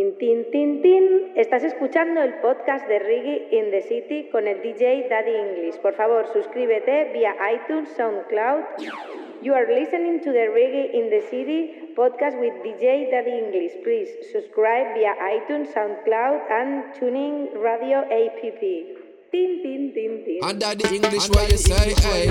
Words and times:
Tin, 0.00 0.16
tin, 0.16 0.50
tin, 0.50 0.80
tin. 0.80 1.32
Estás 1.36 1.62
escuchando 1.62 2.22
el 2.22 2.32
podcast 2.40 2.88
de 2.88 3.00
Reggae 3.00 3.48
in 3.50 3.70
the 3.70 3.82
City 3.82 4.30
con 4.32 4.48
el 4.48 4.62
DJ 4.62 5.08
Daddy 5.10 5.36
English. 5.36 5.76
Por 5.82 5.92
favor, 5.94 6.26
suscríbete 6.32 7.12
vía 7.12 7.34
iTunes, 7.52 7.90
SoundCloud. 7.98 8.64
You 9.42 9.52
are 9.52 9.66
listening 9.66 10.20
to 10.20 10.32
the 10.32 10.48
Reggae 10.48 10.94
in 10.94 11.10
the 11.10 11.20
City 11.28 11.92
podcast 11.94 12.40
with 12.40 12.54
DJ 12.64 13.10
Daddy 13.10 13.44
English. 13.44 13.72
Please 13.84 14.08
subscribe 14.32 14.94
via 14.94 15.14
iTunes, 15.36 15.68
SoundCloud, 15.74 16.50
and 16.50 16.94
Tuning 16.98 17.50
Radio 17.60 17.98
app. 17.98 18.40
Tin, 18.40 19.60
tin, 19.60 19.92
tin, 19.92 20.24
tin. 20.24 20.40
And 20.42 20.58
Daddy 20.58 20.96
English, 20.96 21.28
what 21.28 21.50
you 21.52 21.58
say? 21.58 21.92
Hey. 22.00 22.30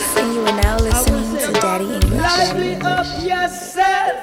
Is 0.00 0.16
and 0.16 0.34
you 0.34 0.40
are 0.40 0.62
now 0.62 0.76
listening 0.78 1.38
to 1.38 1.52
Daddy 1.60 1.84
English. 1.84 2.10
Daddy 2.10 2.20
Lively 2.20 2.72
English. 2.72 2.86
up 2.86 3.22
yourself 3.22 4.16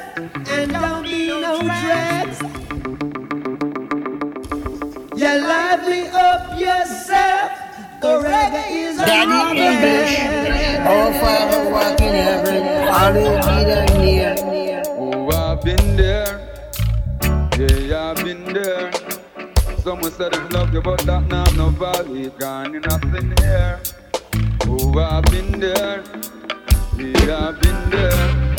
and 0.50 0.72
don't 0.72 1.04
be 1.04 1.28
no 1.28 1.62
dreads. 1.62 2.40
Yeah, 5.16 5.36
lively 5.36 6.08
up 6.10 6.60
yourself. 6.60 7.52
The 8.02 8.20
reggae 8.20 8.66
is 8.72 8.98
Daddy 8.98 9.60
English, 9.62 10.20
our 10.86 11.14
Father 11.14 11.70
walk 11.72 12.02
in 12.02 12.14
heaven, 12.16 12.64
hallowed 12.64 13.42
be 13.42 13.64
thy 13.70 13.86
name. 13.98 14.84
Oh, 14.88 15.30
I've 15.30 15.64
been 15.64 15.96
there. 15.96 16.40
Yeah, 17.58 18.12
I've 18.12 18.24
been 18.24 18.44
there. 18.54 18.92
Someone 19.84 20.12
said 20.12 20.34
it's 20.34 20.54
love 20.54 20.74
you, 20.74 20.82
but 20.82 21.00
that 21.02 21.28
now 21.28 21.44
no 21.56 21.70
value. 21.70 22.30
Gone 22.32 22.76
in 22.76 22.82
nothing 22.82 23.34
here. 23.40 23.80
Oh, 24.76 24.98
I've 24.98 25.24
been 25.26 25.60
there. 25.60 26.04
Yeah, 26.98 27.50
I've 27.50 27.62
been 27.62 27.90
there. 27.92 28.56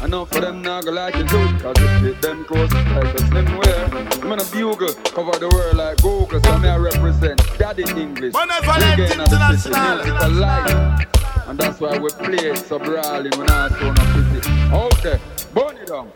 I 0.00 0.06
know 0.08 0.24
for 0.24 0.40
them 0.40 0.62
not 0.62 0.84
gonna 0.84 0.96
like 0.96 1.14
it 1.14 1.28
too, 1.28 1.46
cause 1.58 1.76
it 1.78 2.00
fit 2.00 2.20
them 2.20 2.44
close 2.44 2.72
like 2.72 3.14
a 3.14 3.18
slim 3.28 3.56
wear. 3.58 3.84
I'm 4.20 4.32
in 4.32 4.40
a 4.40 4.44
bugle, 4.46 4.92
cover 5.14 5.38
the 5.38 5.48
world 5.48 5.76
like 5.76 6.02
Google, 6.02 6.42
so 6.42 6.58
me 6.58 6.68
I 6.68 6.76
represent 6.76 7.40
Daddy 7.56 7.84
English. 7.84 8.34
Reggae 8.34 9.12
in 9.12 9.18
the 9.18 9.56
city, 9.56 9.78
music 9.78 10.20
for 10.20 10.28
life. 10.28 11.06
And 11.46 11.56
that's 11.56 11.78
why 11.78 11.98
we 11.98 12.10
play 12.10 12.50
it 12.50 12.58
so 12.58 12.80
brawling 12.80 13.38
when 13.38 13.48
I 13.48 13.68
turn 13.68 13.96
up 13.96 14.06
pretty. 14.10 14.40
Okay, 14.72 15.20
burn 15.54 15.76
it 15.76 15.86
down. 15.86 16.10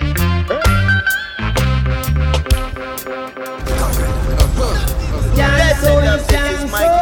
Dance 5.37 5.81
so 5.81 6.01
you 6.01 6.27
can 6.29 6.69
so. 6.69 6.98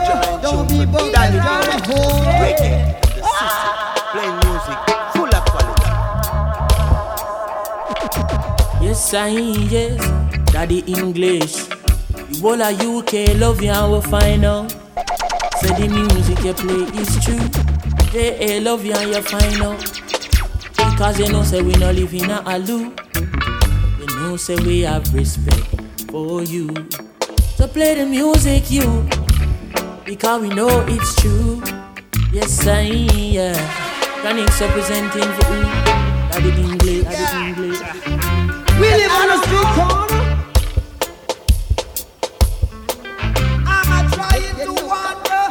Don't 0.46 0.68
be 0.68 0.86
bugged 0.86 1.12
Daddy 1.12 1.38
down 1.38 1.62
English, 1.64 1.86
home. 1.90 2.22
reggae, 2.38 2.74
the 3.02 3.22
city, 3.34 3.70
playing 4.12 4.38
music, 4.46 4.78
full 5.12 5.32
of 5.34 5.44
quality. 5.50 5.90
Yes, 8.84 9.12
I 9.14 9.28
yes, 9.74 9.98
Daddy 10.52 10.80
English. 10.86 11.54
The 11.66 12.38
whole 12.40 12.62
of 12.62 12.80
UK 12.80 13.12
love 13.40 13.60
you 13.60 13.70
and 13.70 13.92
we 13.92 14.00
find 14.08 14.44
out. 14.44 14.70
Say 15.60 15.74
the 15.74 15.88
music 15.88 16.38
you 16.44 16.54
play 16.54 16.84
is 17.00 17.10
true. 17.24 17.48
They 18.12 18.60
love 18.60 18.84
you 18.84 18.92
and 18.94 19.10
you 19.14 19.22
find 19.22 19.62
out. 19.62 19.82
Because 20.92 21.18
you 21.18 21.28
know 21.32 21.42
say 21.42 21.60
we 21.60 21.74
not 21.74 21.96
live 21.96 22.14
in 22.14 22.30
a 22.30 22.38
aloo. 22.46 22.94
You 23.98 24.06
know 24.20 24.36
say 24.36 24.54
we 24.56 24.82
have 24.82 25.12
respect 25.12 25.66
for 26.08 26.42
you. 26.44 26.68
So 27.56 27.66
play 27.66 27.94
the 27.96 28.06
music 28.06 28.70
you. 28.70 29.08
Because 30.06 30.40
we 30.40 30.48
know 30.50 30.84
it's 30.86 31.16
true. 31.16 31.60
Yes, 32.32 32.64
I 32.64 32.82
yeah. 32.82 33.56
Chronixx 34.22 34.60
representing 34.60 35.32
for 35.34 35.52
you. 35.52 35.64
Daddy 36.30 36.50
English, 36.62 37.02
Daddy 37.02 37.48
English. 37.48 37.80
We 38.78 38.86
live 38.86 39.10
on 39.10 39.30
a 39.30 39.38
street 39.42 39.70
corner. 39.74 40.22
I'm 43.66 44.06
trying 44.12 44.54
to 44.62 44.70
wander, 44.86 45.44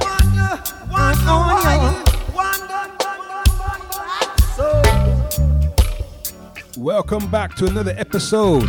wander, 0.00 0.52
wander, 0.90 1.36
wander, 2.34 2.80
wander, 3.12 3.44
wander. 3.60 4.06
So. 4.56 4.66
Welcome 6.80 7.30
back 7.30 7.56
to 7.56 7.66
another 7.66 7.94
episode. 7.98 8.64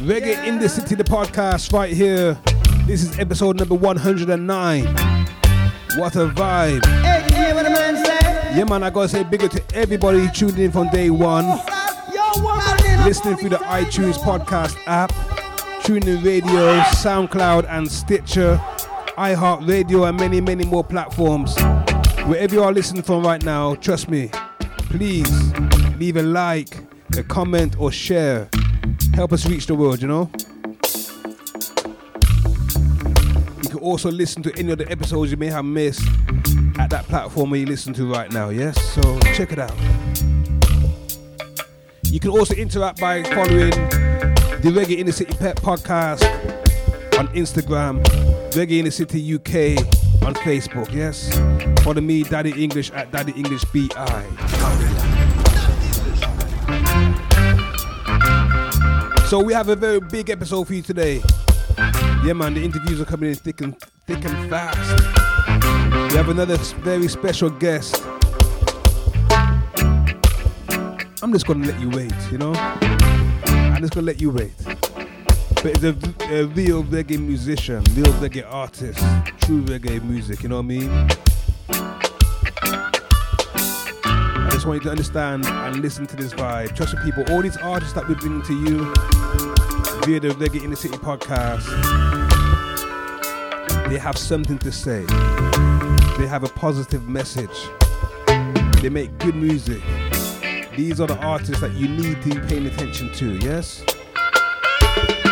Reggae 0.00 0.46
in 0.46 0.58
the 0.58 0.68
City, 0.70 0.94
the 0.94 1.04
podcast 1.04 1.74
right 1.74 1.92
here. 1.92 2.38
This 2.90 3.04
is 3.04 3.16
episode 3.20 3.56
number 3.56 3.76
109. 3.76 4.84
What 4.84 6.16
a 6.16 6.26
vibe. 6.26 6.84
Hey, 6.84 7.22
hear 7.32 7.54
what 7.54 7.62
the 7.62 7.70
man 7.70 8.04
say? 8.04 8.58
Yeah, 8.58 8.64
man, 8.64 8.82
I 8.82 8.90
gotta 8.90 9.08
say 9.08 9.22
bigger 9.22 9.46
to 9.46 9.62
everybody 9.76 10.28
tuned 10.32 10.58
in 10.58 10.72
from 10.72 10.88
day 10.88 11.08
one, 11.08 11.46
listening 13.04 13.36
through 13.36 13.50
the 13.50 13.58
iTunes 13.58 14.14
podcast 14.14 14.76
app, 14.88 15.12
TuneIn 15.84 16.24
Radio, 16.24 16.80
SoundCloud, 16.80 17.66
and 17.68 17.88
Stitcher, 17.88 18.60
iHeartRadio, 19.16 20.08
and 20.08 20.18
many, 20.18 20.40
many 20.40 20.64
more 20.64 20.82
platforms. 20.82 21.56
Wherever 22.26 22.56
you 22.56 22.64
are 22.64 22.72
listening 22.72 23.04
from 23.04 23.22
right 23.22 23.44
now, 23.44 23.76
trust 23.76 24.10
me, 24.10 24.32
please 24.88 25.54
leave 25.96 26.16
a 26.16 26.24
like, 26.24 26.78
a 27.16 27.22
comment, 27.22 27.78
or 27.78 27.92
share. 27.92 28.48
Help 29.14 29.32
us 29.32 29.46
reach 29.46 29.66
the 29.66 29.76
world, 29.76 30.02
you 30.02 30.08
know? 30.08 30.28
Can 33.80 33.88
also 33.88 34.10
listen 34.10 34.42
to 34.42 34.52
any 34.58 34.72
of 34.72 34.78
the 34.78 34.90
episodes 34.90 35.30
you 35.30 35.38
may 35.38 35.46
have 35.46 35.64
missed 35.64 36.06
at 36.78 36.90
that 36.90 37.06
platform 37.06 37.50
where 37.50 37.60
you 37.60 37.66
listen 37.66 37.94
to 37.94 38.04
right 38.12 38.30
now, 38.30 38.50
yes? 38.50 38.78
So 38.92 39.18
check 39.32 39.52
it 39.52 39.58
out. 39.58 39.74
You 42.04 42.20
can 42.20 42.30
also 42.30 42.54
interact 42.54 43.00
by 43.00 43.22
following 43.22 43.70
the 43.70 44.70
Reggae 44.70 44.98
in 44.98 45.06
the 45.06 45.12
City 45.12 45.34
Pet 45.34 45.56
podcast 45.56 46.22
on 47.18 47.28
Instagram, 47.28 48.02
Reggae 48.52 48.80
in 48.80 48.84
the 48.84 48.90
City 48.90 49.34
UK 49.34 49.78
on 50.26 50.34
Facebook, 50.34 50.92
yes? 50.92 51.32
Follow 51.82 52.02
me, 52.02 52.22
Daddy 52.24 52.62
English, 52.62 52.90
at 52.90 53.10
Daddy 53.10 53.32
English 53.32 53.64
BI. 53.72 54.26
So 59.28 59.42
we 59.42 59.54
have 59.54 59.68
a 59.68 59.76
very 59.76 60.00
big 60.00 60.28
episode 60.28 60.66
for 60.66 60.74
you 60.74 60.82
today. 60.82 61.22
Yeah, 62.22 62.34
man, 62.34 62.52
the 62.52 62.62
interviews 62.62 63.00
are 63.00 63.06
coming 63.06 63.30
in 63.30 63.34
thick 63.34 63.62
and 63.62 63.80
thick 64.06 64.22
and 64.26 64.50
fast. 64.50 64.78
We 66.12 66.16
have 66.18 66.28
another 66.28 66.58
very 66.58 67.08
special 67.08 67.48
guest. 67.48 68.04
I'm 71.22 71.32
just 71.32 71.46
gonna 71.46 71.66
let 71.66 71.80
you 71.80 71.88
wait, 71.88 72.12
you 72.30 72.36
know. 72.36 72.52
I'm 72.54 73.80
just 73.80 73.94
gonna 73.94 74.06
let 74.06 74.20
you 74.20 74.28
wait. 74.28 74.52
But 75.62 75.82
it's 75.82 75.82
a 75.82 76.44
real 76.44 76.84
reggae 76.84 77.18
musician, 77.18 77.82
real 77.94 78.12
reggae 78.20 78.44
artist, 78.46 78.98
true 79.40 79.62
reggae 79.64 80.02
music. 80.04 80.42
You 80.42 80.50
know 80.50 80.56
what 80.56 80.64
I 80.64 80.68
mean? 80.68 80.90
I 84.04 84.48
just 84.52 84.66
want 84.66 84.82
you 84.82 84.84
to 84.84 84.90
understand 84.90 85.46
and 85.46 85.76
listen 85.76 86.06
to 86.06 86.16
this 86.16 86.34
vibe. 86.34 86.76
Trust 86.76 86.94
the 86.94 87.00
people. 87.00 87.24
All 87.32 87.40
these 87.40 87.56
artists 87.56 87.94
that 87.94 88.06
we 88.06 88.14
bring 88.14 88.42
to 88.42 88.52
you 88.52 88.92
via 90.04 90.20
the 90.20 90.28
Reggae 90.28 90.62
in 90.62 90.70
the 90.70 90.76
City 90.76 90.96
podcast, 90.96 91.66
they 93.88 93.98
have 93.98 94.16
something 94.16 94.58
to 94.58 94.72
say. 94.72 95.04
They 96.18 96.26
have 96.26 96.44
a 96.44 96.48
positive 96.54 97.08
message. 97.08 97.68
They 98.80 98.88
make 98.88 99.16
good 99.18 99.34
music. 99.34 99.82
These 100.76 101.00
are 101.00 101.06
the 101.06 101.18
artists 101.20 101.60
that 101.60 101.72
you 101.72 101.88
need 101.88 102.22
to 102.22 102.28
be 102.28 102.40
paying 102.46 102.66
attention 102.66 103.12
to, 103.14 103.36
yes? 103.38 103.84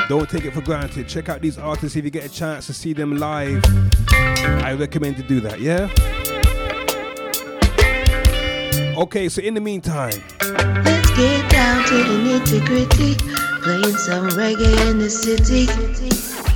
Don't 0.09 0.29
take 0.29 0.45
it 0.45 0.53
for 0.53 0.61
granted. 0.61 1.09
Check 1.09 1.29
out 1.29 1.41
these 1.41 1.59
artists 1.59 1.97
if 1.97 2.05
you 2.05 2.11
get 2.11 2.25
a 2.25 2.29
chance 2.29 2.67
to 2.67 2.75
see 2.75 2.93
them 2.93 3.17
live. 3.17 3.62
I 4.65 4.75
recommend 4.75 5.17
to 5.17 5.23
do 5.23 5.41
that, 5.41 5.61
yeah? 5.61 5.88
Okay, 8.99 9.29
so 9.29 9.41
in 9.41 9.55
the 9.55 9.61
meantime, 9.61 10.12
Let's 10.41 11.11
get 11.17 11.50
down 11.50 11.85
to 11.85 11.94
the 11.94 12.19
nitty 12.25 12.67
gritty. 12.67 13.48
Playing 13.69 13.99
some 13.99 14.29
reggae 14.31 14.91
in 14.91 14.99
the 14.99 15.11
city. 15.11 16.48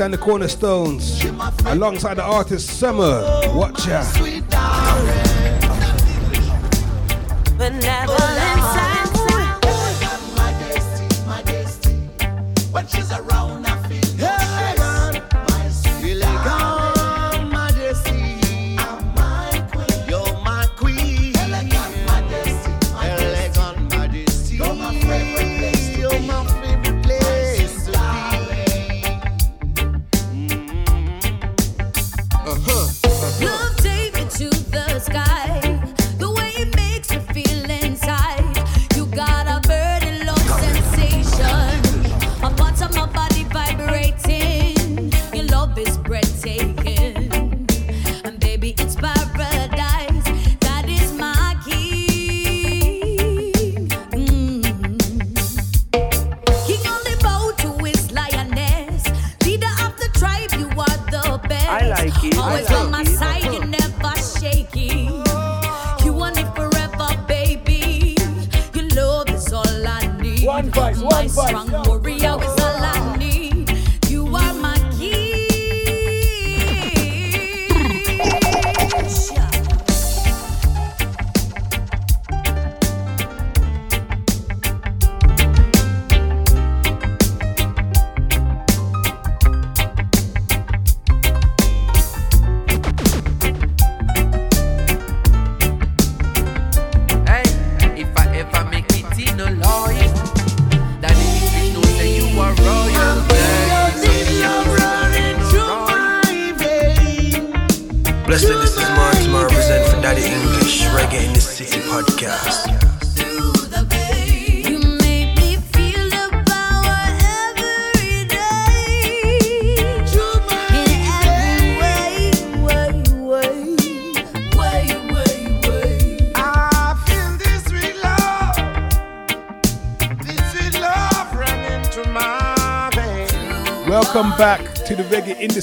And 0.00 0.14
the 0.14 0.18
Cornerstones 0.18 1.24
alongside 1.66 2.18
the 2.18 2.22
artist 2.22 2.78
Summer. 2.78 3.20
Watch 3.52 3.88
ya. 3.88 4.04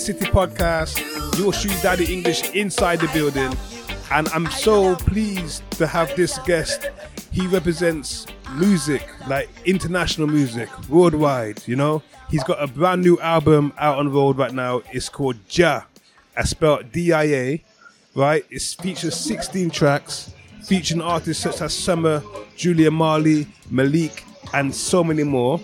City 0.06 0.26
podcast. 0.26 1.02
Your 1.40 1.52
shoe 1.52 1.74
daddy 1.82 2.14
English 2.14 2.52
inside 2.52 3.00
the 3.00 3.08
building. 3.08 3.52
And 4.12 4.28
I'm 4.30 4.46
so 4.52 4.96
pleased 4.98 5.64
to 5.80 5.88
have 5.88 6.16
this 6.16 6.38
guest. 6.46 6.92
He 7.32 7.48
represents 7.48 8.28
music, 8.54 9.10
like 9.28 9.50
international 9.66 10.28
music, 10.28 10.70
worldwide, 10.90 11.68
you 11.68 11.76
know? 11.76 12.04
He's 12.30 12.44
got 12.44 12.62
a 12.62 12.68
brand 12.68 13.02
new 13.02 13.20
album 13.20 13.74
out 13.80 13.98
on 13.98 14.06
the 14.06 14.12
road 14.12 14.38
right 14.38 14.54
now. 14.54 14.84
It's 14.94 15.10
called 15.10 15.38
Ja. 15.50 15.82
I 16.38 16.44
spelled 16.44 16.92
D-I-A, 16.92 17.64
right? 18.14 18.46
It 18.52 18.62
features 18.62 19.16
16 19.16 19.72
tracks, 19.72 20.36
featuring 20.66 21.02
artists 21.02 21.42
such 21.42 21.62
as 21.62 21.74
Summer, 21.74 22.22
Julian 22.56 22.94
Marley, 22.94 23.48
Malik, 23.72 24.24
and 24.54 24.74
so 24.74 25.04
many 25.04 25.24
more 25.24 25.60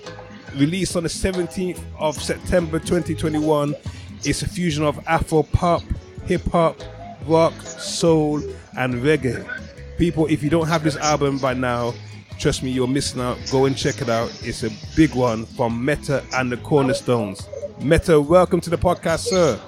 released 0.55 0.95
on 0.95 1.03
the 1.03 1.09
17th 1.09 1.79
of 1.99 2.19
September 2.19 2.79
2021. 2.79 3.75
It's 4.23 4.43
a 4.43 4.47
fusion 4.47 4.83
of 4.83 4.99
Afro 5.07 5.43
pop, 5.43 5.81
hip 6.25 6.43
hop, 6.51 6.79
rock, 7.25 7.53
soul, 7.61 8.41
and 8.77 8.95
reggae. 8.95 9.47
People, 9.97 10.27
if 10.27 10.43
you 10.43 10.49
don't 10.49 10.67
have 10.67 10.83
this 10.83 10.95
album 10.97 11.39
by 11.39 11.53
now, 11.53 11.93
trust 12.41 12.63
me, 12.63 12.71
you're 12.71 12.87
missing 12.87 13.21
out. 13.21 13.37
Go 13.51 13.65
and 13.65 13.77
check 13.77 14.01
it 14.01 14.09
out. 14.09 14.29
It's 14.43 14.63
a 14.63 14.71
big 14.95 15.13
one 15.13 15.45
from 15.45 15.85
Meta 15.85 16.23
and 16.33 16.51
the 16.51 16.57
Cornerstones. 16.57 17.47
Meta, 17.79 18.19
welcome 18.19 18.59
to 18.61 18.69
the 18.71 18.77
podcast, 18.77 19.27
sir. 19.29 19.59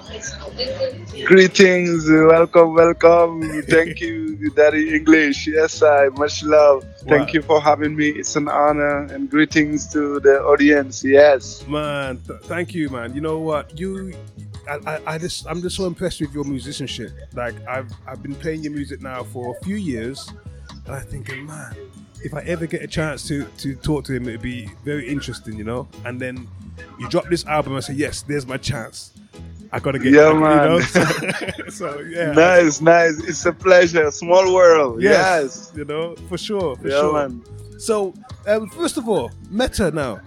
Greetings, 1.24 2.08
welcome, 2.10 2.74
welcome. 2.74 3.62
Thank 3.62 4.00
you, 4.00 4.50
Daddy 4.56 4.92
English. 4.96 5.46
Yes, 5.46 5.82
I 5.84 6.08
much 6.18 6.42
love. 6.42 6.84
Thank 7.06 7.28
Wow. 7.28 7.32
you 7.34 7.42
for 7.42 7.60
having 7.60 7.94
me. 7.94 8.08
It's 8.08 8.34
an 8.34 8.48
honor 8.48 9.04
and 9.04 9.30
greetings 9.30 9.86
to 9.92 10.18
the 10.18 10.42
audience. 10.42 11.04
Yes. 11.04 11.64
Man, 11.68 12.20
th- 12.26 12.40
thank 12.42 12.74
you, 12.74 12.88
man. 12.90 13.14
You 13.14 13.20
know 13.20 13.38
what? 13.38 13.78
You, 13.78 14.14
I, 14.68 14.78
I, 14.94 15.00
I 15.14 15.18
just, 15.18 15.46
I'm 15.46 15.62
just 15.62 15.76
so 15.76 15.86
impressed 15.86 16.20
with 16.20 16.34
your 16.34 16.44
musicianship. 16.44 17.12
Like, 17.34 17.54
I've, 17.68 17.92
I've 18.06 18.22
been 18.22 18.34
playing 18.34 18.64
your 18.64 18.72
music 18.72 19.00
now 19.00 19.22
for 19.22 19.56
a 19.56 19.64
few 19.64 19.76
years, 19.76 20.28
and 20.86 20.94
I'm 20.96 21.06
thinking, 21.06 21.46
man, 21.46 21.74
if 22.24 22.34
I 22.34 22.40
ever 22.40 22.66
get 22.66 22.82
a 22.82 22.86
chance 22.86 23.26
to 23.28 23.44
to 23.58 23.74
talk 23.76 24.04
to 24.04 24.12
him, 24.14 24.28
it'd 24.28 24.42
be 24.42 24.68
very 24.84 25.08
interesting, 25.08 25.56
you 25.56 25.64
know. 25.64 25.86
And 26.04 26.20
then 26.20 26.48
you 26.98 27.08
drop 27.08 27.26
this 27.28 27.44
album, 27.46 27.74
and 27.74 27.84
say, 27.84 27.94
yes, 27.94 28.22
there's 28.22 28.46
my 28.46 28.56
chance. 28.56 29.12
I 29.72 29.80
gotta 29.80 29.98
get, 29.98 30.12
Yeah, 30.12 30.28
I- 30.28 30.32
you 30.32 30.40
man. 30.40 30.56
know? 30.68 30.80
So, 31.68 31.68
so, 31.80 32.00
yeah, 32.00 32.32
Nice, 32.32 32.80
nice. 32.80 33.18
It's 33.24 33.44
a 33.46 33.52
pleasure. 33.52 34.10
Small 34.10 34.54
world. 34.54 35.02
Yes. 35.02 35.72
you 35.76 35.84
know, 35.84 36.14
for 36.28 36.38
sure, 36.38 36.76
for 36.76 36.88
Yeah, 36.88 37.00
sure. 37.00 37.12
man. 37.28 37.42
So, 37.78 38.14
um, 38.46 38.68
first 38.70 38.96
of 38.96 39.08
all, 39.08 39.30
Meta 39.50 39.90
now. 39.90 40.20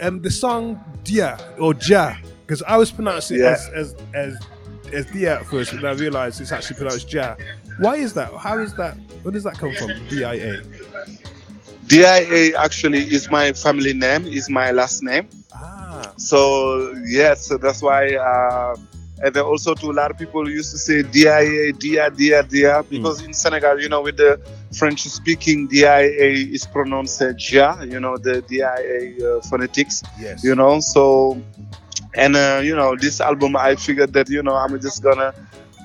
Um, 0.00 0.20
the 0.22 0.30
song 0.30 0.80
Dia 1.04 1.38
or 1.58 1.74
Ja, 1.74 2.14
because 2.46 2.62
I 2.62 2.76
was 2.76 2.90
pronouncing 2.90 3.38
it 3.38 3.42
Yeah. 3.42 3.52
as 3.52 3.68
as 3.74 3.94
as 4.14 4.32
as 4.92 5.06
Dia 5.06 5.40
at 5.40 5.46
first, 5.46 5.72
and 5.72 5.84
I 5.84 5.92
realized 5.92 6.40
it's 6.40 6.52
actually 6.52 6.76
pronounced 6.76 7.12
Ja. 7.12 7.34
Why 7.78 7.96
is 7.96 8.12
that? 8.14 8.32
How 8.34 8.58
is 8.58 8.74
that? 8.74 8.94
Where 9.22 9.32
does 9.32 9.42
that 9.44 9.54
come 9.58 9.72
from? 9.74 9.90
D 10.08 10.22
I 10.24 10.34
A. 10.34 10.62
DIA 11.86 12.56
actually 12.58 13.00
is 13.00 13.30
my 13.30 13.52
family 13.52 13.92
name, 13.92 14.26
is 14.26 14.48
my 14.48 14.70
last 14.70 15.02
name. 15.02 15.28
Ah. 15.52 16.12
So 16.16 16.92
yes, 17.06 17.46
so 17.46 17.56
that's 17.58 17.82
why. 17.82 18.14
Uh, 18.14 18.76
and 19.22 19.32
then 19.32 19.44
also 19.44 19.74
to 19.74 19.86
a 19.90 19.92
lot 19.92 20.10
of 20.10 20.18
people 20.18 20.48
used 20.50 20.70
to 20.72 20.78
say 20.78 21.02
DIA, 21.02 21.72
DIA, 21.72 22.10
DIA, 22.10 22.42
DIA, 22.42 22.82
because 22.90 23.22
in 23.22 23.32
Senegal, 23.32 23.80
you 23.80 23.88
know, 23.88 24.02
with 24.02 24.16
the 24.16 24.40
French 24.76 25.02
speaking, 25.04 25.66
DIA 25.68 26.32
is 26.32 26.66
pronounced 26.66 27.22
Ja, 27.38 27.80
you 27.82 28.00
know, 28.00 28.16
the 28.16 28.42
DIA 28.42 29.26
uh, 29.26 29.40
phonetics, 29.42 30.02
Yes. 30.20 30.42
you 30.42 30.54
know. 30.54 30.80
So, 30.80 31.40
and 32.14 32.34
uh, 32.36 32.60
you 32.62 32.74
know, 32.74 32.96
this 32.96 33.20
album, 33.20 33.56
I 33.56 33.76
figured 33.76 34.12
that 34.14 34.28
you 34.28 34.42
know, 34.42 34.56
I'm 34.56 34.78
just 34.80 35.02
gonna 35.02 35.32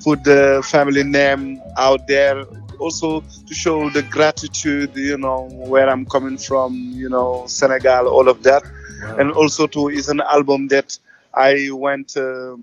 put 0.04 0.24
the 0.24 0.64
family 0.66 1.04
name 1.04 1.62
out 1.78 2.08
there 2.08 2.46
also 2.80 3.22
to 3.48 3.54
show 3.54 3.90
the 3.90 4.02
gratitude 4.04 4.96
you 4.96 5.18
know 5.18 5.44
where 5.72 5.90
i'm 5.90 6.06
coming 6.06 6.38
from 6.38 6.74
you 6.96 7.10
know 7.10 7.44
senegal 7.48 8.08
all 8.08 8.28
of 8.30 8.42
that 8.44 8.64
and 9.20 9.32
also 9.32 9.68
to 9.68 9.90
is 9.90 10.10
an 10.10 10.22
album 10.22 10.68
that 10.68 10.98
i 11.34 11.70
went 11.72 12.16
uh, 12.18 12.56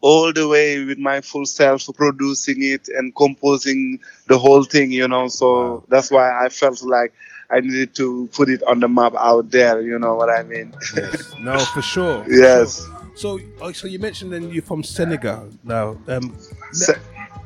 all 0.00 0.32
the 0.32 0.46
way 0.48 0.84
with 0.84 0.98
my 0.98 1.20
full 1.20 1.46
self 1.46 1.86
producing 1.94 2.62
it 2.62 2.88
and 2.88 3.14
composing 3.14 3.98
the 4.26 4.38
whole 4.38 4.64
thing 4.64 4.90
you 4.90 5.06
know 5.06 5.28
so 5.28 5.84
that's 5.88 6.10
why 6.10 6.44
i 6.44 6.48
felt 6.48 6.82
like 6.82 7.12
i 7.50 7.60
needed 7.60 7.94
to 7.94 8.28
put 8.32 8.48
it 8.48 8.62
on 8.64 8.80
the 8.80 8.88
map 8.88 9.12
out 9.18 9.50
there 9.50 9.80
you 9.80 9.98
know 9.98 10.14
what 10.14 10.28
i 10.30 10.42
mean 10.42 10.72
Yes. 10.96 11.34
No, 11.40 11.56
for 11.58 11.82
sure. 11.82 12.24
for 12.24 12.30
Yes. 12.32 12.84
sure. 12.84 12.98
So, 13.14 13.38
oh, 13.60 13.72
so 13.72 13.86
you 13.86 13.98
mentioned 13.98 14.32
then 14.32 14.50
you're 14.50 14.62
from 14.62 14.82
Senegal 14.82 15.50
now. 15.62 15.98
Um, 16.08 16.34
Se- 16.72 16.96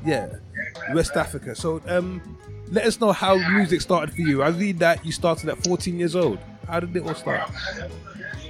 yeah, 0.05 0.29
West 0.93 1.17
Africa. 1.17 1.55
So, 1.55 1.81
um, 1.87 2.21
let 2.71 2.85
us 2.85 3.01
know 3.01 3.13
how 3.13 3.37
music 3.53 3.81
started 3.81 4.15
for 4.15 4.23
you. 4.23 4.43
I 4.43 4.49
read 4.49 4.79
that 4.81 5.05
you 5.05 5.13
started 5.13 5.49
at 5.49 5.63
14 5.65 5.99
years 5.99 6.17
old. 6.17 6.39
How 6.67 6.81
did 6.81 6.97
it 6.97 7.03
all 7.03 7.15
start? 7.15 7.49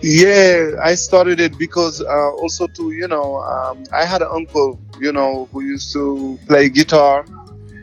Yeah, 0.03 0.73
I 0.83 0.95
started 0.95 1.41
it 1.41 1.59
because 1.59 2.03
uh, 2.03 2.31
also 2.33 2.67
to 2.67 2.93
you 2.93 3.09
know 3.09 3.41
um, 3.41 3.85
I 3.93 4.05
had 4.05 4.23
an 4.23 4.29
uncle 4.31 4.79
you 5.01 5.13
know 5.13 5.49
who 5.53 5.63
used 5.63 5.93
to 5.95 6.39
play 6.47 6.69
guitar, 6.69 7.25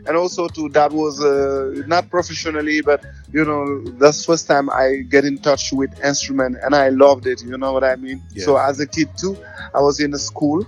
and 0.06 0.16
also 0.16 0.48
to 0.48 0.68
that 0.70 0.92
was 0.92 1.22
uh, 1.22 1.82
not 1.86 2.10
professionally 2.10 2.80
but 2.80 3.04
you 3.32 3.44
know 3.44 3.84
that's 3.98 4.24
first 4.24 4.46
time 4.46 4.70
I 4.70 5.04
get 5.08 5.24
in 5.24 5.38
touch 5.38 5.72
with 5.72 5.90
instrument 6.04 6.56
and 6.62 6.74
I 6.74 6.88
loved 6.90 7.26
it. 7.26 7.42
You 7.42 7.58
know 7.58 7.72
what 7.72 7.84
I 7.84 7.96
mean? 7.96 8.22
Yeah. 8.32 8.44
So 8.44 8.56
as 8.56 8.80
a 8.80 8.86
kid 8.86 9.10
too, 9.16 9.36
I 9.74 9.80
was 9.80 10.00
in 10.00 10.14
a 10.14 10.18
school. 10.18 10.66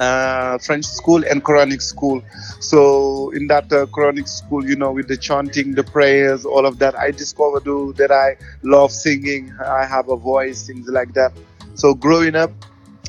Uh, 0.00 0.58
French 0.58 0.86
school 0.86 1.22
and 1.30 1.44
Quranic 1.44 1.82
school. 1.82 2.22
So 2.60 3.30
in 3.32 3.48
that 3.48 3.70
uh, 3.72 3.86
Quranic 3.86 4.28
school, 4.28 4.66
you 4.66 4.76
know, 4.76 4.92
with 4.92 5.08
the 5.08 5.18
chanting, 5.18 5.74
the 5.74 5.84
prayers, 5.84 6.46
all 6.46 6.66
of 6.66 6.78
that, 6.78 6.96
I 6.98 7.12
discovered 7.12 7.68
uh, 7.68 7.92
that 7.98 8.10
I 8.10 8.36
love 8.62 8.92
singing. 8.92 9.52
I 9.60 9.86
have 9.86 10.08
a 10.08 10.16
voice, 10.16 10.66
things 10.66 10.88
like 10.88 11.12
that. 11.14 11.32
So 11.74 11.94
growing 11.94 12.34
up, 12.36 12.52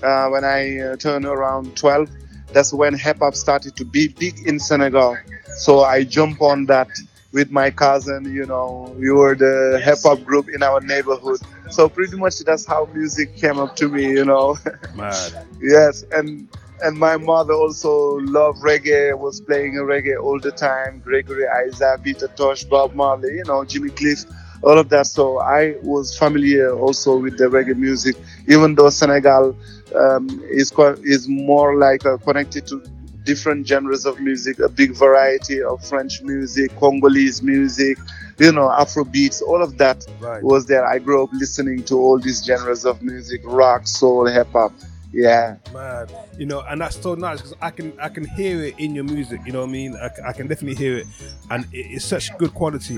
uh, 0.04 0.28
when 0.30 0.44
I 0.46 0.80
uh, 0.80 0.98
turned 0.98 1.26
around 1.26 1.76
12, 1.78 2.10
that's 2.52 2.74
when 2.74 2.94
hip 2.98 3.20
hop 3.22 3.36
started 3.36 3.76
to 3.78 3.86
be 3.86 4.10
big 4.10 4.40
in 4.46 4.60
Senegal. 4.60 5.18
So 5.56 5.82
I 5.82 6.04
jump 6.04 6.42
on 6.42 6.66
that 6.68 6.90
with 7.32 7.52
my 7.52 7.72
cousin. 7.72 8.26
You 8.26 8.46
know, 8.46 8.96
we 8.98 9.12
were 9.12 9.36
the 9.36 9.82
hip 9.84 10.00
hop 10.04 10.24
group 10.24 10.50
in 10.54 10.64
our 10.64 10.82
neighborhood. 10.82 11.40
So 11.70 11.90
pretty 11.90 12.18
much 12.18 12.40
that's 12.40 12.66
how 12.66 12.90
music 12.94 13.36
came 13.36 13.60
up 13.60 13.76
to 13.78 13.90
me. 13.90 14.10
You 14.12 14.26
know. 14.26 14.58
Mad. 14.94 15.34
yes, 15.62 16.04
and 16.12 16.48
and 16.82 16.98
my 16.98 17.18
mother 17.18 17.54
also 17.54 18.20
loved 18.22 18.60
reggae. 18.62 19.18
Was 19.18 19.42
playing 19.42 19.74
reggae 19.76 20.22
all 20.22 20.40
the 20.40 20.52
time. 20.52 21.00
Gregory 21.00 21.46
Isaac, 21.48 22.04
Peter 22.04 22.28
Tosh, 22.30 22.64
Bob 22.66 22.94
Marley. 22.94 23.36
You 23.36 23.46
know, 23.46 23.64
Jimmy 23.66 23.92
Cliff. 23.92 24.26
All 24.64 24.78
of 24.78 24.90
that, 24.90 25.08
so 25.08 25.40
I 25.40 25.76
was 25.82 26.16
familiar 26.16 26.72
also 26.76 27.18
with 27.18 27.36
the 27.38 27.46
reggae 27.46 27.76
music, 27.76 28.18
even 28.48 28.76
though 28.76 28.90
Senegal 28.92 29.58
um, 29.96 30.40
is 30.52 30.70
co- 30.70 30.98
is 31.04 31.28
more 31.28 31.78
like 31.80 32.06
uh, 32.06 32.18
connected 32.18 32.68
to 32.68 32.82
different 33.24 33.68
genres 33.68 34.06
of 34.06 34.20
music, 34.20 34.60
a 34.60 34.70
big 34.70 34.96
variety 34.96 35.62
of 35.64 35.84
French 35.84 36.22
music, 36.22 36.76
Congolese 36.76 37.42
music, 37.42 37.98
you 38.38 38.52
know, 38.52 38.70
Afro 38.72 39.04
beats, 39.04 39.42
all 39.42 39.64
of 39.64 39.78
that 39.78 40.06
Right. 40.20 40.44
was 40.44 40.68
there. 40.68 40.86
I 40.86 41.00
grew 41.00 41.24
up 41.24 41.30
listening 41.34 41.84
to 41.86 41.98
all 41.98 42.20
these 42.20 42.44
genres 42.44 42.86
of 42.86 43.02
music, 43.02 43.42
rock, 43.44 43.88
soul, 43.88 44.28
hip 44.28 44.50
hop. 44.54 44.74
Yeah. 45.14 45.58
Man, 45.74 46.08
You 46.38 46.46
know, 46.46 46.62
and 46.62 46.80
that's 46.82 47.00
so 47.02 47.16
nice 47.16 47.42
because 47.42 47.56
I 47.62 47.70
can 47.70 47.94
I 48.00 48.10
can 48.10 48.26
hear 48.26 48.64
it 48.64 48.76
in 48.80 48.96
your 48.96 49.04
music. 49.04 49.42
You 49.46 49.52
know 49.52 49.62
what 49.62 49.70
I 49.70 49.72
mean? 49.72 49.96
I 50.26 50.32
can 50.34 50.48
definitely 50.48 50.76
hear 50.76 50.98
it, 51.00 51.08
and 51.50 51.66
it, 51.74 51.88
it's 51.96 52.06
such 52.06 52.36
good 52.38 52.54
quality. 52.54 52.98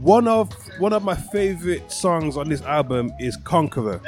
One 0.00 0.28
of 0.28 0.52
one 0.78 0.92
of 0.92 1.04
my 1.04 1.14
favorite 1.14 1.90
songs 1.90 2.36
on 2.36 2.48
this 2.48 2.62
album 2.62 3.12
is 3.18 3.36
Conqueror. 3.38 4.00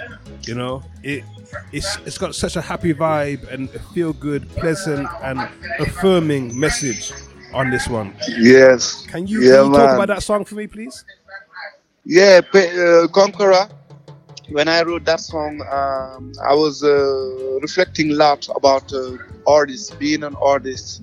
You 0.42 0.54
know, 0.54 0.83
it 1.02 1.25
it's 1.73 1.97
it's 2.04 2.18
got 2.18 2.35
such 2.35 2.57
a 2.57 2.61
happy 2.61 2.92
vibe 2.92 3.50
and 3.52 3.68
a 3.71 3.78
feel 3.95 4.12
good, 4.12 4.49
pleasant, 4.57 5.09
and 5.23 5.40
affirming 5.78 6.59
message 6.59 7.12
on 7.54 7.71
this 7.71 7.88
one. 7.88 8.14
Yes. 8.38 9.07
Can 9.07 9.26
you, 9.26 9.40
Yeah, 9.42 9.62
can 9.62 9.66
you 9.66 9.73
talk 9.78 9.95
about 9.95 10.09
that 10.09 10.23
song 10.23 10.45
for 10.45 10.54
me, 10.57 10.66
please? 10.66 11.04
Yeah, 12.04 12.40
uh, 12.54 13.07
Conqueror. 13.09 13.68
When 14.49 14.69
I 14.69 14.83
wrote 14.83 15.05
that 15.05 15.21
song, 15.21 15.61
um, 15.71 16.33
I 16.49 16.55
was 16.55 16.83
uh, 16.83 17.59
reflecting 17.61 18.11
a 18.12 18.14
lot 18.14 18.49
about 18.57 18.93
uh, 18.93 19.17
artists, 19.47 19.90
being 19.90 20.23
an 20.23 20.35
artist, 20.40 21.02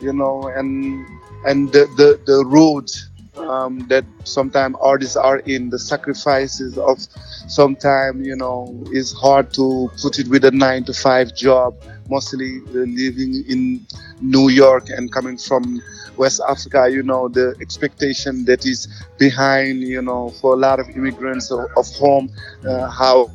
you 0.00 0.12
know, 0.12 0.48
and 0.54 1.06
and 1.44 1.72
the 1.72 1.86
the, 1.96 2.20
the 2.26 2.44
road 2.46 2.90
um, 3.36 3.86
that 3.88 4.04
sometimes 4.24 4.76
artists 4.80 5.16
are 5.16 5.38
in, 5.40 5.70
the 5.70 5.78
sacrifices 5.78 6.78
of 6.78 6.98
sometimes 7.46 8.26
you 8.26 8.36
know 8.36 8.84
it's 8.90 9.12
hard 9.12 9.52
to 9.54 9.90
put 10.00 10.18
it 10.18 10.28
with 10.28 10.44
a 10.44 10.50
nine 10.50 10.84
to 10.84 10.92
five 10.92 11.34
job. 11.34 11.74
Mostly 12.08 12.62
uh, 12.74 12.78
living 12.88 13.44
in 13.48 13.86
New 14.20 14.48
York 14.48 14.88
and 14.88 15.12
coming 15.12 15.36
from 15.36 15.80
West 16.18 16.40
Africa, 16.48 16.88
you 16.90 17.02
know, 17.02 17.28
the 17.28 17.54
expectation 17.60 18.44
that 18.46 18.66
is 18.66 18.88
behind, 19.18 19.82
you 19.82 20.02
know, 20.02 20.30
for 20.40 20.54
a 20.54 20.56
lot 20.56 20.80
of 20.80 20.88
immigrants 20.90 21.50
of, 21.50 21.60
of 21.76 21.86
home, 21.94 22.30
uh, 22.68 22.90
how 22.90 23.30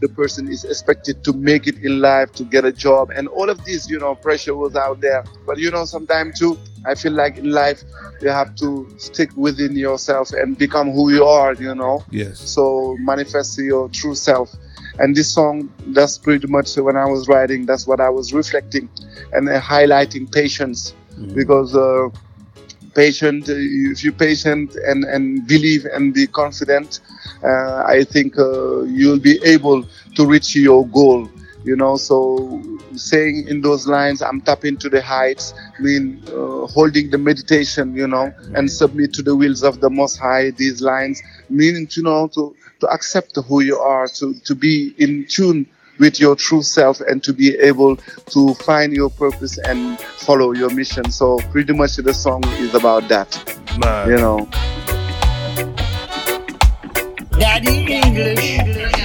the 0.00 0.08
person 0.08 0.48
is 0.48 0.64
expected 0.64 1.22
to 1.24 1.32
make 1.32 1.66
it 1.66 1.78
in 1.78 2.00
life, 2.00 2.32
to 2.32 2.44
get 2.44 2.64
a 2.64 2.72
job, 2.72 3.10
and 3.10 3.28
all 3.28 3.48
of 3.48 3.64
this, 3.64 3.88
you 3.88 3.98
know, 3.98 4.14
pressure 4.14 4.54
was 4.54 4.74
out 4.76 5.00
there. 5.00 5.24
But 5.46 5.58
you 5.58 5.70
know, 5.70 5.84
sometimes 5.84 6.38
too, 6.38 6.58
I 6.86 6.94
feel 6.94 7.12
like 7.12 7.38
in 7.38 7.50
life 7.50 7.82
you 8.20 8.28
have 8.28 8.54
to 8.56 8.88
stick 8.98 9.30
within 9.36 9.76
yourself 9.76 10.32
and 10.32 10.56
become 10.58 10.90
who 10.92 11.10
you 11.12 11.24
are, 11.24 11.54
you 11.54 11.74
know. 11.74 12.04
Yes. 12.10 12.40
So 12.40 12.96
manifest 13.00 13.58
your 13.58 13.88
true 13.88 14.14
self. 14.14 14.54
And 14.98 15.14
this 15.14 15.32
song, 15.32 15.72
that's 15.88 16.18
pretty 16.18 16.46
much 16.46 16.76
when 16.76 16.96
I 16.96 17.04
was 17.06 17.28
writing, 17.28 17.66
that's 17.66 17.86
what 17.86 18.00
I 18.00 18.10
was 18.10 18.32
reflecting 18.32 18.88
and 19.32 19.48
uh, 19.48 19.60
highlighting 19.60 20.30
patience 20.30 20.94
because 21.34 21.74
uh, 21.76 22.08
patient, 22.94 23.48
uh, 23.48 23.54
if 23.56 24.02
you're 24.04 24.12
patient 24.12 24.74
and, 24.86 25.04
and 25.04 25.46
believe 25.46 25.84
and 25.86 26.14
be 26.14 26.26
confident, 26.26 27.00
uh, 27.42 27.84
I 27.86 28.04
think 28.04 28.38
uh, 28.38 28.82
you'll 28.82 29.18
be 29.20 29.38
able 29.44 29.84
to 30.16 30.26
reach 30.26 30.54
your 30.56 30.86
goal. 30.88 31.28
You 31.64 31.76
know, 31.76 31.96
so 31.96 32.62
saying 32.94 33.48
in 33.48 33.62
those 33.62 33.86
lines, 33.86 34.20
I'm 34.22 34.40
tapping 34.42 34.76
to 34.78 34.88
the 34.90 35.00
heights, 35.00 35.54
mean 35.78 36.22
uh, 36.28 36.66
holding 36.66 37.10
the 37.10 37.18
meditation, 37.18 37.94
you 37.96 38.06
know, 38.06 38.34
and 38.54 38.70
submit 38.70 39.14
to 39.14 39.22
the 39.22 39.34
wills 39.34 39.62
of 39.62 39.80
the 39.80 39.88
Most 39.88 40.18
High. 40.18 40.50
These 40.50 40.82
lines 40.82 41.22
meaning, 41.48 41.88
you 41.92 42.02
know, 42.02 42.28
to 42.34 42.54
to 42.80 42.86
accept 42.88 43.36
who 43.36 43.60
you 43.60 43.78
are, 43.78 44.06
to 44.08 44.34
to 44.44 44.54
be 44.54 44.94
in 44.98 45.26
tune 45.26 45.66
with 45.98 46.18
your 46.20 46.36
true 46.36 46.62
self, 46.62 47.00
and 47.00 47.22
to 47.22 47.32
be 47.32 47.56
able 47.58 47.96
to 48.30 48.54
find 48.54 48.92
your 48.92 49.10
purpose 49.10 49.58
and 49.58 49.98
follow 50.00 50.52
your 50.52 50.70
mission. 50.70 51.10
So 51.10 51.38
pretty 51.50 51.72
much 51.72 51.96
the 51.96 52.14
song 52.14 52.44
is 52.58 52.74
about 52.74 53.08
that. 53.08 53.28
Man. 53.78 54.08
You 54.08 54.16
know. 54.16 54.48
Daddy 57.38 57.92
English, 57.92 58.60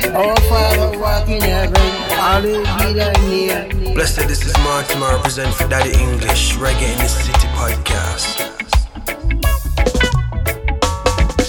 our 0.06 0.36
Father 0.42 1.00
walk 1.00 1.28
in 1.28 1.42
heaven, 1.42 1.76
hallowed 2.14 2.66
be 2.78 2.94
thy 2.94 3.14
name. 3.28 3.94
Blessed, 3.96 4.28
this 4.28 4.46
is 4.46 4.56
Martin, 4.60 5.02
I 5.02 5.16
represent 5.16 5.54
for 5.56 5.68
Daddy 5.68 5.92
English, 6.00 6.54
Reggae 6.54 6.92
in 6.92 6.98
the 7.00 7.08
City 7.08 7.48
podcast. 7.58 8.38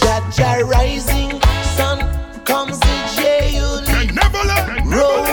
Jaja 0.00 0.66
rising, 0.66 1.40
sun 1.76 1.99
comes 2.44 2.78
the 2.80 2.97
J-Unit. 3.16 4.11
Roaring 4.87 5.30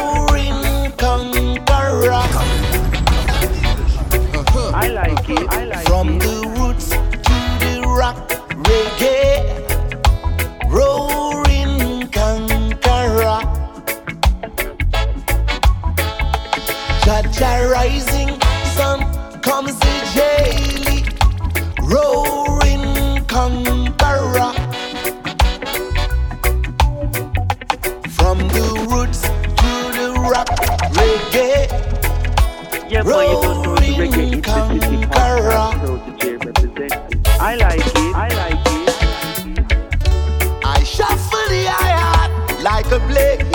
I 37.40 37.56
like 37.56 37.86
it. 37.86 37.98
I 38.16 38.30
like 38.36 38.66
it. 38.66 38.90
I 40.66 40.84
shuffle 40.84 41.48
the 41.50 41.66
hi-hat 41.70 42.32
like 42.64 42.92
a 42.92 43.00
blade, 43.08 43.46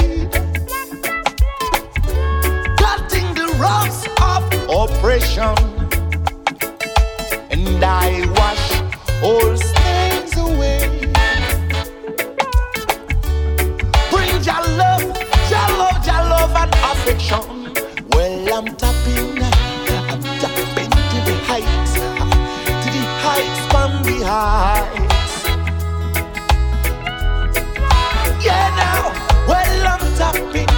cutting 2.79 3.35
the 3.35 3.49
rocks 3.59 4.07
of 4.23 4.45
oppression, 4.71 5.57
and 7.51 7.83
I 7.85 8.25
wash 8.39 8.65
all 9.21 9.57
stains 9.57 10.37
away. 10.39 10.81
Bring 14.11 14.43
your 14.45 14.63
love, 14.79 15.03
your 15.51 15.69
love, 15.77 16.07
your 16.07 16.23
love 16.33 16.55
and 16.55 16.75
affection. 16.91 17.75
Well, 18.11 18.55
I'm 18.55 18.67
tapping, 18.77 19.52
from. 24.33 24.89
Yeah, 28.41 28.73
now, 28.81 29.13
well, 29.45 29.87
I'm 29.93 30.03
tapping. 30.17 30.71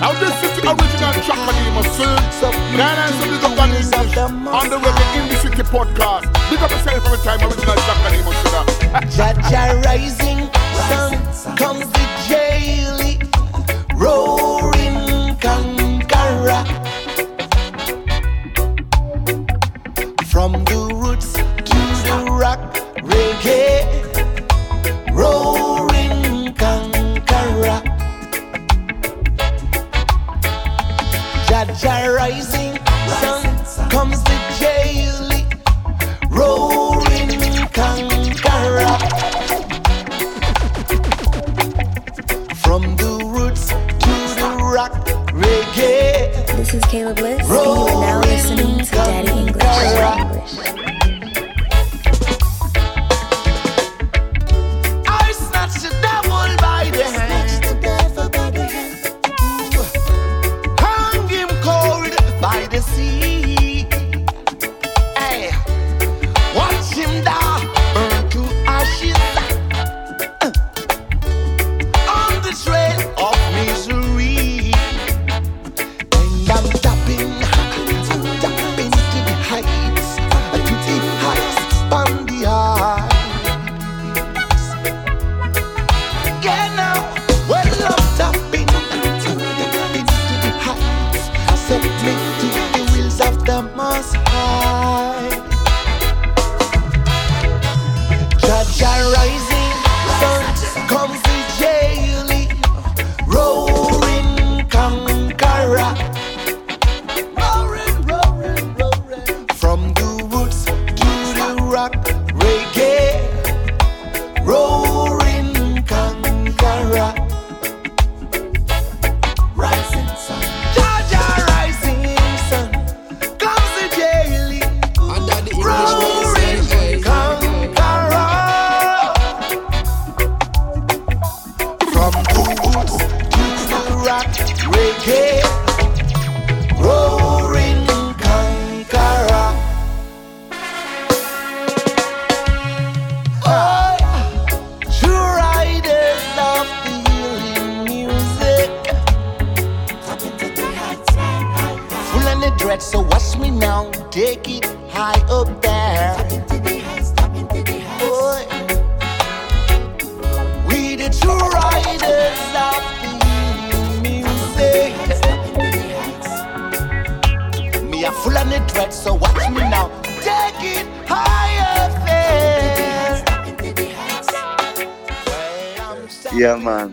Now 0.00 0.12
this 0.18 0.36
is 0.46 0.52
the 0.56 0.62
original 0.70 1.14
track 1.24 1.40
my 1.46 1.52
name 1.58 1.78
is 1.82 1.88
Phil. 1.96 2.14
Nine 2.78 2.98
and 3.04 3.14
one 3.58 3.70
English 3.70 4.16
on 4.18 4.64
the 4.70 4.78
Reggae 4.84 5.22
in 5.22 5.28
the 5.28 5.36
City 5.36 5.62
podcast. 5.62 6.26
Big 6.50 6.60
up 6.60 6.70
yourself 6.70 7.06
every 7.06 7.18
time 7.26 7.40
original 7.46 7.76
track 7.84 7.98
my 8.04 8.10
name 8.10 8.26
is 8.26 8.38
Phil. 8.42 8.64
Jaja 9.14 9.62
rising 9.84 10.40
sun 10.88 11.12
comes 11.56 11.86
the 11.94 12.04
jaily 12.26 12.41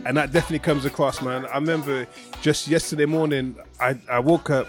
And 0.10 0.18
that 0.18 0.32
definitely 0.32 0.58
comes 0.58 0.86
across, 0.86 1.22
man. 1.22 1.46
I 1.46 1.54
remember 1.54 2.08
just 2.42 2.68
yesterday 2.68 3.06
morning, 3.06 3.56
I, 3.80 3.96
I 4.10 4.18
woke 4.18 4.50
up, 4.50 4.68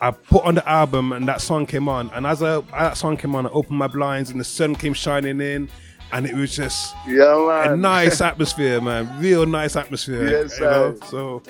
I 0.00 0.10
put 0.10 0.42
on 0.44 0.56
the 0.56 0.68
album, 0.68 1.12
and 1.12 1.28
that 1.28 1.40
song 1.40 1.66
came 1.66 1.88
on. 1.88 2.10
And 2.10 2.26
as 2.26 2.42
I, 2.42 2.62
that 2.62 2.96
song 2.96 3.16
came 3.16 3.36
on, 3.36 3.46
I 3.46 3.50
opened 3.50 3.78
my 3.78 3.86
blinds, 3.86 4.30
and 4.30 4.40
the 4.40 4.44
sun 4.44 4.74
came 4.74 4.92
shining 4.92 5.40
in, 5.40 5.68
and 6.10 6.26
it 6.26 6.34
was 6.34 6.56
just 6.56 6.96
Yeah, 7.06 7.72
a 7.72 7.76
nice 7.76 8.20
atmosphere, 8.20 8.80
man. 8.80 9.08
Real 9.20 9.46
nice 9.46 9.76
atmosphere. 9.76 10.28
Yes, 10.28 10.58
you 10.58 10.64
know? 10.64 10.96
sir. 10.96 11.06
So 11.06 11.42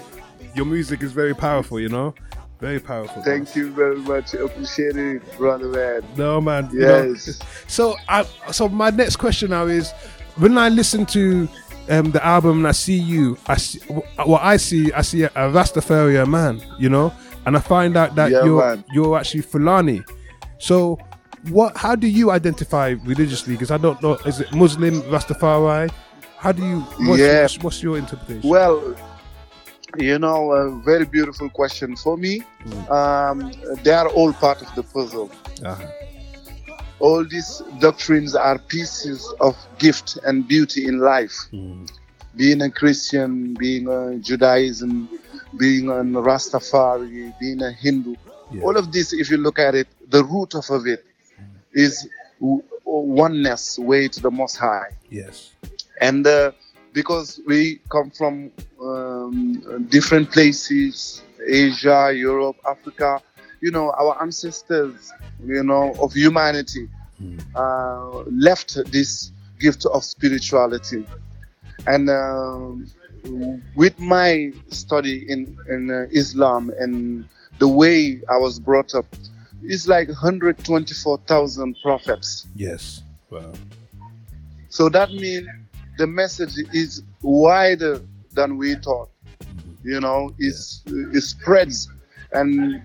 your 0.54 0.66
music 0.66 1.02
is 1.02 1.12
very 1.12 1.34
powerful, 1.34 1.80
you 1.80 1.88
know, 1.88 2.14
very 2.60 2.80
powerful. 2.80 3.22
Thank 3.22 3.56
you 3.56 3.70
very 3.70 3.96
much. 3.96 4.34
Appreciate 4.34 4.98
it, 4.98 5.22
brother 5.38 5.68
man. 5.68 6.02
No 6.18 6.38
man. 6.38 6.68
you 6.70 6.80
know. 6.80 7.04
Yes. 7.04 7.38
so 7.66 7.96
I 8.10 8.24
so 8.50 8.68
my 8.68 8.90
next 8.90 9.16
question 9.16 9.48
now 9.48 9.64
is 9.64 9.90
when 10.36 10.58
I 10.58 10.68
listen 10.68 11.06
to 11.06 11.48
um, 11.90 12.10
the 12.12 12.24
album 12.24 12.58
and 12.58 12.68
I 12.68 12.72
see 12.72 12.96
you, 12.96 13.36
I 13.46 13.56
see 13.56 13.78
what 14.24 14.42
I 14.42 14.56
see. 14.56 14.92
I 14.92 15.02
see 15.02 15.22
a, 15.24 15.28
a 15.34 15.50
Rastafarian 15.50 16.28
man, 16.28 16.60
you 16.78 16.88
know, 16.88 17.12
and 17.46 17.56
I 17.56 17.60
find 17.60 17.96
out 17.96 18.14
that 18.16 18.30
Yeah, 18.30 18.44
you're 18.44 18.64
man. 18.76 18.84
you're 18.92 19.18
actually 19.18 19.42
Fulani. 19.42 20.02
So 20.58 20.98
what? 21.50 21.76
How 21.76 21.94
do 21.96 22.06
you 22.06 22.30
identify 22.30 22.90
religiously? 23.04 23.54
Because 23.54 23.70
I 23.70 23.78
don't 23.78 24.00
know. 24.02 24.14
Is 24.26 24.40
it 24.40 24.52
Muslim 24.54 25.02
Rastafari? 25.02 25.90
How 26.38 26.52
do 26.52 26.64
you? 26.66 26.80
What's, 27.08 27.20
Yeah. 27.20 27.42
what's, 27.42 27.58
what's 27.62 27.82
your 27.82 27.98
interpretation? 27.98 28.48
Well, 28.48 28.94
you 29.98 30.18
know, 30.18 30.52
a 30.52 30.70
very 30.82 31.04
beautiful 31.04 31.50
question. 31.50 31.96
For 31.96 32.16
me, 32.16 32.42
um, 32.88 33.52
they 33.82 33.92
are 33.92 34.08
all 34.08 34.32
part 34.32 34.62
of 34.62 34.74
the 34.74 34.82
puzzle. 34.82 35.30
Uh-huh. 35.64 35.86
All 37.06 37.20
these 37.34 37.50
doctrines 37.86 38.32
are 38.48 38.58
pieces 38.74 39.18
of 39.40 39.54
gift 39.84 40.08
and 40.26 40.46
beauty 40.54 40.82
in 40.90 40.96
life. 41.14 41.36
Being 42.42 42.60
a 42.62 42.70
Christian, 42.70 43.54
being 43.64 43.84
a 43.88 44.16
Judaism, 44.28 44.92
being 45.58 45.84
a 45.90 46.00
Rastafari, 46.28 47.34
being 47.42 47.60
a 47.62 47.72
Hindu, 47.84 48.14
all 48.64 48.76
of 48.82 48.86
this, 48.94 49.12
if 49.22 49.26
you 49.30 49.38
look 49.46 49.58
at 49.58 49.74
it, 49.74 49.88
the 50.14 50.22
root 50.24 50.54
of 50.54 50.86
it 50.94 51.02
is 51.84 51.94
w- 52.40 52.62
oneness, 52.84 53.78
way 53.78 54.08
to 54.14 54.18
the 54.20 54.30
Most 54.30 54.56
High. 54.56 54.90
Yes. 55.10 55.36
and 56.00 56.26
uh, 56.26 56.52
because 56.92 57.40
we 57.46 57.80
come 57.94 58.10
from 58.10 58.34
um, 58.88 59.86
different 59.96 60.26
places 60.36 61.22
asia 61.62 62.00
europe 62.28 62.56
africa 62.74 63.10
you 63.62 63.70
know 63.70 63.90
our 63.92 64.20
ancestors, 64.20 65.12
you 65.44 65.62
know, 65.62 65.94
of 66.01 66.12
humanity, 66.12 66.88
uh, 67.55 68.11
left 68.31 68.77
this 68.90 69.33
gift 69.59 69.87
of 69.87 70.05
spirituality, 70.05 71.07
and 71.87 72.11
um 72.11 72.87
with 73.75 73.98
my 73.98 74.53
study 74.68 75.25
in 75.31 75.57
in 75.68 75.90
uh, 75.90 76.07
Islam 76.11 76.72
and 76.79 77.25
the 77.59 77.68
way 77.68 78.20
I 78.29 78.38
was 78.38 78.59
brought 78.59 78.92
up, 78.92 79.07
it's 79.62 79.87
like 79.87 80.09
124,000 80.09 81.77
prophets. 81.81 82.46
Yes. 82.57 83.03
Wow. 83.31 83.53
So 84.68 84.88
that 84.88 85.12
means 85.12 85.46
the 85.98 86.09
message 86.09 86.55
is 86.72 87.03
wider 87.22 88.03
than 88.33 88.57
we 88.57 88.75
thought. 88.75 89.11
You 89.85 90.01
know, 90.01 90.35
it's, 90.38 90.83
it 90.87 91.20
spreads. 91.20 91.88
And 92.34 92.82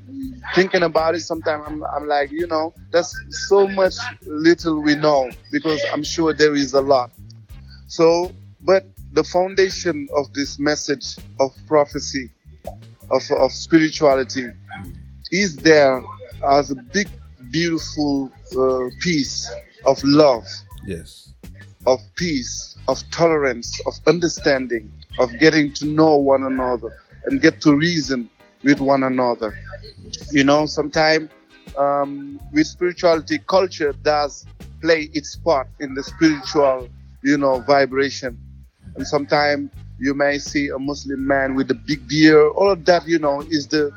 thinking 0.54 0.84
about 0.84 1.16
it, 1.16 1.22
sometimes 1.22 1.64
I'm, 1.68 1.84
I'm 1.86 2.08
like, 2.08 2.32
you 2.32 2.48
know, 2.48 2.74
that's 2.92 3.16
so 3.48 3.68
much 3.68 3.96
little 4.26 4.82
we 4.82 4.96
know 4.96 5.30
because 5.52 5.82
I'm 5.94 6.04
sure 6.04 6.34
there 6.34 6.56
is 6.56 6.74
a 6.74 6.82
lot. 6.82 7.12
So, 7.88 8.34
but 8.62 8.86
the 9.14 9.24
foundation 9.24 10.08
of 10.16 10.34
this 10.34 10.60
message 10.60 11.16
of 11.40 11.52
prophecy, 11.68 12.30
of, 13.10 13.24
of 13.32 13.52
spirituality, 13.52 14.48
is 15.32 15.56
there 15.58 16.04
as 16.50 16.72
a 16.72 16.76
big, 16.76 17.08
beautiful 17.52 18.32
uh, 18.58 18.90
piece 19.02 19.50
of 19.86 20.04
love 20.04 20.46
Yes. 20.86 21.34
of 21.86 22.00
peace, 22.16 22.76
of 22.88 23.02
tolerance, 23.12 23.80
of 23.86 23.94
understanding, 24.08 24.92
of 25.20 25.30
getting 25.40 25.74
to 25.74 25.86
know 25.86 26.16
one 26.16 26.44
another 26.44 26.98
and 27.26 27.42
get 27.42 27.62
to 27.62 27.76
reason 27.76 28.30
with 28.64 28.80
one 28.80 29.04
another. 29.04 29.54
You 30.32 30.44
know, 30.44 30.66
sometimes 30.66 31.30
um, 31.78 32.40
with 32.52 32.68
spirituality, 32.68 33.40
culture 33.40 33.94
does 33.94 34.46
play 34.82 35.10
its 35.14 35.36
part 35.36 35.68
in 35.80 35.94
the 35.94 36.04
spiritual, 36.04 36.90
you 37.24 37.38
know, 37.38 37.60
vibration. 37.60 38.38
And 38.96 39.06
sometimes 39.08 39.72
you 40.00 40.14
may 40.14 40.38
see 40.40 40.70
a 40.70 40.80
Muslim 40.80 41.26
man 41.26 41.56
with 41.56 41.72
a 41.72 41.76
big 41.76 42.08
beard. 42.08 42.52
All 42.56 42.70
of 42.72 42.86
that, 42.86 43.08
you 43.08 43.20
know, 43.20 43.42
is 43.42 43.68
the 43.68 43.92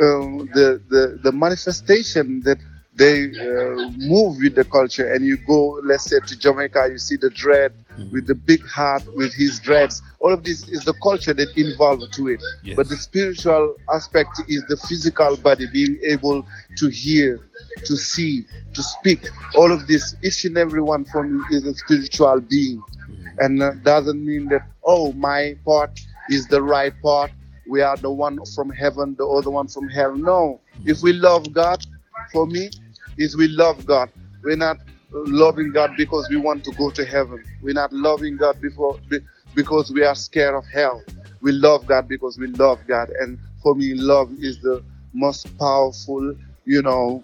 um, 0.00 0.48
the, 0.54 0.80
the 0.88 1.18
the 1.22 1.32
manifestation 1.32 2.40
that 2.44 2.58
they 2.94 3.24
uh, 3.26 3.90
move 3.98 4.38
with 4.40 4.54
the 4.54 4.64
culture. 4.64 5.12
And 5.12 5.24
you 5.24 5.36
go, 5.36 5.80
let's 5.84 6.04
say, 6.04 6.20
to 6.20 6.38
Jamaica, 6.38 6.88
you 6.90 6.98
see 6.98 7.16
the 7.16 7.30
dread 7.30 7.72
Mm-hmm. 7.98 8.10
with 8.14 8.26
the 8.26 8.34
big 8.34 8.66
hat 8.66 9.02
with 9.14 9.34
his 9.34 9.60
dreads. 9.60 10.00
All 10.20 10.32
of 10.32 10.44
this 10.44 10.66
is 10.68 10.82
the 10.84 10.94
culture 11.02 11.34
that 11.34 11.54
involved 11.58 12.10
to 12.14 12.28
it. 12.28 12.42
Yes. 12.62 12.76
But 12.76 12.88
the 12.88 12.96
spiritual 12.96 13.76
aspect 13.92 14.40
is 14.48 14.64
the 14.68 14.78
physical 14.78 15.36
body 15.36 15.66
being 15.70 15.98
able 16.02 16.46
to 16.78 16.88
hear, 16.88 17.38
to 17.84 17.96
see, 17.96 18.46
to 18.72 18.82
speak. 18.82 19.28
All 19.56 19.70
of 19.70 19.86
this, 19.88 20.16
each 20.22 20.46
and 20.46 20.56
every 20.56 20.80
one 20.80 21.04
from 21.04 21.34
you 21.34 21.44
is 21.58 21.66
a 21.66 21.74
spiritual 21.74 22.40
being. 22.40 22.78
Mm-hmm. 22.80 23.38
And 23.40 23.62
uh, 23.62 23.72
doesn't 23.82 24.24
mean 24.24 24.48
that, 24.48 24.66
oh, 24.84 25.12
my 25.12 25.54
part 25.62 26.00
is 26.30 26.46
the 26.46 26.62
right 26.62 26.94
part. 27.02 27.30
We 27.68 27.82
are 27.82 27.98
the 27.98 28.10
one 28.10 28.38
from 28.54 28.70
heaven, 28.70 29.16
the 29.18 29.26
other 29.26 29.50
one 29.50 29.68
from 29.68 29.88
hell. 29.90 30.16
No. 30.16 30.60
Mm-hmm. 30.78 30.88
If 30.88 31.02
we 31.02 31.12
love 31.12 31.52
God, 31.52 31.84
for 32.32 32.46
me, 32.46 32.70
is 33.18 33.36
we 33.36 33.48
love 33.48 33.84
God. 33.84 34.08
We're 34.42 34.56
not 34.56 34.78
loving 35.12 35.72
God 35.72 35.92
because 35.96 36.28
we 36.30 36.36
want 36.36 36.64
to 36.64 36.72
go 36.72 36.90
to 36.90 37.04
heaven. 37.04 37.42
We're 37.62 37.74
not 37.74 37.92
loving 37.92 38.36
God 38.36 38.60
before 38.60 38.98
be- 39.08 39.20
because 39.54 39.90
we 39.90 40.04
are 40.04 40.14
scared 40.14 40.54
of 40.54 40.64
hell. 40.72 41.02
We 41.40 41.52
love 41.52 41.86
God 41.86 42.08
because 42.08 42.38
we 42.38 42.46
love 42.48 42.80
God. 42.86 43.10
And 43.20 43.38
for 43.62 43.74
me, 43.74 43.94
love 43.94 44.30
is 44.38 44.60
the 44.60 44.82
most 45.12 45.56
powerful, 45.58 46.34
you 46.64 46.82
know, 46.82 47.22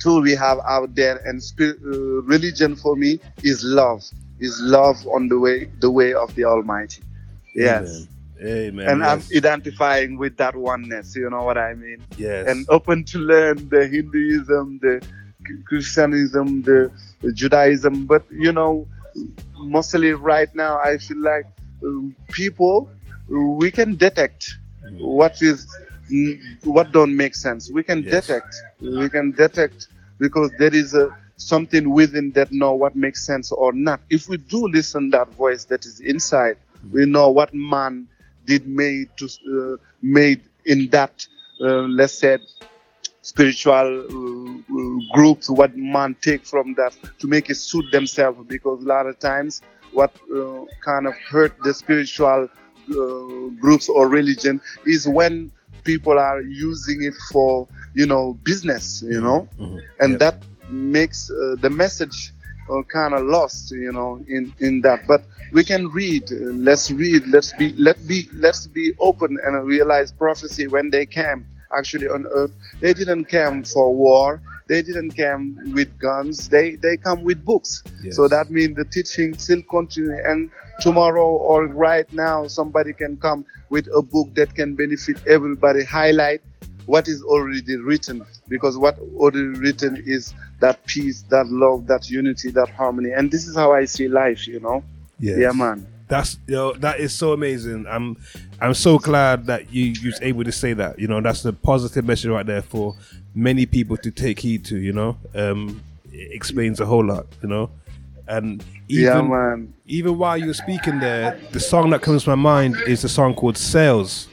tool 0.00 0.22
we 0.22 0.34
have 0.34 0.58
out 0.66 0.94
there. 0.94 1.16
And 1.24 1.42
spirit, 1.42 1.78
uh, 1.84 2.22
religion 2.22 2.76
for 2.76 2.96
me 2.96 3.20
is 3.42 3.62
love. 3.64 4.04
Is 4.40 4.60
love 4.60 5.06
on 5.06 5.28
the 5.28 5.38
way, 5.38 5.66
the 5.78 5.90
way 5.90 6.14
of 6.14 6.34
the 6.34 6.44
Almighty. 6.44 7.02
Yes. 7.54 8.08
Amen. 8.42 8.88
and 8.88 9.00
yes. 9.00 9.30
I'm 9.30 9.36
identifying 9.36 10.18
with 10.18 10.36
that 10.38 10.56
oneness. 10.56 11.14
You 11.14 11.30
know 11.30 11.44
what 11.44 11.56
I 11.58 11.74
mean? 11.74 11.98
Yes. 12.16 12.48
And 12.48 12.66
open 12.70 13.04
to 13.04 13.18
learn 13.18 13.68
the 13.68 13.86
Hinduism, 13.86 14.80
the 14.82 15.00
Christianism, 15.66 16.62
the, 16.62 16.90
Judaism. 17.32 18.06
But 18.06 18.24
you 18.30 18.52
know, 18.52 18.86
mostly 19.56 20.12
right 20.12 20.52
now, 20.54 20.78
I 20.78 20.98
feel 20.98 21.18
like 21.18 21.46
um, 21.82 22.14
people 22.30 22.90
we 23.28 23.70
can 23.70 23.96
detect 23.96 24.56
what 24.98 25.40
is 25.42 25.66
mm, 26.10 26.64
what 26.64 26.92
don't 26.92 27.16
make 27.16 27.34
sense. 27.34 27.70
We 27.70 27.82
can 27.82 28.02
detect. 28.02 28.54
We 28.80 29.08
can 29.08 29.32
detect 29.32 29.88
because 30.18 30.50
there 30.58 30.74
is 30.74 30.94
a 30.94 31.14
something 31.36 31.90
within 31.90 32.30
that 32.32 32.52
know 32.52 32.74
what 32.74 32.94
makes 32.94 33.24
sense 33.26 33.50
or 33.52 33.72
not. 33.72 34.00
If 34.10 34.28
we 34.28 34.36
do 34.36 34.68
listen 34.68 35.10
that 35.10 35.28
voice 35.30 35.64
that 35.64 35.84
is 35.84 36.00
inside, 36.00 36.56
we 36.92 37.06
know 37.06 37.30
what 37.30 37.52
man 37.54 38.08
did 38.44 38.66
made 38.66 39.08
to 39.18 39.26
uh, 39.26 39.76
made 40.02 40.42
in 40.64 40.88
that 40.90 41.26
uh, 41.60 41.82
let's 41.82 42.14
say 42.14 42.38
spiritual 43.22 43.72
uh, 43.72 44.74
uh, 44.74 44.98
groups 45.12 45.48
what 45.48 45.76
man 45.76 46.14
take 46.20 46.44
from 46.44 46.74
that 46.74 46.94
to 47.18 47.26
make 47.28 47.48
it 47.50 47.54
suit 47.54 47.84
themselves 47.92 48.38
because 48.48 48.82
a 48.82 48.86
lot 48.86 49.06
of 49.06 49.18
times 49.18 49.62
what 49.92 50.12
uh, 50.34 50.64
kind 50.84 51.06
of 51.06 51.14
hurt 51.30 51.54
the 51.62 51.72
spiritual 51.72 52.48
uh, 52.90 53.48
groups 53.60 53.88
or 53.88 54.08
religion 54.08 54.60
is 54.86 55.06
when 55.06 55.50
people 55.84 56.18
are 56.18 56.40
using 56.40 57.02
it 57.02 57.14
for 57.30 57.66
you 57.94 58.06
know 58.06 58.34
business 58.44 59.02
you 59.06 59.20
know? 59.20 59.48
And 60.00 60.18
that 60.18 60.42
makes 60.68 61.30
uh, 61.30 61.56
the 61.60 61.70
message 61.70 62.32
uh, 62.70 62.82
kind 62.82 63.14
of 63.14 63.22
lost 63.24 63.70
you 63.70 63.92
know 63.92 64.24
in 64.28 64.52
in 64.60 64.80
that. 64.82 65.06
But 65.06 65.24
we 65.52 65.64
can 65.64 65.88
read 65.88 66.24
let's 66.30 66.90
read 66.90 67.26
let's 67.28 67.52
be 67.52 67.72
let 67.74 68.04
be 68.06 68.28
let's 68.34 68.66
be 68.66 68.92
open 68.98 69.38
and 69.44 69.64
realize 69.66 70.10
prophecy 70.12 70.66
when 70.66 70.90
they 70.90 71.06
came 71.06 71.46
actually 71.76 72.08
on 72.08 72.26
earth. 72.26 72.52
They 72.80 72.92
didn't 72.94 73.26
come 73.26 73.64
for 73.64 73.94
war. 73.94 74.40
They 74.68 74.82
didn't 74.82 75.12
come 75.12 75.58
with 75.74 75.98
guns. 75.98 76.48
They 76.48 76.76
they 76.76 76.96
come 76.96 77.24
with 77.24 77.44
books. 77.44 77.82
So 78.10 78.28
that 78.28 78.50
means 78.50 78.76
the 78.76 78.84
teaching 78.84 79.36
still 79.36 79.62
continue. 79.62 80.16
And 80.24 80.50
tomorrow 80.80 81.26
or 81.26 81.66
right 81.66 82.10
now 82.12 82.46
somebody 82.46 82.92
can 82.92 83.16
come 83.16 83.44
with 83.70 83.88
a 83.94 84.02
book 84.02 84.34
that 84.34 84.54
can 84.54 84.74
benefit 84.74 85.16
everybody 85.26 85.84
highlight 85.84 86.42
what 86.86 87.08
is 87.08 87.22
already 87.22 87.76
written. 87.76 88.24
Because 88.48 88.78
what 88.78 88.98
already 89.16 89.58
written 89.58 90.02
is 90.06 90.34
that 90.60 90.84
peace 90.86 91.22
that 91.28 91.46
love 91.48 91.86
that 91.88 92.08
unity 92.10 92.50
that 92.52 92.70
harmony. 92.70 93.10
And 93.12 93.30
this 93.30 93.46
is 93.46 93.56
how 93.56 93.72
i 93.72 93.84
see 93.84 94.08
life 94.08 94.46
you 94.46 94.60
know? 94.60 94.82
Yes. 95.18 95.38
yeah 95.38 95.52
man 95.52 95.86
That's 96.12 96.36
yo, 96.46 96.74
that 96.74 97.00
is 97.00 97.14
so 97.14 97.32
amazing. 97.32 97.86
I'm 97.88 98.18
I'm 98.60 98.74
so 98.74 98.98
glad 98.98 99.46
that 99.46 99.72
you 99.72 99.94
you 99.98 100.10
was 100.10 100.20
able 100.20 100.44
to 100.44 100.52
say 100.52 100.74
that. 100.74 100.98
You 100.98 101.08
know, 101.08 101.22
that's 101.22 101.42
the 101.42 101.54
positive 101.54 102.04
message 102.04 102.30
right 102.30 102.44
there 102.44 102.60
for 102.60 102.94
many 103.34 103.64
people 103.64 103.96
to 103.96 104.10
take 104.10 104.38
heed 104.38 104.62
to. 104.66 104.76
You 104.76 104.92
know, 104.92 105.16
um, 105.34 105.82
it 106.12 106.30
explains 106.32 106.80
a 106.80 106.84
whole 106.84 107.02
lot. 107.02 107.24
You 107.42 107.48
know, 107.48 107.70
and 108.28 108.62
even 108.88 109.30
Yeah, 109.30 109.56
even 109.86 110.18
while 110.18 110.36
you 110.36 110.48
were 110.48 110.60
speaking 110.66 111.00
there, 111.00 111.40
the 111.52 111.60
song 111.60 111.88
that 111.90 112.02
comes 112.02 112.24
to 112.24 112.36
my 112.36 112.42
mind 112.52 112.76
is 112.86 113.00
the 113.00 113.08
song 113.08 113.34
called 113.34 113.56
"Cells." 113.56 114.28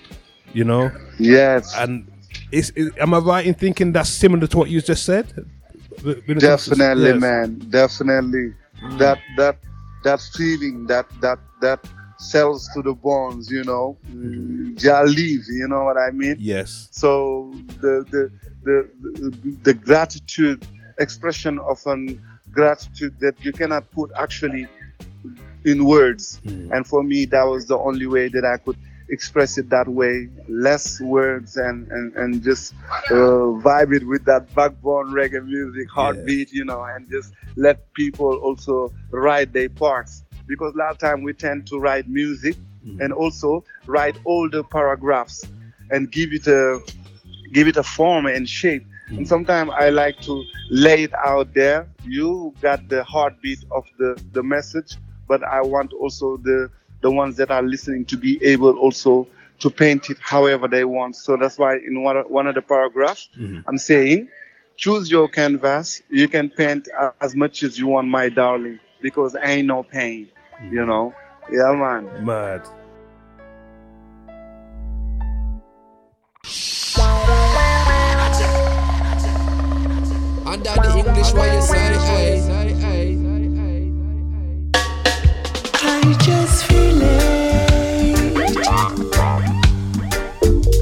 You 0.51 0.65
know. 0.65 0.91
Yes. 1.17 1.73
And 1.77 2.11
is, 2.51 2.71
is 2.71 2.91
am 2.99 3.13
I 3.13 3.19
right 3.19 3.45
in 3.45 3.53
thinking 3.53 3.93
that's 3.93 4.09
similar 4.09 4.47
to 4.47 4.57
what 4.57 4.69
you 4.69 4.81
just 4.81 5.05
said? 5.05 5.27
When 6.03 6.17
it 6.17 6.25
comes 6.41 6.65
to- 6.65 6.71
definitely 6.71 7.11
yes. 7.11 7.21
man 7.21 7.59
definitely 7.69 8.53
that 8.97 9.19
that 9.37 9.57
that 10.03 10.21
feeling 10.35 10.85
that 10.87 11.05
that 11.21 11.39
that 11.61 11.79
cells 12.17 12.69
to 12.73 12.81
the 12.81 12.93
bones 12.93 13.49
you 13.49 13.63
know? 13.63 13.97
Ja 14.77 15.01
leave 15.01 15.43
you 15.49 15.67
know 15.67 15.83
what 15.83 15.97
i 15.97 16.11
mean? 16.11 16.35
Yes. 16.39 16.89
so 16.91 17.53
the 17.81 18.05
the 18.11 18.31
the 18.63 18.89
the, 19.13 19.57
the 19.63 19.73
gratitude 19.73 20.65
expression 20.97 21.59
of 21.59 21.85
an 21.85 22.21
gratitude 22.51 23.19
that 23.19 23.35
you 23.43 23.51
cannot 23.51 23.89
put 23.91 24.11
actually 24.17 24.67
in 25.65 25.85
words. 25.85 26.39
And 26.71 26.85
for 26.85 27.03
me 27.03 27.25
that 27.25 27.43
was 27.43 27.67
the 27.67 27.77
only 27.77 28.07
way 28.07 28.27
that 28.29 28.45
i 28.45 28.57
could 28.57 28.77
express 29.09 29.57
it 29.57 29.69
that 29.69 29.87
way. 29.87 30.29
Less 30.47 30.99
words 31.01 31.57
and 31.57 31.87
and, 31.91 32.13
and 32.15 32.43
just 32.43 32.73
uh, 33.09 33.57
vibe 33.65 33.95
it 33.95 34.05
with 34.05 34.25
that 34.25 34.53
backbone 34.53 35.11
reggae 35.11 35.43
music 35.45 35.89
heartbeat 35.89 36.51
you 36.51 36.65
know 36.65 36.83
and 36.83 37.09
just 37.09 37.33
let 37.55 37.91
people 37.93 38.35
also 38.37 38.91
write 39.11 39.51
their 39.53 39.69
parts 39.69 40.23
because 40.49 40.73
a 40.73 40.77
lot 40.77 40.91
of 40.91 40.97
time 40.97 41.23
we 41.23 41.31
tend 41.31 41.67
to 41.67 41.79
write 41.79 42.09
music 42.09 42.55
mm-hmm. 42.85 42.99
and 42.99 43.13
also 43.13 43.63
write 43.85 44.17
older 44.25 44.63
paragraphs 44.63 45.45
and 45.91 46.12
give 46.12 46.33
it 46.33 46.47
a 46.47 46.81
give 47.53 47.67
it 47.67 47.77
a 47.77 47.83
form 47.83 48.25
and 48.25 48.49
shape. 48.49 48.83
Mm-hmm. 48.83 49.17
And 49.19 49.27
sometimes 49.27 49.71
I 49.73 49.91
like 49.91 50.19
to 50.21 50.43
lay 50.69 51.03
it 51.03 51.13
out 51.13 51.53
there. 51.53 51.88
You 52.03 52.53
got 52.62 52.89
the 52.89 53.03
heartbeat 53.03 53.63
of 53.71 53.85
the, 53.97 54.21
the 54.33 54.43
message, 54.43 54.97
but 55.27 55.43
I 55.43 55.62
want 55.62 55.93
also 55.93 56.38
the 56.38 56.69
the 57.01 57.12
ones 57.12 57.38
that 57.38 57.49
are 57.49 57.63
listening 57.63 58.03
to 58.05 58.17
be 58.17 58.43
able 58.43 58.77
also 58.77 59.27
to 59.59 59.69
paint 59.69 60.09
it 60.09 60.17
however 60.19 60.67
they 60.67 60.83
want. 60.83 61.15
So 61.15 61.38
that's 61.38 61.57
why 61.57 61.77
in 61.77 62.03
one 62.03 62.17
of, 62.17 62.29
one 62.29 62.47
of 62.47 62.55
the 62.55 62.62
paragraphs 62.62 63.29
mm-hmm. 63.38 63.62
I'm 63.67 63.77
saying, 63.77 64.29
choose 64.77 65.12
your 65.12 65.27
canvas. 65.27 66.01
You 66.09 66.27
can 66.27 66.49
paint 66.49 66.88
as 67.21 67.35
much 67.35 67.63
as 67.63 67.77
you 67.77 67.88
want, 67.88 68.07
my 68.07 68.29
darling, 68.29 68.79
because 69.01 69.35
ain't 69.41 69.67
no 69.67 69.83
pain. 69.83 70.29
You 70.61 70.85
know? 70.85 71.13
Yeah, 71.49 71.71
man. 71.71 72.25
Mad. 72.25 72.61
Under 80.45 80.75
the 80.75 80.97
English, 80.97 81.33
why 81.33 81.53
you 81.55 81.61
say, 81.61 82.43
I 85.81 86.13
just 86.19 86.65
feel 86.65 87.01
it. 87.01 88.19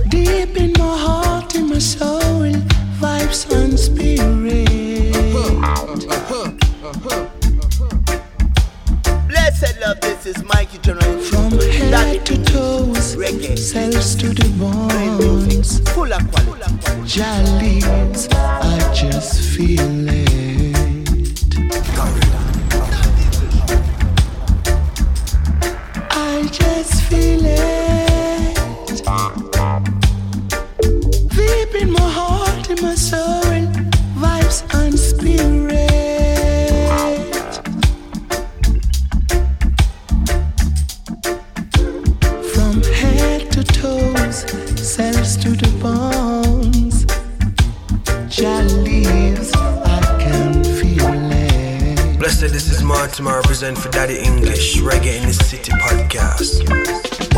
Deep 0.09 0.57
in 0.57 0.73
my 0.73 0.97
heart, 0.97 1.53
in 1.55 1.69
my 1.69 1.77
soul, 1.77 2.51
vibes 2.99 3.45
and 3.53 3.79
spirit. 3.79 5.15
Uh-huh, 5.15 5.61
uh-huh, 5.61 6.07
uh-huh. 6.09 6.89
uh-huh. 6.89 7.26
Said 9.57 9.79
love, 9.79 9.99
this 10.01 10.27
is 10.27 10.43
Mikey 10.43 10.77
General. 10.83 11.19
From 11.19 11.51
head 11.51 12.23
to 12.27 12.37
toes, 12.43 13.15
reggae, 13.15 13.57
cells 13.57 14.13
to 14.17 14.27
the 14.29 14.47
bones, 14.59 15.79
full 15.89 16.13
of 16.13 16.31
quality. 16.31 16.75
Jollies, 17.07 18.27
I 18.31 18.93
just 18.93 19.41
feel 19.41 20.07
it. 20.09 20.77
I 26.11 26.47
just 26.51 27.01
feel 27.05 27.43
it. 27.43 28.57
Deep 31.35 31.81
in 31.81 31.89
my 31.91 31.99
heart, 31.99 32.69
in 32.69 32.79
my 32.83 32.93
soul. 32.93 33.46
to 44.97 45.49
the 45.49 45.69
bones. 45.79 47.05
Leaves, 48.83 49.51
I 49.53 50.17
can 50.19 50.63
feel 50.63 51.05
it. 51.07 52.17
Blessed, 52.17 52.41
this 52.51 52.71
is 52.71 52.81
Martin. 52.81 53.27
I 53.27 53.35
represent 53.35 53.77
for 53.77 53.89
Daddy 53.89 54.17
English 54.17 54.77
Reggae 54.77 55.21
in 55.21 55.27
the 55.27 55.33
City 55.33 55.71
podcast. 55.73 57.36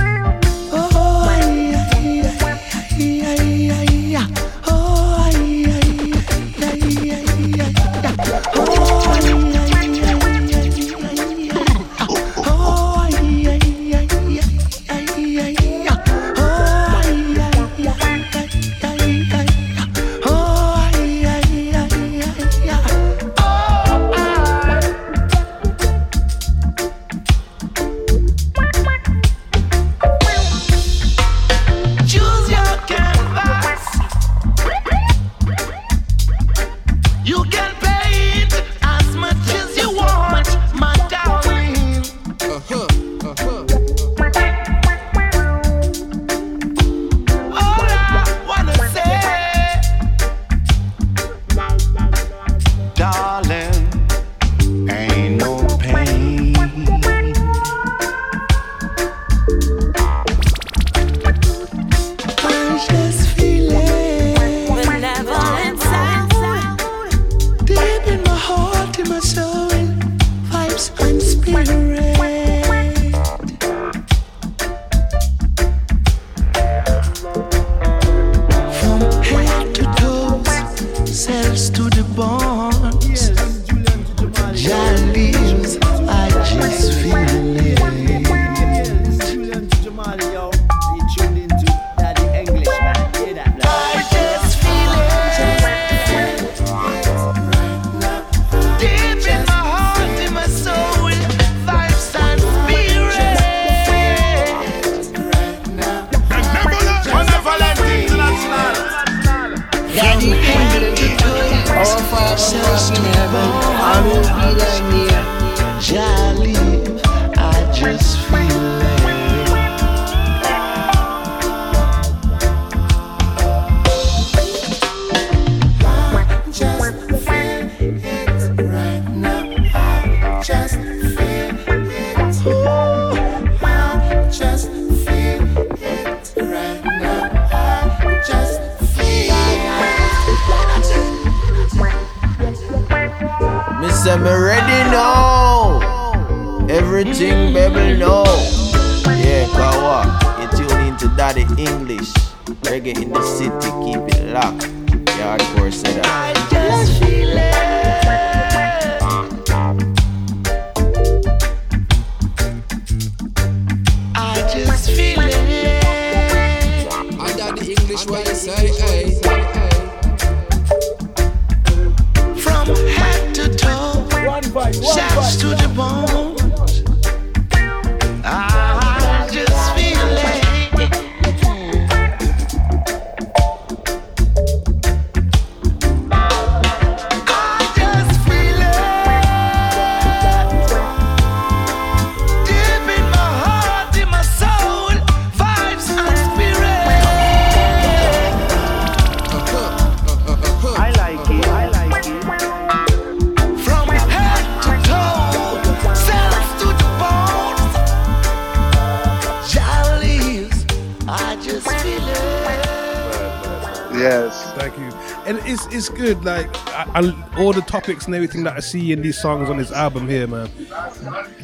Topics 217.79 218.05
and 218.07 218.15
everything 218.15 218.43
that 218.43 218.55
I 218.57 218.59
see 218.59 218.91
in 218.91 219.01
these 219.01 219.19
songs 219.19 219.49
on 219.49 219.57
this 219.57 219.71
album 219.71 220.07
here, 220.07 220.27
man. 220.27 220.49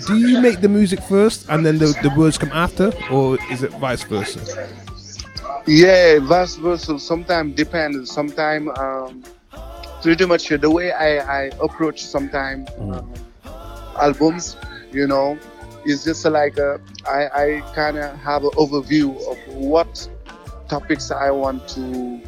Do 0.08 0.18
you 0.18 0.42
make 0.42 0.60
the 0.60 0.68
music 0.68 1.00
first 1.02 1.48
and 1.50 1.66
then 1.66 1.78
the, 1.78 1.88
the 2.04 2.12
words 2.18 2.38
come 2.38 2.52
after, 2.52 2.92
or 3.10 3.38
is 3.52 3.64
it 3.64 3.72
vice 3.74 4.04
versa? 4.04 4.70
Yeah, 5.66 6.20
vice 6.20 6.56
versa. 6.56 7.00
Sometimes 7.00 7.56
depends. 7.56 8.12
Sometimes 8.12 8.70
um, 8.78 9.24
pretty 10.02 10.26
much 10.26 10.50
the 10.50 10.70
way 10.70 10.92
I, 10.92 11.10
I 11.40 11.42
approach 11.62 12.04
sometimes 12.04 12.70
um, 12.80 13.14
albums, 13.98 14.58
you 14.92 15.08
know, 15.08 15.40
is 15.86 16.04
just 16.04 16.26
like 16.26 16.58
a, 16.58 16.82
I, 17.08 17.22
I 17.44 17.62
kind 17.74 17.98
of 17.98 18.18
have 18.20 18.44
an 18.44 18.52
overview 18.52 19.16
of 19.32 19.38
what 19.56 20.10
topics 20.68 21.12
I 21.12 21.32
want 21.32 21.68
to 21.70 22.20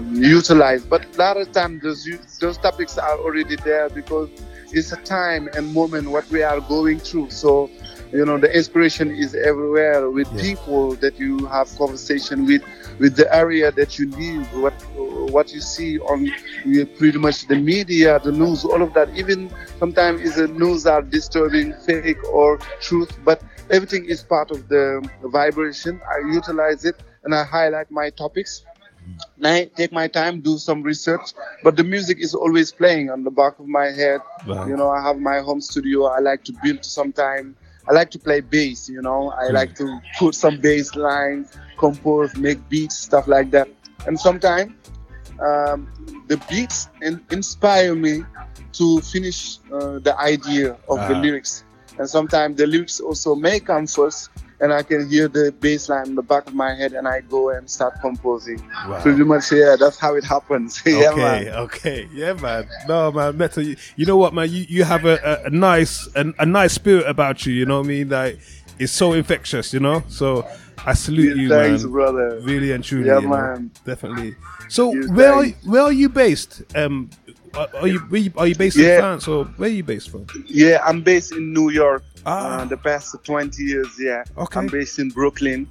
um, 0.00 0.14
utilize. 0.22 0.84
But 0.84 1.04
a 1.14 1.18
lot 1.18 1.36
of 1.36 1.52
times 1.52 1.82
those 1.82 2.08
those 2.38 2.58
topics 2.58 2.98
are 2.98 3.18
already 3.18 3.56
there 3.56 3.88
because 3.88 4.28
it's 4.72 4.92
a 4.92 4.96
time 4.96 5.48
and 5.54 5.72
moment 5.74 6.10
what 6.10 6.28
we 6.30 6.42
are 6.42 6.60
going 6.60 7.00
through. 7.00 7.30
So 7.30 7.70
you 8.12 8.24
know 8.24 8.38
the 8.38 8.54
inspiration 8.54 9.10
is 9.10 9.34
everywhere 9.34 10.10
with 10.10 10.28
people 10.40 10.96
that 10.96 11.18
you 11.18 11.46
have 11.46 11.68
conversation 11.76 12.44
with, 12.44 12.62
with 12.98 13.14
the 13.16 13.32
area 13.34 13.70
that 13.72 13.98
you 13.98 14.10
live, 14.10 14.52
what 14.62 14.72
what 15.30 15.52
you 15.52 15.60
see 15.60 15.98
on 16.00 16.30
pretty 16.98 17.18
much 17.18 17.46
the 17.46 17.56
media, 17.56 18.18
the 18.24 18.32
news, 18.32 18.64
all 18.64 18.82
of 18.82 18.92
that. 18.94 19.08
Even 19.16 19.50
sometimes 19.78 20.20
is 20.20 20.36
the 20.36 20.48
news 20.48 20.86
are 20.86 21.02
disturbing, 21.02 21.72
fake 21.86 22.22
or 22.32 22.58
truth, 22.80 23.16
but 23.24 23.42
everything 23.70 24.04
is 24.06 24.22
part 24.22 24.50
of 24.50 24.68
the 24.68 25.08
vibration. 25.24 26.00
I 26.08 26.32
utilize 26.32 26.84
it 26.84 26.96
and 27.24 27.34
I 27.34 27.44
highlight 27.44 27.90
my 27.90 28.10
topics. 28.10 28.64
I 29.42 29.70
take 29.76 29.92
my 29.92 30.06
time, 30.06 30.40
do 30.40 30.58
some 30.58 30.82
research, 30.82 31.32
but 31.64 31.76
the 31.76 31.84
music 31.84 32.18
is 32.20 32.34
always 32.34 32.70
playing 32.72 33.10
on 33.10 33.24
the 33.24 33.30
back 33.30 33.58
of 33.58 33.66
my 33.66 33.86
head. 33.86 34.20
Wow. 34.46 34.66
You 34.66 34.76
know, 34.76 34.90
I 34.90 35.02
have 35.02 35.18
my 35.18 35.38
home 35.40 35.60
studio. 35.60 36.04
I 36.04 36.18
like 36.20 36.44
to 36.44 36.52
build 36.62 36.84
sometime. 36.84 37.56
I 37.88 37.92
like 37.92 38.10
to 38.12 38.18
play 38.18 38.40
bass, 38.40 38.88
you 38.88 39.00
know. 39.00 39.32
I 39.40 39.48
like 39.48 39.74
to 39.76 40.00
put 40.18 40.34
some 40.34 40.60
bass 40.60 40.94
lines, 40.94 41.56
compose, 41.78 42.36
make 42.36 42.68
beats, 42.68 42.96
stuff 42.96 43.26
like 43.26 43.50
that. 43.52 43.68
And 44.06 44.20
sometimes 44.20 44.72
um, 45.40 45.88
the 46.28 46.36
beats 46.50 46.88
in, 47.00 47.20
inspire 47.30 47.94
me 47.94 48.22
to 48.72 49.00
finish 49.00 49.58
uh, 49.72 49.98
the 50.00 50.14
idea 50.20 50.76
of 50.88 50.98
the 51.08 51.14
Ah. 51.16 51.20
lyrics. 51.20 51.64
And 51.98 52.08
sometimes 52.08 52.56
the 52.56 52.66
lyrics 52.66 53.00
also 53.00 53.34
may 53.34 53.58
come 53.60 53.86
first, 53.86 54.30
and 54.60 54.72
I 54.72 54.82
can 54.82 55.08
hear 55.08 55.28
the 55.28 55.52
bass 55.60 55.88
line 55.88 56.08
in 56.08 56.14
the 56.14 56.22
back 56.22 56.46
of 56.46 56.54
my 56.54 56.74
head, 56.74 56.92
and 56.92 57.08
I 57.08 57.22
go 57.22 57.50
and 57.50 57.68
start 57.68 58.00
composing. 58.00 58.60
Wow. 58.86 59.00
Pretty 59.02 59.24
much, 59.24 59.50
yeah, 59.52 59.76
that's 59.78 59.98
how 59.98 60.14
it 60.16 60.24
happens. 60.24 60.82
yeah, 60.86 61.10
okay, 61.10 61.16
man. 61.16 61.48
okay, 61.48 62.08
yeah, 62.12 62.32
man. 62.34 62.68
No, 62.86 63.10
man, 63.10 63.36
Metal. 63.36 63.62
You, 63.62 63.76
you 63.96 64.06
know 64.06 64.16
what, 64.16 64.34
man? 64.34 64.50
You 64.50 64.66
you 64.68 64.84
have 64.84 65.04
a, 65.04 65.18
a, 65.24 65.46
a 65.46 65.50
nice 65.50 66.08
a, 66.14 66.32
a 66.38 66.46
nice 66.46 66.74
spirit 66.74 67.06
about 67.06 67.46
you. 67.46 67.54
You 67.54 67.66
know 67.66 67.78
what 67.78 67.86
I 67.86 67.88
mean? 67.88 68.08
Like 68.08 68.40
it's 68.78 68.92
so 68.92 69.12
infectious. 69.12 69.72
You 69.72 69.80
know. 69.80 70.02
So 70.08 70.46
I 70.86 70.94
salute 70.94 71.36
you, 71.36 71.48
thanks, 71.48 71.82
man. 71.82 71.92
brother. 71.92 72.40
Really 72.42 72.72
and 72.72 72.84
truly. 72.84 73.06
Yeah, 73.06 73.20
you 73.20 73.28
know? 73.28 73.36
man. 73.36 73.70
Definitely. 73.84 74.36
So 74.68 74.92
You 74.92 75.12
where 75.12 75.32
are 75.32 75.44
you, 75.44 75.54
where 75.64 75.82
are 75.82 75.92
you 75.92 76.08
based? 76.08 76.62
Um, 76.74 77.10
are 77.54 77.68
are 77.80 77.88
you 77.88 78.32
are 78.36 78.46
you 78.46 78.54
based 78.54 78.76
in 78.76 78.98
France 78.98 79.26
or 79.26 79.44
where 79.44 79.68
are 79.68 79.72
you 79.72 79.82
based 79.82 80.10
from? 80.10 80.26
Yeah, 80.46 80.80
I'm 80.84 81.02
based 81.02 81.32
in 81.32 81.52
New 81.52 81.70
York. 81.70 82.04
Ah. 82.26 82.60
Uh, 82.60 82.64
the 82.66 82.76
past 82.76 83.16
20 83.24 83.62
years, 83.62 83.88
yeah. 83.98 84.24
Okay. 84.36 84.60
I'm 84.60 84.66
based 84.66 84.98
in 84.98 85.08
Brooklyn. 85.10 85.68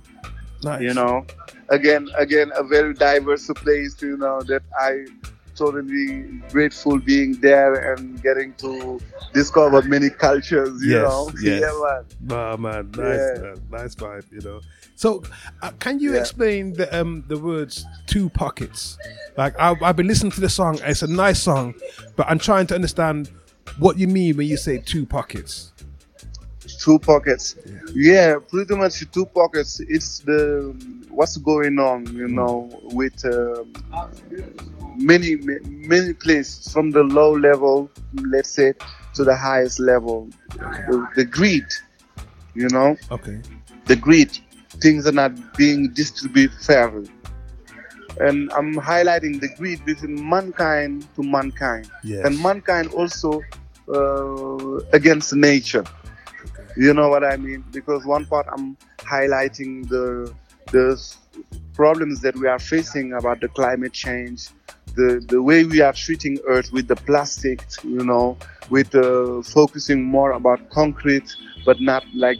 Nice. 0.63 0.81
You 0.81 0.93
know, 0.93 1.25
again, 1.69 2.09
again, 2.17 2.51
a 2.55 2.63
very 2.63 2.93
diverse 2.93 3.47
place. 3.55 4.01
You 4.01 4.17
know 4.17 4.41
that 4.43 4.61
I 4.77 5.05
totally 5.55 6.23
grateful 6.51 6.99
being 6.99 7.33
there 7.41 7.93
and 7.93 8.21
getting 8.21 8.53
to 8.55 8.99
discover 9.33 9.81
many 9.83 10.09
cultures. 10.09 10.81
You 10.83 10.93
Yes, 10.99 11.03
know, 11.03 11.31
yes. 11.41 11.61
yeah, 11.61 11.81
man. 11.81 12.05
Nah, 12.21 12.57
man, 12.57 12.91
nice, 12.91 13.19
Yeah. 13.35 13.41
man, 13.41 13.61
nice 13.71 13.95
vibe, 13.95 14.25
you 14.31 14.41
know. 14.41 14.61
So, 14.95 15.23
uh, 15.61 15.71
can 15.79 15.99
you 15.99 16.13
Yeah. 16.13 16.19
explain 16.19 16.73
the 16.73 16.87
um 16.99 17.23
the 17.27 17.37
words 17.37 17.85
two 18.05 18.29
pockets? 18.29 18.97
Like, 19.37 19.57
I, 19.59 19.75
I've 19.81 19.95
been 19.95 20.07
listening 20.07 20.31
to 20.33 20.41
the 20.41 20.49
song. 20.49 20.79
It's 20.83 21.03
a 21.03 21.07
nice 21.07 21.41
song, 21.41 21.73
but 22.17 22.27
I'm 22.29 22.39
trying 22.39 22.67
to 22.67 22.75
understand 22.75 23.29
what 23.77 23.97
you 23.97 24.07
mean 24.07 24.35
when 24.37 24.47
you 24.47 24.57
say 24.57 24.77
two 24.79 25.05
pockets. 25.05 25.71
Two 26.79 26.97
pockets. 26.99 27.55
Yeah. 27.93 28.37
Pretty 28.47 28.75
much 28.75 29.03
two 29.11 29.25
pockets. 29.25 29.79
It's 29.81 30.19
the 30.19 30.73
what's 31.09 31.37
going 31.37 31.79
on 31.79 32.05
you 32.15 32.27
know 32.27 32.69
with 32.93 33.25
um, 33.25 33.73
many 34.95 35.35
many 35.35 36.13
places 36.13 36.71
from 36.71 36.91
the 36.91 37.03
low 37.03 37.31
level 37.35 37.89
let's 38.31 38.49
say 38.49 38.73
to 39.15 39.23
the 39.23 39.35
highest 39.35 39.79
level. 39.79 40.29
The, 40.55 41.07
the 41.15 41.25
greed 41.25 41.65
you 42.55 42.69
know? 42.69 42.95
Okay. 43.11 43.41
the 43.85 43.95
greed. 43.95 44.37
Things 44.81 45.07
are 45.07 45.11
not 45.11 45.57
being 45.57 45.89
distributed 45.93 46.57
fairly. 46.61 47.09
And 48.19 48.51
i'm 48.53 48.73
highlighting 48.75 49.39
the 49.39 49.49
greed 49.57 49.83
between 49.85 50.15
mankind 50.27 51.07
to 51.15 51.23
mankind. 51.23 51.89
Yes. 52.03 52.25
and 52.25 52.41
mankind 52.41 52.91
also 52.93 53.41
uh, 53.93 54.77
against 54.93 55.33
nature 55.33 55.85
you 56.79 56.93
know 56.93 57.09
what 57.09 57.23
I 57.23 57.35
mean? 57.37 57.63
Because 57.71 58.05
one 58.05 58.25
part 58.25 58.47
I'm 58.51 58.77
highlighting 58.99 59.87
the 59.89 60.33
the 60.71 60.85
problems 61.73 62.21
that 62.21 62.35
we 62.35 62.47
are 62.47 62.59
facing 62.59 63.13
about 63.13 63.41
the 63.41 63.47
climate 63.49 63.93
change, 63.93 64.49
the 64.95 65.23
the 65.27 65.41
way 65.41 65.63
we 65.63 65.81
are 65.81 65.93
treating 65.93 66.39
Earth 66.47 66.71
with 66.71 66.87
the 66.87 66.95
plastic, 66.95 67.61
you 67.83 68.03
know, 68.03 68.37
with 68.69 68.95
uh, 68.95 69.41
focusing 69.41 70.03
more 70.03 70.31
about 70.31 70.69
concrete, 70.69 71.35
but 71.65 71.81
not 71.81 72.03
like 72.13 72.37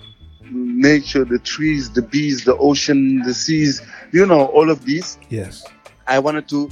nature, 0.52 1.26
the 1.26 1.40
trees, 1.40 1.90
the 1.92 2.02
bees, 2.02 2.46
the 2.46 2.56
ocean, 2.58 3.22
the 3.24 3.34
seas, 3.34 3.82
you 4.12 4.26
know, 4.26 4.46
all 4.48 4.70
of 4.70 4.86
these. 4.86 5.18
Yes. 5.30 5.66
I 6.08 6.18
wanted 6.20 6.48
to 6.50 6.72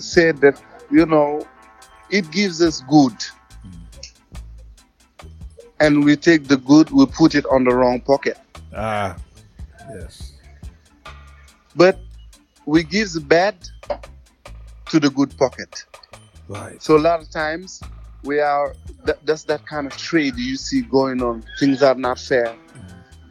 say 0.00 0.32
that 0.32 0.62
you 0.90 1.06
know 1.06 1.46
it 2.10 2.30
gives 2.30 2.60
us 2.62 2.82
good, 2.82 3.14
and 5.80 6.04
we 6.04 6.16
take 6.16 6.46
the 6.48 6.56
good, 6.58 6.90
we 6.90 7.06
put 7.06 7.34
it 7.34 7.46
on 7.46 7.64
the 7.64 7.74
wrong 7.74 8.00
pocket. 8.00 8.38
Ah. 8.76 9.16
Yes. 9.94 10.32
But 11.74 11.98
we 12.66 12.82
give 12.84 13.12
the 13.12 13.20
bad 13.20 13.56
to 14.90 15.00
the 15.00 15.10
good 15.10 15.36
pocket. 15.36 15.84
Right. 16.48 16.82
So 16.82 16.96
a 16.96 16.98
lot 16.98 17.20
of 17.20 17.30
times 17.30 17.80
we 18.22 18.40
are 18.40 18.74
that, 19.04 19.24
that's 19.24 19.44
that 19.44 19.64
kind 19.66 19.86
of 19.86 19.96
trade 19.96 20.36
you 20.36 20.56
see 20.56 20.82
going 20.82 21.22
on. 21.22 21.44
Things 21.58 21.82
are 21.82 21.94
not 21.94 22.18
fair. 22.18 22.54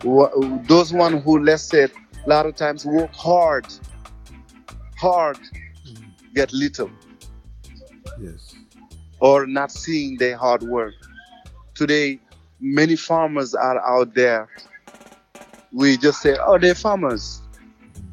Wha- 0.03 0.31
Those 0.67 0.91
one 0.93 1.21
who 1.21 1.39
let's 1.43 1.63
say 1.63 1.83
a 1.83 1.89
lot 2.29 2.45
of 2.45 2.55
times 2.55 2.85
work 2.85 3.13
hard, 3.13 3.67
hard, 4.97 5.37
get 6.33 6.51
little. 6.53 6.89
Yes. 8.21 8.53
or 9.21 9.45
not 9.47 9.71
seeing 9.71 10.17
their 10.17 10.35
hard 10.35 10.61
work. 10.63 10.93
Today, 11.73 12.19
many 12.60 12.95
farmers 12.95 13.55
are 13.55 13.80
out 13.86 14.14
there. 14.14 14.47
We 15.72 15.97
just 15.97 16.22
say, 16.22 16.36
oh, 16.39 16.57
they're 16.57 16.76
farmers, 16.76 17.41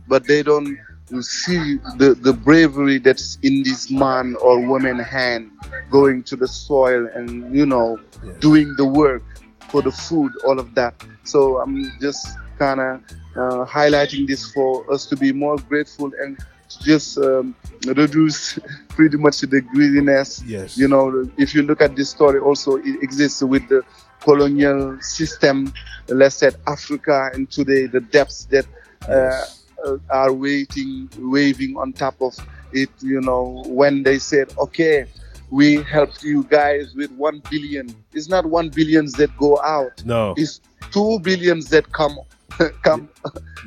but 0.09 0.27
they 0.27 0.43
don't 0.43 0.77
see 1.21 1.77
the, 1.97 2.17
the 2.21 2.33
bravery 2.33 2.99
that's 2.99 3.39
in 3.43 3.63
this 3.63 3.91
man 3.91 4.37
or 4.41 4.61
woman 4.61 4.99
hand 4.99 5.51
going 5.91 6.23
to 6.25 6.37
the 6.37 6.49
soil 6.49 7.09
and, 7.15 7.55
you 7.55 7.65
know, 7.65 7.99
doing 8.41 8.75
the 8.77 8.85
work 8.85 9.23
for 9.69 9.83
the 9.83 9.93
food, 9.93 10.33
all 10.45 10.59
of 10.59 10.75
that. 10.75 10.95
So 11.25 11.61
I'm 11.61 11.93
just 12.01 12.27
kind 12.59 12.81
of 12.81 13.03
uh, 13.37 13.65
highlighting 13.67 14.27
this 14.27 14.51
for 14.53 14.91
us 14.93 15.07
to 15.07 15.17
be 15.17 15.33
more 15.33 15.57
grateful 15.57 16.13
and 16.21 16.39
to 16.69 16.79
just 16.83 17.19
um, 17.19 17.55
reduce 17.87 18.59
pretty 18.89 19.17
much 19.17 19.41
the 19.41 19.61
greediness. 19.61 20.43
Yes. 20.45 20.77
You 20.77 20.89
know, 20.89 21.31
if 21.37 21.55
you 21.55 21.63
look 21.63 21.81
at 21.81 21.97
this 21.97 22.11
story, 22.11 22.41
also 22.41 22.77
it 22.77 23.03
exists 23.03 23.43
with 23.43 23.69
the 23.69 23.83
colonial 24.27 24.99
system. 25.01 25.73
Let's 26.09 26.37
say 26.37 26.51
Africa 26.67 27.31
and 27.33 27.51
today 27.51 27.87
the 27.87 28.01
depths 28.01 28.41
that 28.53 28.67
uh, 29.09 29.45
uh, 29.87 29.99
are 30.11 30.33
waiting, 30.33 31.09
waving 31.19 31.77
on 31.77 31.93
top 31.93 32.17
of 32.21 32.35
it. 32.73 32.91
You 33.01 33.21
know, 33.29 33.63
when 33.81 34.03
they 34.03 34.19
said, 34.19 34.47
"Okay, 34.59 35.07
we 35.51 35.69
helped 35.97 36.23
you 36.31 36.43
guys 36.61 36.95
with 37.01 37.11
one 37.13 37.39
billion," 37.51 37.87
it's 38.13 38.29
not 38.29 38.45
one 38.59 38.69
billions 38.81 39.13
that 39.21 39.31
go 39.47 39.53
out. 39.63 40.05
No. 40.05 40.35
It's 40.37 40.61
two 40.91 41.19
billions 41.21 41.71
that 41.71 41.85
come 41.93 42.19
come 42.83 43.09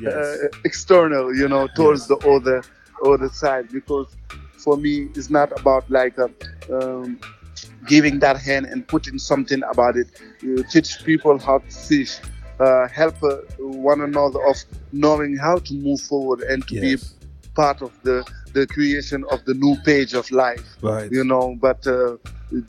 Yes. 0.00 0.14
uh, 0.14 0.48
external, 0.64 1.34
you 1.40 1.46
know, 1.48 1.68
towards 1.76 2.06
the 2.06 2.16
other 2.34 2.62
other 3.04 3.28
side. 3.28 3.66
Because 3.78 4.08
for 4.64 4.76
me, 4.76 5.08
it's 5.16 5.30
not 5.30 5.48
about 5.60 5.84
like 5.90 6.16
a, 6.18 6.28
um, 6.76 7.18
giving 7.94 8.16
that 8.20 8.36
hand 8.48 8.64
and 8.72 8.86
putting 8.94 9.18
something 9.18 9.60
about 9.74 9.94
it. 10.02 10.08
You 10.46 10.62
teach 10.74 10.90
people 11.10 11.34
how 11.46 11.58
to 11.58 11.70
fish. 11.88 12.12
uh, 12.60 12.86
help 13.00 13.16
uh, 13.22 13.36
one 13.90 14.00
another 14.10 14.40
of 14.50 14.56
knowing 14.92 15.32
how 15.46 15.56
to 15.68 15.72
move 15.86 16.00
forward 16.10 16.40
and 16.50 16.58
to 16.68 16.74
be 16.84 16.92
part 17.60 17.78
of 17.86 17.90
the 18.06 18.16
the 18.56 18.64
creation 18.74 19.20
of 19.34 19.38
the 19.48 19.54
new 19.64 19.74
page 19.90 20.12
of 20.20 20.26
life 20.44 20.66
Right. 20.82 21.08
you 21.16 21.24
know 21.30 21.46
but 21.66 21.80
uh, 21.96 22.16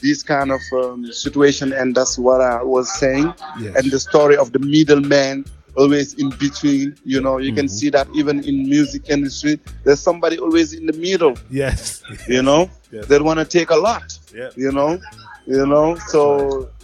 this 0.05 0.19
kind 0.33 0.49
of 0.57 0.61
um, 0.81 0.99
situation 1.25 1.67
and 1.79 1.87
that's 1.97 2.15
what 2.27 2.39
i 2.55 2.63
was 2.75 2.87
saying 3.03 3.27
Yes. 3.65 3.73
and 3.77 3.85
the 3.95 3.99
story 4.09 4.35
of 4.43 4.47
the 4.55 4.61
middleman 4.75 5.35
always 5.77 6.13
in 6.15 6.29
between 6.31 6.95
you 7.05 7.21
know 7.21 7.37
you 7.37 7.53
can 7.53 7.65
Mhm. 7.65 7.69
see 7.79 7.89
that 7.89 8.07
even 8.13 8.43
in 8.43 8.63
music 8.69 9.03
industry 9.09 9.59
there's 9.83 9.99
somebody 9.99 10.37
always 10.37 10.73
in 10.73 10.85
the 10.85 10.93
middle 10.93 11.35
Yes. 11.49 12.03
you 12.27 12.41
know 12.43 12.69
Yes. 12.91 13.05
they 13.07 13.19
want 13.19 13.39
to 13.39 13.45
take 13.45 13.69
a 13.69 13.75
lot 13.77 14.03
Yeah. 14.35 14.49
you 14.55 14.71
know 14.71 14.99
you 15.47 15.65
know 15.65 15.95
so 16.13 16.21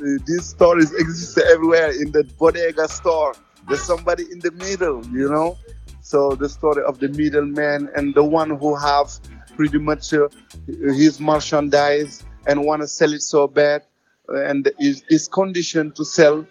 uh, 0.01 0.05
these 0.25 0.45
stories 0.45 0.91
exist 0.93 1.37
everywhere 1.37 1.91
in 1.91 2.11
the 2.11 2.23
bodega 2.39 2.87
store 2.87 3.33
there's 3.67 3.83
somebody 3.83 4.23
in 4.31 4.39
the 4.39 4.51
middle 4.51 5.05
you 5.19 5.27
know 5.29 5.57
so 6.01 6.35
the 6.35 6.47
story 6.47 6.83
of 6.83 6.99
the 6.99 7.09
middleman 7.09 7.89
and 7.95 8.15
the 8.15 8.23
one 8.23 8.49
who 8.61 8.73
have 8.75 9.11
pretty 9.57 9.79
much 9.79 10.13
uh, 10.13 10.29
his 10.67 11.19
merchandise 11.19 12.23
and 12.47 12.63
want 12.63 12.81
to 12.81 12.87
sell 12.87 13.11
it 13.11 13.21
so 13.21 13.47
bad 13.47 13.81
and 14.29 14.71
is, 14.79 15.03
is 15.09 15.27
conditioned 15.27 15.95
to 15.95 16.05
sell 16.05 16.45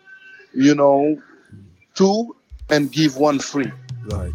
you 0.54 0.74
know 0.74 1.16
two 1.96 2.36
and 2.70 2.92
give 2.92 3.16
one 3.16 3.38
free 3.38 3.72
Right. 4.08 4.32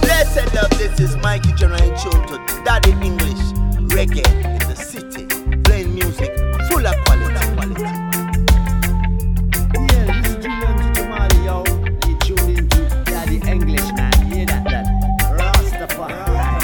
Blessed 0.00 0.54
love, 0.54 0.70
this 0.78 0.98
is 0.98 1.16
Mikey 1.18 1.52
General 1.52 1.78
tune 1.78 2.26
to 2.26 2.62
Daddy 2.64 2.90
English. 2.90 3.38
Reggae 3.94 4.26
in 4.26 4.68
the 4.68 4.74
city. 4.74 5.26
Playing 5.62 5.94
music 5.94 6.36
full 6.68 6.84
of 6.84 6.96
quality. 7.04 7.34
Yeah, 7.80 8.07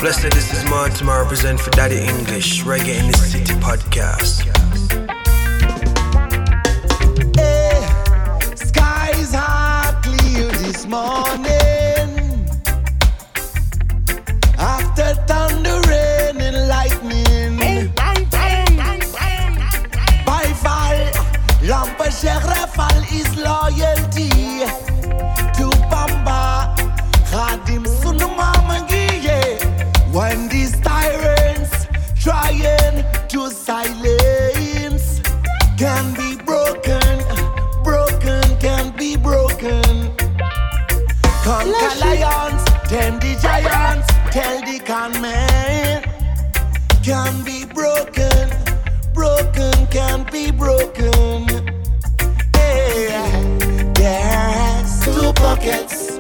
Blessed, 0.04 0.32
this 0.32 0.52
is 0.52 0.62
Martin, 0.68 1.08
I 1.08 1.20
represent 1.20 1.58
for 1.58 1.70
Daddy 1.70 1.96
English, 1.96 2.62
Reggae 2.62 2.98
in 3.00 3.10
the 3.10 3.16
City 3.16 3.54
podcast. 3.54 4.44
Skies 8.54 9.34
are 9.34 9.92
clear 10.02 10.50
this 10.60 10.84
morning. 10.84 12.44
After 14.58 15.14
thunder, 15.24 15.80
rain, 15.88 16.38
and 16.48 16.68
lightning. 16.68 17.88
By 20.26 20.52
fall, 20.64 21.00
Lampa 21.62 22.08
Rafal 22.50 23.00
is 23.10 23.34
loyalty 23.38 24.33
Can 47.04 47.44
be 47.44 47.66
broken, 47.66 48.48
broken 49.12 49.86
can 49.88 50.24
be 50.32 50.50
broken. 50.50 51.46
Hey, 52.56 53.92
there's 53.94 55.04
two 55.04 55.30
pockets. 55.34 56.12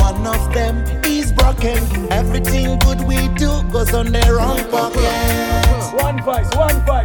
One 0.00 0.26
of 0.26 0.54
them 0.54 0.82
is 1.04 1.30
broken. 1.30 1.76
Everything 2.10 2.78
good 2.78 3.02
we 3.02 3.28
do 3.36 3.62
goes 3.70 3.92
on 3.92 4.12
their 4.12 4.40
own 4.40 4.64
pocket. 4.70 6.02
One 6.02 6.22
voice, 6.22 6.50
one 6.56 6.80
voice. 6.86 7.04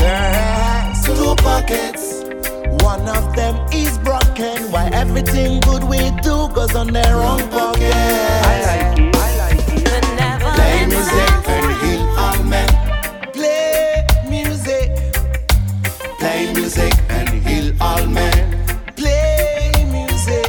There's 0.00 1.04
two 1.04 1.34
pockets. 1.44 2.24
One 2.82 3.06
of 3.06 3.36
them 3.36 3.54
is 3.70 3.98
broken. 3.98 4.72
Why 4.72 4.88
everything 4.94 5.60
good 5.60 5.84
we 5.84 6.10
do 6.22 6.48
goes 6.54 6.74
on 6.74 6.86
their 6.86 7.16
own 7.16 7.46
pocket. 7.50 8.85
Music 16.76 16.98
and 17.08 17.28
heal 17.30 17.72
all 17.80 18.06
men. 18.06 18.66
Play 18.96 19.72
music. 19.90 20.44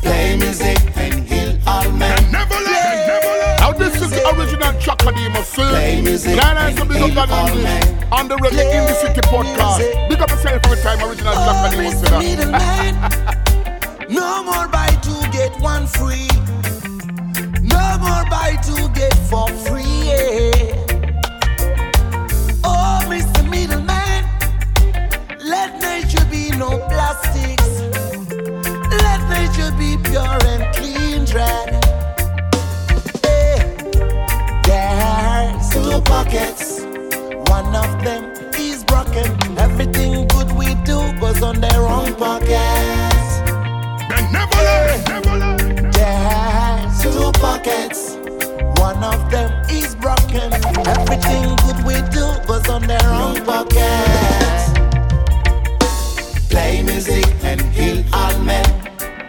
Play 0.00 0.36
music 0.38 0.78
and 0.96 1.20
heal 1.28 1.58
all 1.66 1.90
men. 1.92 2.16
Never 2.32 2.54
let, 2.54 3.06
never 3.06 3.26
let. 3.26 3.60
Now 3.60 3.72
this 3.72 4.00
is 4.00 4.08
the 4.08 4.26
original 4.30 4.72
Chaka 4.80 5.12
Demus 5.12 5.54
Play 5.54 5.96
sing. 5.96 6.04
music 6.04 6.36
Nine 6.36 6.56
and 6.56 6.78
some 6.78 6.88
big 6.88 7.02
up 7.02 7.28
and 7.28 7.30
all 7.30 7.48
English 7.48 8.10
on 8.10 8.28
the 8.28 8.36
Reggae 8.36 8.72
in 8.72 8.86
the 8.86 8.94
City 8.94 9.20
podcast. 9.28 10.08
Big 10.08 10.18
up 10.18 10.30
yourself 10.30 10.64
every 10.64 10.78
time 10.78 11.06
original 11.06 11.34
Chaka 11.34 11.76
Demus. 11.76 12.00
Middleman. 12.18 12.94
No 14.08 14.44
more 14.44 14.66
buy 14.68 14.88
two 15.02 15.20
get 15.30 15.52
one 15.60 15.86
free. 15.86 16.26
No 17.60 17.98
more 18.00 18.24
buy 18.32 18.56
two 18.64 18.88
get 18.94 19.12
for 19.28 19.46
free. 19.68 19.82
yeah. 20.08 20.85
No 26.58 26.78
plastics. 26.88 27.80
Let 29.02 29.20
nature 29.28 29.72
be 29.76 29.96
pure 30.08 30.38
and 30.52 30.74
clean, 30.74 31.24
dread. 31.24 31.82
There's 34.64 35.68
two 35.70 36.00
pockets. 36.02 36.80
One 37.50 37.74
of 37.74 38.02
them 38.02 38.32
is 38.56 38.84
broken. 38.84 39.26
Everything 39.58 40.26
good 40.28 40.52
we 40.52 40.74
do 40.84 40.98
goes 41.20 41.42
on 41.42 41.60
their 41.60 41.82
own 41.82 42.14
pockets. 42.14 43.30
Never 44.32 44.60
let. 44.66 45.92
There's 45.92 47.02
two 47.02 47.32
pockets. 47.40 48.16
One 48.80 49.02
of 49.04 49.30
them 49.30 49.50
is 49.68 49.94
broken. 49.94 50.52
Everything 50.86 51.56
good 51.64 51.84
we 51.84 51.96
do 52.10 52.26
goes 52.46 52.68
on 52.68 52.86
their 52.86 53.08
own 53.12 53.44
pockets. 53.44 54.55
Play 56.56 56.82
music 56.82 57.26
and 57.42 57.60
heal 57.60 58.02
all 58.14 58.38
men. 58.38 58.64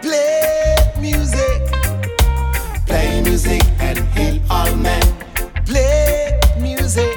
Play 0.00 0.76
music. 0.98 1.60
Play 2.86 3.20
music 3.20 3.62
and 3.80 3.98
heal 4.16 4.40
all 4.48 4.74
men. 4.74 5.02
Play 5.66 6.40
music. 6.58 7.14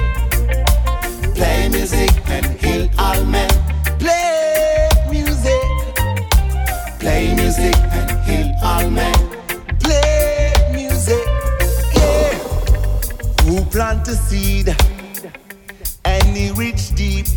Play 1.34 1.70
music 1.70 2.12
and 2.28 2.44
heal 2.60 2.90
all 2.98 3.24
men. 3.24 3.48
Play 3.98 4.90
music. 5.10 5.64
Play 7.00 7.34
music 7.34 7.74
and 7.98 8.10
heal 8.26 8.52
all 8.62 8.90
men. 8.90 9.16
Play 9.80 10.52
music. 10.74 11.26
Yeah. 11.94 12.34
Who 13.44 13.64
plant 13.64 14.06
a 14.08 14.16
seed 14.16 14.76
and 16.04 16.36
he 16.36 16.50
reach 16.50 16.94
deep 16.94 17.28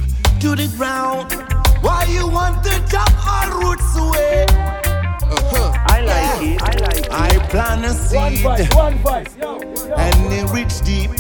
to 0.42 0.58
the 0.58 0.68
ground? 0.76 1.55
Why 1.86 2.06
you 2.06 2.28
want 2.28 2.64
to 2.64 2.72
chop 2.90 3.14
all 3.28 3.62
roots 3.62 3.96
away? 3.96 4.48
Uh-huh. 4.50 5.72
I 5.86 6.02
like 6.02 6.42
it. 6.42 6.60
I 6.60 6.72
like 6.84 6.98
it. 6.98 7.12
I 7.12 7.48
plant 7.50 7.86
a 7.86 7.94
seed. 7.94 8.44
One 8.44 8.58
voice, 8.58 8.74
one 8.74 8.98
voice. 9.06 9.38
Yo, 9.38 9.60
yo. 9.62 9.94
and 9.94 10.32
they 10.32 10.44
reach 10.52 10.82
deep 10.82 11.12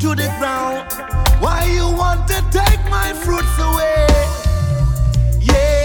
to 0.00 0.14
the 0.14 0.32
ground. 0.38 0.90
Why 1.42 1.68
you 1.70 1.84
want 1.84 2.26
to 2.28 2.38
take 2.50 2.80
my 2.88 3.12
fruits 3.12 3.58
away? 3.58 4.06
Yeah, 5.44 5.84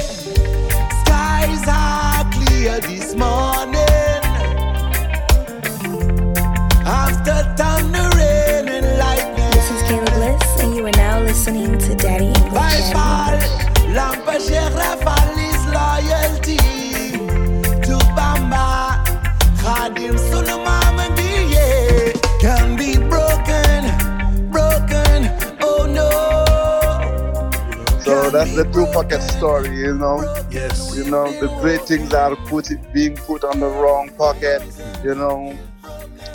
skies 1.03 1.67
are 1.67 2.23
clear 2.31 2.79
this 2.87 3.13
morning. 3.13 4.21
After 6.87 7.35
thunder, 7.59 8.07
rain, 8.15 8.69
and 8.69 8.97
lightning. 8.97 9.51
This 9.51 9.69
is 9.71 9.81
Kayla 9.91 10.13
Bliss, 10.15 10.61
and 10.63 10.73
you 10.73 10.85
are 10.85 10.91
now 10.91 11.19
listening 11.19 11.77
to 11.79 11.95
Daddy 11.95 12.27
English. 12.27 12.53
By 12.53 12.71
Daddy 12.93 13.50
fall, 13.95 14.13
English. 14.13 14.49
Lampa 14.51 14.71
Rafal 14.77 15.37
is 15.37 15.65
loyalty 15.67 16.57
to 17.83 17.97
Bamba. 18.15 19.03
Khadim 19.57 20.17
yeah. 21.51 22.13
Can 22.39 22.77
be 22.77 22.97
broken, 22.97 24.51
broken, 24.51 25.29
oh 25.61 25.85
no. 25.87 26.09
So 28.01 28.29
that's 28.31 28.55
the 28.55 28.63
two 28.73 28.85
pocket 28.93 29.21
story, 29.21 29.75
you 29.77 29.95
know. 29.95 30.21
Yes. 30.49 30.95
You 30.95 31.05
know, 31.09 31.31
the 31.39 31.47
great 31.61 31.81
things 31.81 32.13
are 32.13 32.35
put 32.35 32.69
being 32.93 33.15
put 33.15 33.43
on 33.43 33.59
the 33.59 33.67
wrong 33.69 34.09
pocket, 34.17 34.63
you 35.03 35.15
know. 35.15 35.57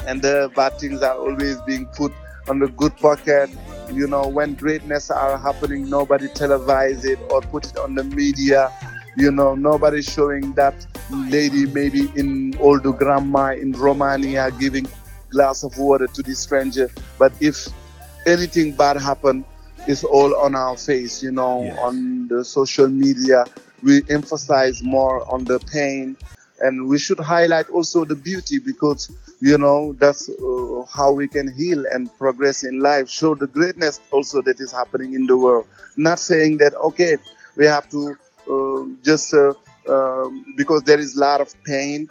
and 0.06 0.22
the 0.22 0.50
bad 0.54 0.78
things 0.78 1.02
are 1.02 1.16
always 1.16 1.60
being 1.62 1.86
put 1.86 2.12
on 2.48 2.60
the 2.60 2.68
good 2.68 2.96
pocket. 2.96 3.50
You 3.92 4.06
know, 4.06 4.26
when 4.26 4.54
greatness 4.54 5.10
are 5.10 5.38
happening, 5.38 5.88
nobody 5.88 6.28
televise 6.28 7.04
it 7.04 7.18
or 7.30 7.40
put 7.40 7.66
it 7.66 7.78
on 7.78 7.94
the 7.94 8.04
media. 8.04 8.70
You 9.16 9.30
know, 9.30 9.54
nobody 9.54 10.02
showing 10.02 10.52
that 10.54 10.74
lady 11.10 11.66
maybe 11.66 12.10
in 12.16 12.56
old 12.58 12.82
grandma 12.98 13.52
in 13.52 13.72
Romania 13.72 14.50
giving 14.50 14.86
glass 15.30 15.62
of 15.62 15.76
water 15.78 16.06
to 16.06 16.22
the 16.22 16.34
stranger. 16.34 16.90
But 17.18 17.32
if 17.40 17.68
anything 18.26 18.72
bad 18.72 18.96
happen, 18.96 19.44
it's 19.86 20.04
all 20.04 20.36
on 20.36 20.54
our 20.54 20.76
face. 20.76 21.22
You 21.22 21.32
know, 21.32 21.70
on 21.78 22.28
the 22.28 22.44
social 22.44 22.88
media, 22.88 23.44
we 23.82 24.02
emphasize 24.10 24.82
more 24.82 25.28
on 25.32 25.44
the 25.44 25.58
pain 25.60 26.16
and 26.60 26.88
we 26.88 26.98
should 26.98 27.20
highlight 27.20 27.68
also 27.70 28.04
the 28.04 28.14
beauty 28.14 28.58
because 28.58 29.10
you 29.46 29.58
know 29.58 29.92
that's 30.02 30.28
uh, 30.28 30.82
how 30.98 31.12
we 31.12 31.26
can 31.28 31.46
heal 31.60 31.84
and 31.92 32.02
progress 32.18 32.64
in 32.64 32.80
life. 32.80 33.08
Show 33.08 33.34
the 33.34 33.46
greatness 33.46 34.00
also 34.10 34.42
that 34.42 34.60
is 34.60 34.72
happening 34.72 35.14
in 35.14 35.26
the 35.26 35.36
world. 35.36 35.66
Not 35.96 36.18
saying 36.18 36.58
that 36.58 36.74
okay 36.88 37.16
we 37.56 37.64
have 37.66 37.88
to 37.90 38.16
uh, 38.52 38.82
just 39.02 39.32
uh, 39.34 39.54
um, 39.88 40.54
because 40.56 40.82
there 40.82 40.98
is 40.98 41.16
a 41.16 41.20
lot 41.20 41.40
of 41.40 41.54
pain 41.64 42.08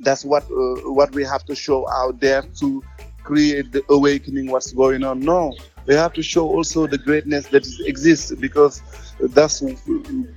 that's 0.00 0.24
what 0.24 0.44
uh, 0.44 0.90
what 0.98 1.12
we 1.12 1.24
have 1.24 1.44
to 1.50 1.54
show 1.54 1.80
out 1.90 2.20
there 2.20 2.42
to 2.60 2.82
create 3.22 3.72
the 3.72 3.82
awakening 3.90 4.50
what's 4.50 4.72
going 4.72 5.04
on. 5.04 5.20
No 5.20 5.54
we 5.86 5.94
have 5.94 6.12
to 6.14 6.22
show 6.22 6.48
also 6.48 6.86
the 6.86 6.98
greatness 6.98 7.46
that 7.48 7.66
exists 7.86 8.32
because 8.34 8.80
that's 9.20 9.60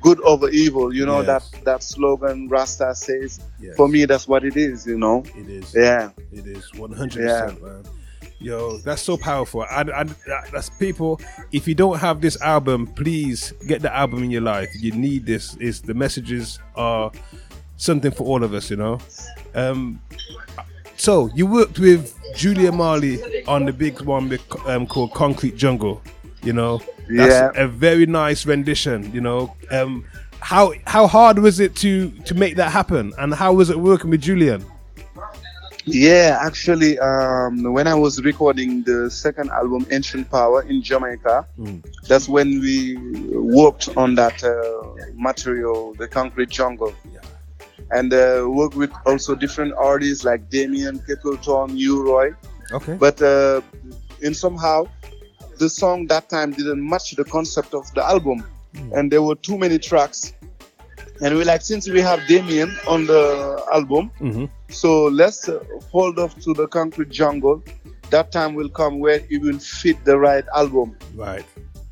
good 0.01 0.19
over 0.21 0.49
evil 0.49 0.93
you 0.93 1.05
know 1.05 1.21
Yes. 1.21 1.49
that 1.51 1.63
that 1.65 1.83
slogan 1.83 2.47
rasta 2.47 2.93
says 2.95 3.39
Yes. 3.59 3.75
for 3.75 3.87
me 3.87 4.05
that's 4.05 4.27
what 4.27 4.43
it 4.45 4.55
is 4.55 4.85
you 4.85 4.97
know 4.97 5.23
It 5.35 5.49
is. 5.49 5.73
yeah 5.75 6.09
It 6.31 6.45
is 6.47 6.63
100%, 6.73 7.61
man. 7.61 7.83
Yo, 8.39 8.77
that's 8.85 9.01
so 9.01 9.17
powerful. 9.17 9.65
And, 9.71 9.89
and 9.89 10.13
that's 10.53 10.69
people, 10.69 11.19
if 11.51 11.67
you 11.67 11.73
don't 11.73 11.97
have 11.97 12.21
this 12.21 12.39
album, 12.39 12.85
please 12.85 13.51
get 13.67 13.81
the 13.81 13.91
album 13.91 14.23
in 14.23 14.29
your 14.29 14.43
life. 14.43 14.69
You 14.79 14.91
need 14.91 15.25
this. 15.25 15.55
Is 15.55 15.81
The 15.81 15.95
messages 15.95 16.59
are 16.75 17.11
something 17.77 18.11
for 18.11 18.25
all 18.27 18.43
of 18.43 18.53
us, 18.53 18.69
you 18.69 18.75
know? 18.77 18.99
Um, 19.55 19.99
so, 20.97 21.31
you 21.33 21.47
worked 21.47 21.79
with 21.79 22.13
Julian 22.35 22.77
Marley 22.77 23.43
on 23.47 23.65
the 23.65 23.73
big 23.73 24.01
one 24.01 24.37
um, 24.67 24.85
called 24.85 25.15
Concrete 25.15 25.55
Jungle, 25.57 25.99
you 26.43 26.53
know? 26.53 26.79
That's 27.09 27.55
Yeah. 27.55 27.63
a 27.63 27.67
very 27.67 28.05
nice 28.05 28.45
rendition, 28.45 29.11
you 29.13 29.21
know? 29.21 29.55
Um, 29.71 30.05
how 30.39 30.73
how 30.85 31.07
hard 31.07 31.39
was 31.39 31.59
it 31.59 31.75
to 31.77 32.09
to 32.25 32.35
make 32.35 32.55
that 32.57 32.71
happen 32.71 33.11
and 33.17 33.33
how 33.33 33.53
was 33.53 33.69
it 33.69 33.79
working 33.79 34.09
with 34.11 34.21
Julian 34.21 34.63
Yeah, 35.89 36.37
actually, 36.41 36.99
um, 36.99 37.63
when 37.73 37.87
I 37.87 37.95
was 37.95 38.21
recording 38.21 38.83
the 38.83 39.09
second 39.09 39.49
album, 39.51 39.85
Ancient 39.89 40.29
Power, 40.29 40.61
in 40.63 40.81
Jamaica, 40.83 41.47
that's 42.09 42.27
when 42.27 42.59
we 42.59 42.97
worked 43.31 43.87
on 43.95 44.15
that 44.15 44.43
uh, 44.43 44.53
material, 45.15 45.93
the 45.97 46.07
Concrete 46.07 46.49
Jungle. 46.49 46.93
And 47.89 48.13
uh, 48.13 48.45
worked 48.49 48.75
with 48.75 48.91
also 49.05 49.33
different 49.33 49.73
artists 49.77 50.25
like 50.25 50.49
Damian, 50.49 50.99
Capleton, 51.07 51.69
U-Roy. 51.77 52.33
Okay. 52.73 52.95
But 52.99 53.21
uh, 53.21 53.61
in 54.21 54.33
somehow, 54.33 54.87
the 55.57 55.69
song 55.69 56.07
that 56.07 56.29
time 56.29 56.51
didn't 56.51 56.87
match 56.87 57.11
the 57.15 57.23
concept 57.23 57.73
of 57.73 57.91
the 57.93 58.03
album. 58.03 58.43
And 58.93 59.11
there 59.11 59.23
were 59.23 59.35
too 59.35 59.57
many 59.57 59.79
tracks. 59.79 60.33
And 61.21 61.35
we 61.35 61.43
like, 61.43 61.61
since 61.61 61.89
we 61.89 61.99
have 62.01 62.19
Damian 62.27 62.75
on 62.87 63.07
the 63.07 63.63
album, 63.73 64.11
Mm-hmm. 64.19 64.45
so 64.69 65.05
let's 65.05 65.49
uh, 65.49 65.63
hold 65.91 66.19
off 66.19 66.37
to 66.41 66.53
the 66.53 66.67
concrete 66.67 67.09
jungle. 67.09 67.63
That 68.11 68.31
time 68.31 68.53
will 68.53 68.69
come 68.69 68.99
where 68.99 69.21
it 69.29 69.41
will 69.41 69.57
fit 69.59 70.03
the 70.05 70.17
right 70.17 70.45
album. 70.55 70.95
Right. 71.15 71.43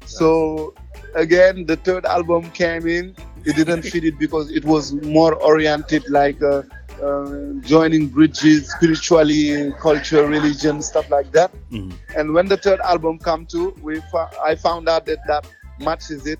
So 0.05 0.75
again, 1.15 1.65
the 1.65 1.75
third 1.77 2.05
album 2.05 2.51
came 2.51 2.85
in. 2.87 3.15
It 3.45 3.55
didn't 3.55 3.81
fit 3.81 4.03
it 4.03 4.19
because 4.19 4.51
it 4.51 4.63
was 4.63 4.93
more 4.93 5.33
oriented 5.35 6.03
like 6.09 6.41
uh, 6.43 6.61
uh, 7.01 7.53
joining 7.61 8.07
bridges 8.07 8.71
spiritually, 8.71 9.71
culture, 9.79 10.27
religion, 10.27 10.81
stuff 10.81 11.09
like 11.09 11.31
that. 11.33 11.51
And 12.15 12.33
when 12.33 12.47
the 12.47 12.57
third 12.57 12.79
album 12.81 13.19
come 13.19 13.45
to, 13.47 13.75
we 13.81 14.01
fo- 14.11 14.29
I 14.43 14.55
found 14.55 14.87
out 14.89 15.05
that 15.05 15.25
that 15.27 15.45
matches 15.79 16.25
it, 16.25 16.39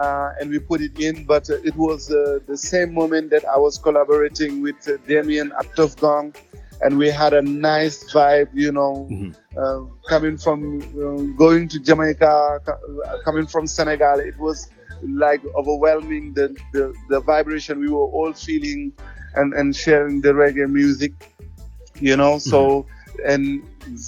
uh, 0.00 0.30
and 0.40 0.50
we 0.50 0.58
put 0.58 0.80
it 0.80 0.98
in. 0.98 1.24
But 1.24 1.48
uh, 1.50 1.56
it 1.64 1.74
was 1.76 2.10
uh, 2.10 2.38
the 2.46 2.56
same 2.56 2.92
moment 2.94 3.30
that 3.30 3.44
I 3.44 3.58
was 3.58 3.78
collaborating 3.78 4.62
with 4.62 4.76
uh, 4.88 4.98
Damian 5.06 5.52
at 5.58 5.66
Tuff 5.76 5.96
Gong, 5.98 6.34
and 6.80 6.98
we 6.98 7.08
had 7.08 7.32
a 7.34 7.42
nice 7.42 8.12
vibe, 8.12 8.48
you 8.52 8.72
know, 8.72 9.14
uh, 9.56 9.80
coming 10.08 10.36
from 10.38 10.80
uh, 10.80 11.22
going 11.36 11.68
to 11.68 11.78
Jamaica, 11.80 12.60
co- 12.66 13.18
coming 13.24 13.46
from 13.46 13.66
Senegal. 13.66 14.20
It 14.20 14.38
was 14.38 14.68
like 15.02 15.42
overwhelming 15.56 16.32
the, 16.34 16.56
the, 16.72 16.92
the 17.08 17.20
vibration 17.20 17.80
we 17.80 17.88
were 17.88 18.06
all 18.06 18.32
feeling 18.32 18.92
and, 19.36 19.54
and 19.54 19.74
sharing 19.74 20.20
the 20.20 20.32
reggae 20.32 20.68
music, 20.68 21.12
you 22.00 22.16
know. 22.16 22.38
So, 22.38 22.86
and 23.24 23.62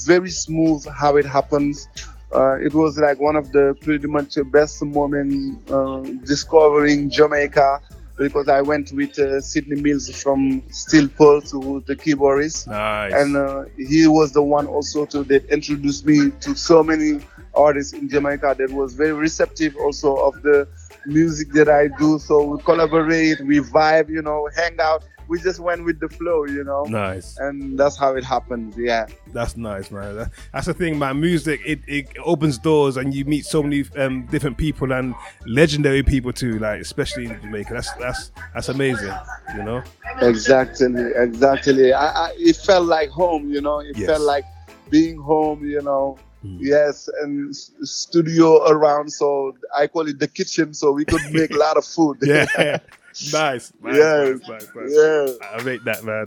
very 0.07 0.31
smooth 0.31 0.87
how 0.87 1.17
it 1.17 1.27
happens. 1.27 1.89
Uh, 2.35 2.57
it 2.57 2.75
was 2.75 2.99
like 2.99 3.19
one 3.21 3.37
of 3.37 3.53
the 3.53 3.75
pretty 3.81 4.07
much 4.07 4.37
best 4.53 4.83
moments 4.85 5.71
uh, 5.71 6.01
discovering 6.25 7.09
Jamaica 7.09 7.81
because 8.19 8.49
I 8.49 8.61
went 8.61 8.93
with 8.93 9.19
uh, 9.19 9.41
Sidney 9.41 9.81
Mills 9.81 10.11
from 10.11 10.63
Steel 10.71 11.09
Pulse, 11.09 11.53
who 11.53 11.83
the 11.87 11.97
keyboardist. 11.97 12.67
Nice. 12.67 13.15
And 13.15 13.37
uh, 13.37 13.65
he 13.77 14.07
was 14.07 14.33
the 14.33 14.43
one 14.43 14.67
also 14.67 15.07
to 15.07 15.23
that 15.25 15.47
introduced 15.47 16.05
me 16.05 16.31
to 16.41 16.55
so 16.55 16.83
many 16.83 17.21
artists 17.55 17.93
in 17.93 18.09
Jamaica 18.09 18.57
that 18.59 18.71
was 18.71 18.95
very 18.95 19.13
receptive 19.13 19.77
also 19.77 20.17
of 20.17 20.43
the 20.43 20.69
music 21.07 21.53
that 21.53 21.69
I 21.69 21.89
do. 21.99 22.19
So 22.19 22.43
we 22.43 22.63
collaborate, 22.63 23.41
we 23.41 23.61
vibe, 23.61 24.11
you 24.11 24.23
know, 24.23 24.49
hang 24.55 24.79
out. 24.81 25.05
We 25.29 25.41
just 25.41 25.61
went 25.61 25.85
with 25.85 26.01
the 26.01 26.09
flow, 26.09 26.45
you 26.47 26.65
know. 26.65 26.85
Nice. 26.85 27.37
And 27.39 27.79
that's 27.79 27.97
how 27.97 28.17
it 28.17 28.25
happened. 28.25 28.75
Yeah. 28.77 29.07
That's 29.33 29.57
nice, 29.57 29.91
man. 29.91 30.31
That's 30.53 30.67
the 30.67 30.75
thing, 30.75 30.99
man. 30.99 31.21
Music 31.21 31.61
it, 31.67 31.81
it 31.87 32.09
opens 32.25 32.59
doors, 32.59 32.97
and 32.97 33.13
you 33.15 33.25
meet 33.27 33.45
so 33.45 33.63
many 33.63 33.85
um, 33.97 34.27
different 34.27 34.57
people 34.57 34.93
and 34.93 35.15
legendary 35.47 36.03
people 36.03 36.33
too. 36.33 36.59
Like 36.59 36.81
especially 36.81 37.27
in 37.27 37.41
Jamaica. 37.43 37.75
That's 37.75 37.93
that's 37.95 38.33
that's 38.55 38.69
amazing. 38.71 39.13
You 39.55 39.63
know. 39.65 39.83
Exactly, 40.23 40.87
exactly. 41.15 41.93
I, 41.93 42.07
I, 42.29 42.33
it 42.39 42.57
felt 42.57 42.87
like 42.87 43.11
home, 43.11 43.51
you 43.51 43.61
know. 43.61 43.81
It 43.81 43.97
Yes. 43.97 44.07
felt 44.09 44.23
like 44.23 44.45
being 44.91 45.19
home, 45.19 45.65
you 45.65 45.83
know. 45.83 46.19
Yes, 46.43 47.09
and 47.21 47.55
studio 47.55 48.65
around, 48.69 49.11
so 49.13 49.57
I 49.77 49.89
call 49.89 50.07
it 50.09 50.21
the 50.21 50.29
kitchen, 50.29 50.73
so 50.73 50.93
we 50.93 51.05
could 51.05 51.21
make 51.33 51.51
a 51.51 51.57
lot 51.59 51.77
of 51.77 51.85
food. 51.85 52.19
Yeah. 52.23 52.79
nice. 53.33 53.73
nice, 53.83 53.97
Yes. 53.97 54.41
nice, 54.41 54.49
nice, 54.49 54.69
nice. 54.75 54.93
Yeah. 54.95 55.27
I 55.53 55.63
rate 55.63 55.85
that, 55.85 56.05
man. 56.05 56.25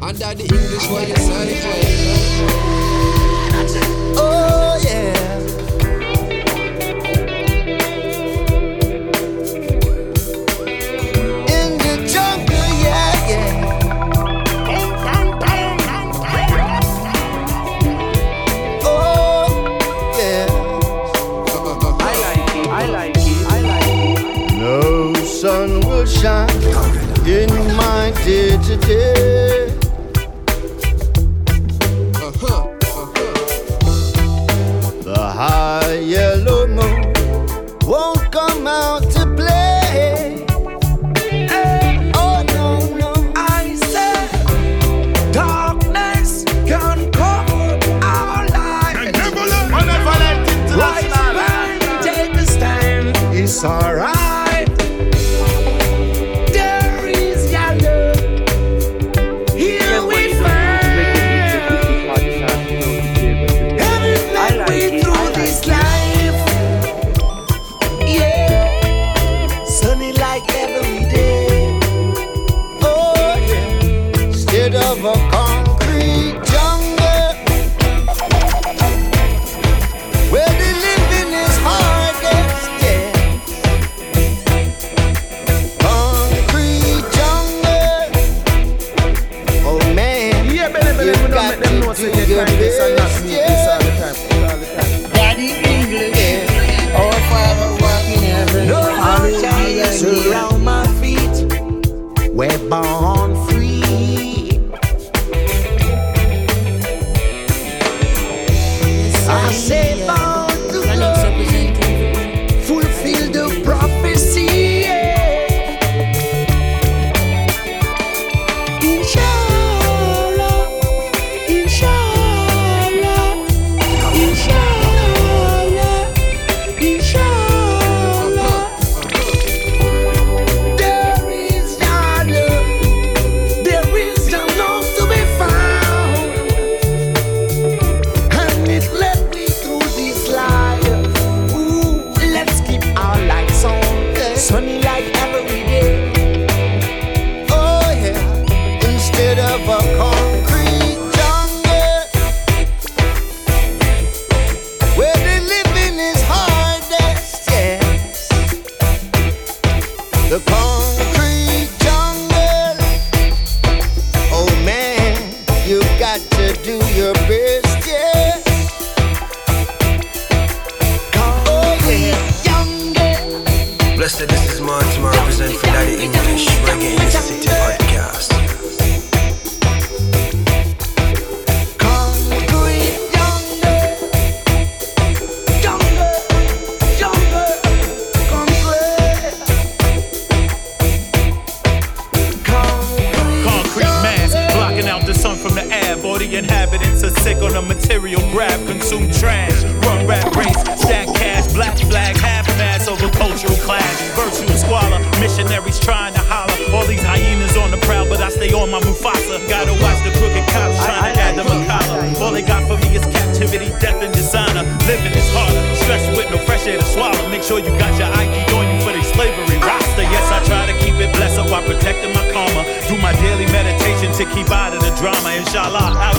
Under 0.00 0.34
the 0.34 0.42
English, 0.42 0.88
what 0.90 1.08
you? 1.08 1.14
Oh 4.20 4.80
yeah. 4.82 5.17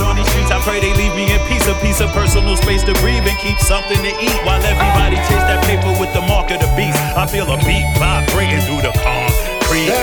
On 0.10 0.16
these 0.18 0.28
streets, 0.34 0.50
I 0.50 0.60
pray 0.66 0.80
they 0.82 0.94
leave 0.98 1.14
me 1.14 1.30
in 1.32 1.40
peace. 1.46 1.68
A 1.70 1.76
piece 1.86 2.02
of 2.02 2.10
personal 2.10 2.58
space 2.58 2.84
to 2.84 2.94
breathe 3.00 3.26
and 3.30 3.38
keep 3.38 3.58
something 3.60 3.98
to 3.98 4.12
eat 4.18 4.40
while 4.42 4.62
everybody 4.66 5.16
chase 5.30 5.46
that 5.46 5.62
paper 5.70 5.94
with 6.02 6.12
the 6.18 6.22
mark 6.26 6.50
of 6.50 6.60
the 6.60 6.72
beast. 6.74 6.98
I 7.16 7.28
feel 7.28 7.46
a 7.46 7.58
beat 7.62 7.86
vibrating 8.02 8.62
through 8.66 8.82
the 8.82 8.94
concrete 9.06 9.94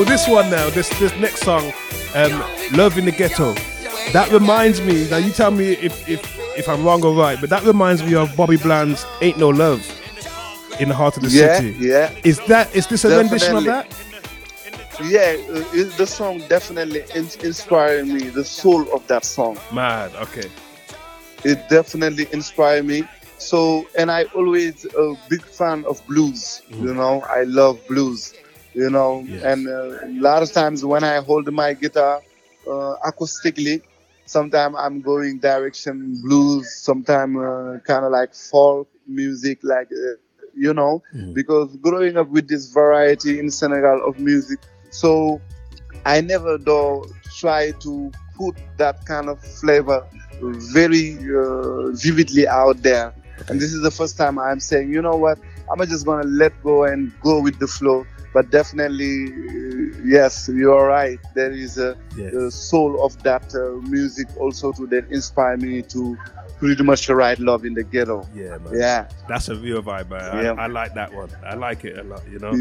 So 0.00 0.04
this 0.04 0.26
one 0.26 0.48
now, 0.48 0.70
this 0.70 0.88
this 0.98 1.14
next 1.16 1.42
song, 1.42 1.74
um, 2.14 2.42
"Love 2.72 2.96
in 2.96 3.04
the 3.04 3.10
Ghetto," 3.12 3.52
that 4.14 4.30
reminds 4.32 4.80
me. 4.80 5.06
Now 5.10 5.18
you 5.18 5.30
tell 5.30 5.50
me 5.50 5.72
if 5.72 6.08
if 6.08 6.22
if 6.56 6.70
I'm 6.70 6.82
wrong 6.86 7.04
or 7.04 7.12
right, 7.12 7.38
but 7.38 7.50
that 7.50 7.64
reminds 7.64 8.02
me 8.02 8.14
of 8.14 8.34
Bobby 8.34 8.56
Bland's 8.56 9.04
"Ain't 9.20 9.36
No 9.36 9.50
Love" 9.50 9.84
in 10.80 10.88
the 10.88 10.94
heart 10.94 11.18
of 11.18 11.24
the 11.24 11.28
Yeah, 11.28 11.58
city. 11.60 11.76
yeah. 11.78 12.10
Is 12.24 12.40
that 12.46 12.74
is 12.74 12.86
this 12.86 13.04
a 13.04 13.14
rendition 13.14 13.54
of 13.56 13.64
that? 13.64 13.92
Yeah, 15.04 15.36
uh, 15.50 15.64
it, 15.74 15.94
the 15.98 16.06
song 16.06 16.38
definitely 16.48 17.02
in- 17.14 17.28
inspired 17.44 18.06
me. 18.08 18.30
The 18.30 18.42
soul 18.44 18.90
of 18.94 19.06
that 19.08 19.26
song. 19.26 19.58
Mad. 19.70 20.12
Okay. 20.16 20.48
It 21.44 21.68
definitely 21.68 22.26
inspired 22.32 22.86
me. 22.86 23.04
So, 23.36 23.86
and 23.98 24.10
I 24.10 24.24
always 24.34 24.86
a 24.86 25.14
big 25.28 25.44
fan 25.44 25.84
of 25.84 26.00
blues. 26.06 26.62
You 26.70 26.94
know, 26.94 27.20
I 27.28 27.42
love 27.42 27.86
blues. 27.86 28.32
You 28.74 28.88
know, 28.90 29.26
and 29.42 29.66
uh, 29.68 30.06
a 30.06 30.20
lot 30.20 30.42
of 30.42 30.52
times 30.52 30.84
when 30.84 31.02
I 31.02 31.20
hold 31.20 31.50
my 31.52 31.74
guitar 31.74 32.22
uh, 32.66 32.94
acoustically, 33.04 33.82
sometimes 34.26 34.76
I'm 34.78 35.00
going 35.00 35.38
direction 35.40 36.20
blues, 36.22 36.72
sometimes 36.72 37.36
uh, 37.36 37.78
kind 37.84 38.04
of 38.04 38.12
like 38.12 38.32
folk 38.34 38.88
music, 39.08 39.58
like 39.64 39.88
uh, 39.92 40.14
you 40.54 40.72
know, 40.72 41.02
because 41.32 41.76
growing 41.78 42.16
up 42.16 42.28
with 42.28 42.48
this 42.48 42.72
variety 42.72 43.38
in 43.40 43.50
Senegal 43.50 44.06
of 44.06 44.18
music, 44.20 44.60
so 44.90 45.40
I 46.06 46.20
never 46.20 46.58
though 46.58 47.04
try 47.38 47.72
to 47.72 48.10
put 48.36 48.54
that 48.78 49.04
kind 49.04 49.28
of 49.28 49.40
flavor 49.40 50.06
very 50.40 51.16
uh, 51.18 51.90
vividly 51.92 52.46
out 52.48 52.82
there. 52.82 53.12
And 53.48 53.60
this 53.60 53.72
is 53.72 53.82
the 53.82 53.90
first 53.90 54.16
time 54.16 54.38
I'm 54.38 54.60
saying, 54.60 54.92
you 54.92 55.02
know 55.02 55.16
what, 55.16 55.38
I'm 55.70 55.86
just 55.88 56.06
gonna 56.06 56.26
let 56.26 56.52
go 56.62 56.84
and 56.84 57.12
go 57.20 57.40
with 57.40 57.58
the 57.58 57.66
flow. 57.66 58.06
But 58.32 58.50
definitely, 58.50 59.26
uh, 59.32 59.98
yes, 60.04 60.48
you're 60.52 60.86
right. 60.86 61.18
There 61.34 61.50
is 61.50 61.78
a, 61.78 61.96
the 62.14 62.50
soul 62.50 63.04
of 63.04 63.20
that 63.24 63.52
uh, 63.54 63.80
music 63.88 64.28
also 64.36 64.72
to 64.72 64.86
then 64.86 65.06
inspire 65.10 65.56
me 65.56 65.82
to 65.82 66.16
pretty 66.60 66.82
much 66.84 67.08
write 67.08 67.38
love 67.40 67.64
in 67.64 67.74
the 67.74 67.82
ghetto. 67.82 68.28
Yeah, 68.34 68.58
man. 68.58 68.74
Yeah. 68.78 69.08
That's 69.28 69.48
a 69.48 69.56
real 69.56 69.82
vibe, 69.82 70.10
man. 70.10 70.44
Yeah. 70.44 70.52
I, 70.52 70.64
I 70.64 70.66
like 70.68 70.94
that 70.94 71.12
one. 71.12 71.30
I 71.44 71.54
like 71.54 71.84
it 71.84 71.98
a 71.98 72.02
lot. 72.04 72.22
You 72.30 72.38
know. 72.38 72.52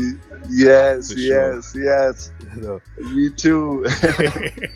Yes, 0.49 1.09
sure. 1.11 1.20
yes, 1.55 1.76
yes. 1.78 2.32
You 2.55 2.61
know. 2.61 2.82
Me 3.13 3.30
too. 3.30 3.86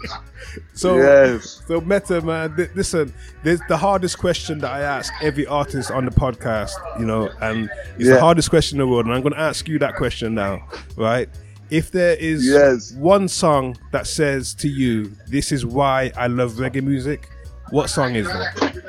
So, 0.73 0.97
Yes. 0.97 1.61
so 1.67 1.81
Meta, 1.81 2.21
man, 2.21 2.55
th- 2.55 2.69
listen, 2.75 3.13
there's 3.43 3.59
the 3.67 3.77
hardest 3.77 4.17
question 4.19 4.59
that 4.59 4.71
I 4.71 4.81
ask 4.81 5.11
every 5.21 5.45
artist 5.47 5.89
on 5.89 6.05
the 6.05 6.11
podcast, 6.11 6.71
you 6.99 7.05
know, 7.05 7.29
and 7.41 7.69
it's 7.97 8.07
Yeah. 8.07 8.15
the 8.15 8.19
hardest 8.19 8.49
question 8.49 8.79
in 8.79 8.85
the 8.85 8.91
world. 8.91 9.05
And 9.05 9.13
I'm 9.15 9.21
going 9.21 9.33
to 9.33 9.39
ask 9.39 9.67
you 9.67 9.79
that 9.79 9.95
question 9.95 10.35
now, 10.35 10.67
right? 10.95 11.29
If 11.69 11.91
there 11.91 12.15
is 12.15 12.45
Yes. 12.45 12.91
one 12.93 13.27
song 13.27 13.77
that 13.91 14.05
says 14.07 14.53
to 14.55 14.67
you, 14.67 15.11
this 15.27 15.51
is 15.51 15.65
why 15.65 16.11
I 16.17 16.27
love 16.27 16.53
reggae 16.53 16.83
music, 16.83 17.29
what 17.71 17.89
song 17.89 18.15
is 18.15 18.27
that? 18.27 18.83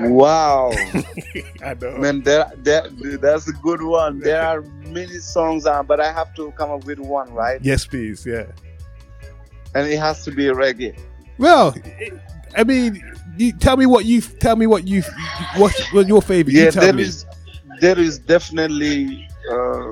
Wow. 0.00 0.70
I 1.64 1.74
know. 1.74 1.96
Man, 1.98 2.22
there, 2.22 2.50
there, 2.58 2.86
that's 3.20 3.48
a 3.48 3.52
good 3.52 3.82
one. 3.82 4.20
There 4.20 4.40
are 4.40 4.60
many 4.86 5.18
songs, 5.18 5.66
uh, 5.66 5.82
but 5.82 5.98
I 5.98 6.12
have 6.12 6.34
to 6.36 6.52
come 6.52 6.70
up 6.70 6.84
with 6.84 7.00
one, 7.00 7.32
right? 7.34 7.60
Yes, 7.62 7.84
please. 7.84 8.24
Yeah. 8.24 8.46
And 9.74 9.88
it 9.88 9.98
has 9.98 10.24
to 10.24 10.30
be 10.30 10.44
reggae. 10.44 10.96
Well, 11.36 11.74
I 12.56 12.62
mean, 12.64 13.02
you 13.36 13.52
tell 13.52 13.76
me 13.76 13.86
what 13.86 14.04
you 14.04 14.20
tell 14.20 14.56
me 14.56 14.66
what 14.66 14.86
you 14.86 15.02
what's 15.56 15.92
what 15.92 16.06
your 16.08 16.22
favorite. 16.22 16.52
yeah 16.54 16.64
you 16.66 16.70
tell 16.72 16.92
me. 16.92 17.02
is 17.02 17.24
there 17.80 17.98
is 17.98 18.18
definitely 18.18 19.28
uh, 19.50 19.82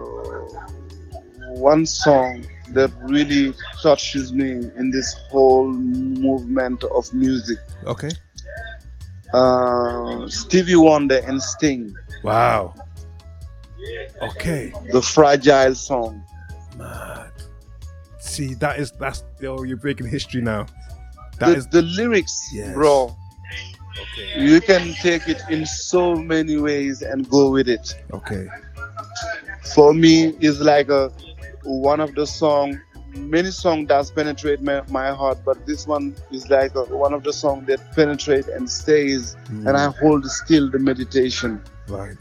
one 1.59 1.87
song 1.87 2.45
that 2.71 2.91
really 3.03 3.55
touches 3.83 4.33
me 4.33 4.51
in 4.77 4.91
this 4.91 5.15
whole 5.31 5.69
movement 5.73 6.83
of 6.85 7.13
music 7.15 7.59
Okay. 7.87 8.11
uh, 9.33 10.29
stevie 10.29 10.77
wonder 10.77 11.21
and 11.27 11.43
sting 11.43 11.95
Wow. 12.23 12.75
Okay. 14.23 14.73
the 14.91 15.01
fragile 15.03 15.75
song 15.75 16.23
Mad. 16.77 17.31
See, 18.19 18.55
that 18.55 18.79
is 18.79 18.91
that's 18.93 19.23
oh, 19.45 19.63
you're 19.63 19.77
breaking 19.79 20.09
history 20.09 20.43
now. 20.43 20.67
That 21.39 21.51
the, 21.51 21.57
is 21.57 21.67
the 21.69 21.83
lyrics 21.83 22.53
bro 22.75 23.17
you 24.37 24.61
can 24.61 24.95
take 24.95 25.29
it 25.29 25.41
in 25.49 25.65
so 25.67 26.15
many 26.15 26.57
ways 26.57 27.03
and 27.03 27.29
go 27.29 27.51
with 27.51 27.69
it 27.69 27.95
okay. 28.13 28.47
for 29.75 29.93
me 29.95 30.29
it's 30.41 30.61
like 30.61 30.89
a 30.89 31.11
one 31.65 32.01
of 32.01 32.15
the 32.15 32.27
song 32.27 32.79
many 33.15 33.51
song 33.51 33.87
does 33.87 34.11
penetrate 34.11 34.61
my, 34.63 34.83
my 34.89 35.11
heart 35.13 35.39
but 35.45 35.65
this 35.67 35.87
one 35.87 36.15
is 36.31 36.49
like 36.51 36.75
a, 36.75 36.85
one 36.85 37.13
of 37.15 37.23
the 37.23 37.33
song 37.33 37.65
that 37.67 37.81
penetrate 37.95 38.47
and 38.49 38.69
stays 38.71 39.37
Mm. 39.49 39.67
and 39.69 39.77
i 39.77 39.87
hold 40.01 40.25
still 40.27 40.71
the 40.71 40.79
meditation 40.79 41.63
Right. 41.89 42.17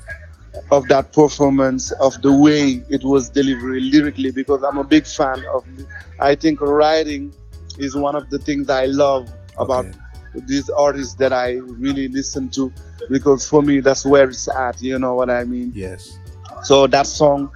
of 0.72 0.88
that 0.88 1.12
performance 1.12 1.92
of 1.94 2.22
the 2.22 2.32
way 2.32 2.84
it 2.90 3.04
was 3.04 3.30
delivered 3.30 3.82
lyrically 3.82 4.32
because 4.32 4.64
i'm 4.64 4.78
a 4.78 4.84
big 4.84 5.06
fan 5.06 5.44
of 5.54 5.66
i 6.20 6.36
think 6.36 6.62
writing 6.62 7.34
is 7.78 7.96
one 7.96 8.16
of 8.16 8.30
the 8.30 8.38
things 8.40 8.70
i 8.70 8.86
love 8.86 9.28
about 9.58 9.86
these 10.48 10.70
artists 10.70 11.14
that 11.16 11.32
i 11.34 11.54
really 11.86 12.08
listen 12.10 12.50
to 12.50 12.72
because 13.10 13.48
for 13.48 13.62
me 13.62 13.80
that's 13.80 14.06
where 14.06 14.30
it's 14.30 14.48
at 14.48 14.82
you 14.82 14.98
know 15.00 15.14
what 15.16 15.30
i 15.30 15.44
mean 15.44 15.72
Yes. 15.76 16.18
so 16.64 16.88
that 16.88 17.08
song 17.08 17.50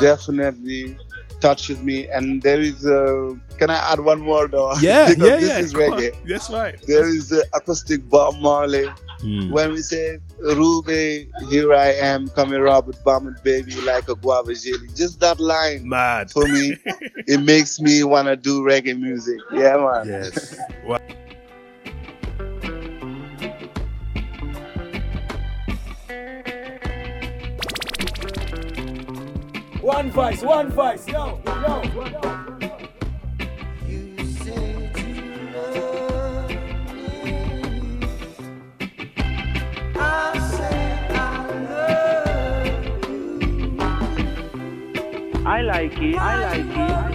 definitely 0.00 0.96
touches 1.40 1.80
me 1.82 2.06
and 2.08 2.40
there 2.42 2.60
is 2.60 2.86
a 2.86 3.36
can 3.58 3.68
i 3.70 3.76
add 3.92 3.98
one 4.00 4.20
more 4.20 4.46
though 4.46 4.72
Yeah, 4.80 5.08
because 5.10 5.28
yeah, 5.28 5.36
this 5.38 5.48
yeah. 5.48 5.58
is 5.58 5.72
Come 5.72 5.82
on. 5.94 5.98
reggae 6.00 6.24
That's 6.28 6.50
right. 6.50 6.76
there 6.86 7.08
is 7.08 7.28
the 7.30 7.44
acoustic 7.54 8.08
bob 8.08 8.38
marley 8.40 8.88
Hmm. 9.22 9.52
when 9.52 9.70
we 9.70 9.82
say 9.82 10.18
Ruby, 10.40 11.30
here 11.48 11.72
I 11.72 11.90
am 11.92 12.26
coming 12.30 12.66
up 12.66 12.88
with 12.88 12.98
bombing 13.04 13.36
baby 13.44 13.80
like 13.82 14.08
a 14.08 14.16
guava 14.16 14.52
jelly. 14.52 14.88
Just 14.96 15.20
that 15.20 15.38
line 15.38 15.88
Mad. 15.88 16.32
for 16.32 16.44
me, 16.48 16.76
it 17.28 17.40
makes 17.40 17.78
me 17.78 18.02
wanna 18.02 18.34
do 18.34 18.62
reggae 18.64 18.98
music. 18.98 19.38
Yeah 19.52 19.76
man. 19.76 20.08
Yes. 20.08 20.58
Wow. 20.84 20.98
One 29.82 30.12
voice, 30.12 30.42
one 30.42 30.70
voice, 30.70 31.08
yo, 31.08 31.40
yo, 31.44 31.82
yo. 31.82 32.22
I 45.44 45.60
like 45.62 45.98
it. 45.98 46.16
I 46.16 46.36
like 46.36 46.66
it. 46.66 46.78
I 46.78 47.00
like 47.00 47.10
it. 47.10 47.11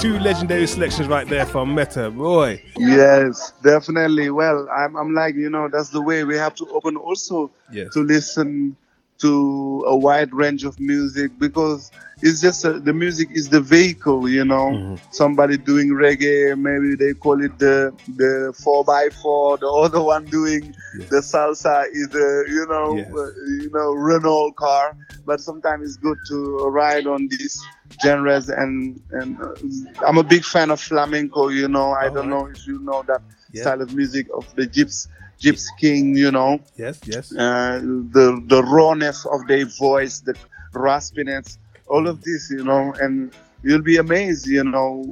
Two 0.00 0.18
legendary 0.18 0.66
selections 0.66 1.08
right 1.08 1.26
there 1.28 1.46
from 1.46 1.74
Meta. 1.74 2.10
Boy. 2.10 2.62
Yes, 2.76 3.52
definitely. 3.62 4.30
Well, 4.30 4.68
I'm, 4.70 4.96
I'm 4.96 5.14
like, 5.14 5.34
you 5.34 5.50
know, 5.50 5.68
that's 5.68 5.90
the 5.90 6.00
way 6.02 6.24
we 6.24 6.36
have 6.36 6.54
to 6.56 6.66
open 6.70 6.96
also 6.96 7.50
Yes. 7.72 7.92
to 7.94 8.00
listen 8.00 8.76
to 9.20 9.84
a 9.86 9.96
wide 9.96 10.32
range 10.32 10.64
of 10.64 10.78
music 10.78 11.32
because 11.38 11.90
it's 12.22 12.40
just 12.40 12.64
a, 12.64 12.78
the 12.80 12.92
music 12.92 13.28
is 13.32 13.48
the 13.48 13.60
vehicle, 13.60 14.28
you 14.28 14.44
know. 14.44 14.76
Mm-hmm. 14.76 14.94
Somebody 15.10 15.56
doing 15.58 15.88
reggae, 15.90 16.56
maybe 16.58 16.94
they 16.96 17.14
call 17.14 17.42
it 17.42 17.58
the 17.58 17.92
the 18.16 18.52
four 18.62 18.84
by 18.84 19.08
four. 19.22 19.58
The 19.58 19.68
other 19.68 20.02
one 20.02 20.28
doing 20.28 20.74
the 21.10 21.18
salsa 21.18 21.84
is 21.92 22.08
the 22.10 22.44
you 22.48 22.66
know 22.68 23.06
uh, 23.18 23.30
you 23.62 23.70
know 23.72 23.92
Renault 23.92 24.52
car. 24.52 24.96
But 25.24 25.40
sometimes 25.40 25.84
it's 25.88 25.96
good 25.96 26.18
to 26.28 26.68
ride 26.70 27.06
on 27.06 27.28
these 27.28 27.68
genres 28.02 28.48
and 28.48 29.00
and 29.10 29.38
uh, 29.40 30.06
I'm 30.06 30.18
a 30.18 30.22
big 30.24 30.44
fan 30.44 30.70
of 30.70 30.80
flamenco. 30.80 31.48
You 31.48 31.68
know, 31.68 31.92
I 31.92 32.08
don't 32.08 32.28
know 32.28 32.46
if 32.46 32.66
you 32.66 32.78
know 32.82 33.02
that 33.06 33.22
Yeah. 33.52 33.62
style 33.62 33.80
of 33.82 33.90
music 33.92 34.26
of 34.34 34.44
the 34.56 34.66
gyps 34.66 35.08
gyps 35.40 35.64
king. 35.78 36.16
You 36.16 36.30
know 36.30 36.60
Yes, 36.76 37.00
yes. 37.06 37.32
uh, 37.32 37.80
the 38.12 38.42
the 38.46 38.62
rawness 38.64 39.24
of 39.26 39.46
their 39.46 39.66
voice, 39.66 40.20
the 40.20 40.34
raspiness, 40.74 41.58
all 41.88 42.06
of 42.06 42.22
this, 42.22 42.50
you 42.50 42.64
know, 42.64 42.94
and 43.00 43.32
you'll 43.62 43.82
be 43.82 43.96
amazed, 43.96 44.46
you 44.46 44.64
know, 44.64 45.04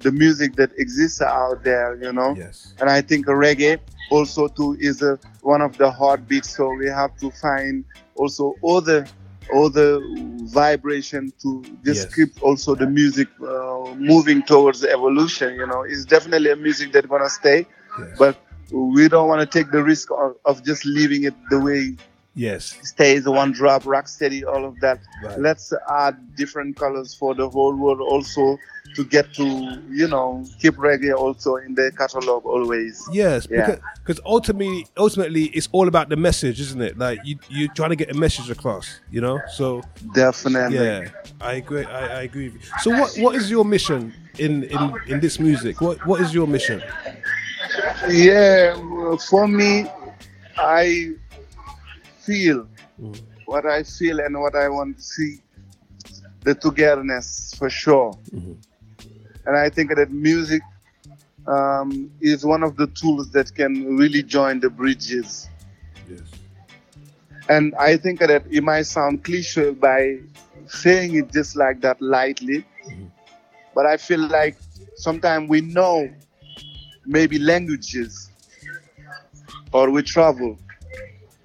the 0.00 0.12
music 0.12 0.54
that 0.56 0.70
exists 0.78 1.20
out 1.20 1.62
there, 1.64 1.96
you 2.02 2.12
know. 2.12 2.34
Yes. 2.36 2.74
And 2.80 2.88
I 2.90 3.00
think 3.02 3.26
reggae 3.26 3.78
also 4.10 4.48
too 4.48 4.76
is 4.80 5.02
a, 5.02 5.18
one 5.42 5.60
of 5.60 5.76
the 5.78 5.90
heartbeats. 5.90 6.56
So 6.56 6.72
we 6.74 6.86
have 6.88 7.16
to 7.18 7.30
find 7.32 7.84
also 8.16 8.54
other 8.66 9.06
other 9.54 10.00
vibration 10.44 11.32
to 11.42 11.64
just 11.84 12.06
Yes. 12.06 12.14
keep 12.14 12.42
also 12.42 12.74
the 12.74 12.86
music 12.86 13.28
uh, 13.42 13.94
moving 13.96 14.42
towards 14.42 14.84
evolution. 14.84 15.54
You 15.54 15.66
know, 15.66 15.82
it's 15.82 16.04
definitely 16.04 16.50
a 16.50 16.56
music 16.56 16.92
that's 16.92 17.06
gonna 17.06 17.28
stay, 17.30 17.66
but 18.18 18.36
we 18.72 19.08
don't 19.08 19.28
want 19.28 19.40
to 19.40 19.58
take 19.58 19.70
the 19.70 19.82
risk 19.82 20.10
of, 20.10 20.36
of 20.44 20.64
just 20.64 20.84
leaving 20.84 21.24
it 21.24 21.34
the 21.50 21.60
way 21.60 21.96
Yes. 22.34 22.78
stays 22.82 23.26
one 23.28 23.52
drop, 23.52 23.84
rock 23.84 24.08
steady, 24.08 24.42
all 24.42 24.64
of 24.64 24.80
that. 24.80 24.98
Right. 25.22 25.38
Let's 25.38 25.70
add 25.90 26.34
different 26.34 26.76
colors 26.76 27.12
for 27.12 27.34
the 27.34 27.46
whole 27.46 27.76
world 27.76 28.00
also 28.00 28.58
to 28.94 29.04
get 29.04 29.34
to, 29.34 29.44
you 29.90 30.08
know, 30.08 30.42
keep 30.58 30.76
reggae 30.76 31.14
also 31.14 31.56
in 31.56 31.74
the 31.74 31.92
catalog 31.96 32.46
always. 32.46 33.06
Yes, 33.12 33.46
Yeah. 33.50 33.76
because 34.02 34.18
ultimately, 34.24 34.86
ultimately, 34.96 35.44
it's 35.48 35.68
all 35.72 35.88
about 35.88 36.08
the 36.08 36.16
message, 36.16 36.58
isn't 36.58 36.80
it? 36.80 36.96
Like 36.96 37.18
you, 37.22 37.36
you're 37.50 37.72
trying 37.74 37.90
to 37.90 37.96
get 37.96 38.10
a 38.10 38.14
message 38.14 38.48
across, 38.48 39.00
you 39.10 39.20
know. 39.20 39.38
So 39.52 39.82
Definitely. 40.14 40.76
yeah, 40.78 41.08
I 41.38 41.54
agree. 41.54 41.84
I, 41.84 42.20
I 42.20 42.22
agree. 42.22 42.48
With 42.48 42.62
you. 42.62 42.68
So 42.80 42.90
what, 42.98 43.14
what 43.18 43.34
is 43.36 43.50
your 43.50 43.66
mission 43.66 44.14
in, 44.38 44.64
in, 44.64 44.94
in 45.06 45.20
this 45.20 45.38
music? 45.38 45.82
What, 45.82 46.04
what 46.06 46.22
is 46.22 46.32
your 46.32 46.46
mission? 46.46 46.82
Yeah, 48.08 48.76
for 49.28 49.46
me, 49.46 49.86
I 50.56 51.14
feel 52.20 52.68
mm. 53.00 53.20
what 53.46 53.66
I 53.66 53.82
feel 53.82 54.20
and 54.20 54.40
what 54.40 54.54
I 54.54 54.68
want 54.68 54.96
to 54.98 55.02
see 55.02 55.40
the 56.40 56.54
togetherness 56.54 57.54
for 57.58 57.70
sure. 57.70 58.12
Mm-hmm. 58.34 58.52
And 59.46 59.56
I 59.56 59.70
think 59.70 59.94
that 59.94 60.10
music 60.10 60.62
um, 61.46 62.10
is 62.20 62.44
one 62.44 62.62
of 62.62 62.76
the 62.76 62.86
tools 62.88 63.30
that 63.32 63.54
can 63.54 63.96
really 63.96 64.22
join 64.22 64.60
the 64.60 64.70
bridges. 64.70 65.48
And 67.48 67.74
I 67.74 67.96
think 67.96 68.20
that 68.20 68.30
it 68.30 68.62
might 68.62 68.82
sound 68.82 69.24
cliche 69.24 69.70
by 69.70 70.20
saying 70.68 71.16
it 71.16 71.32
just 71.32 71.56
like 71.56 71.80
that 71.80 72.00
lightly, 72.00 72.64
mm-hmm. 72.86 73.06
but 73.74 73.84
I 73.84 73.96
feel 73.96 74.20
like 74.20 74.56
sometimes 74.94 75.48
we 75.48 75.60
know 75.60 76.08
maybe 77.06 77.38
languages 77.38 78.30
or 79.72 79.90
we 79.90 80.02
travel. 80.02 80.58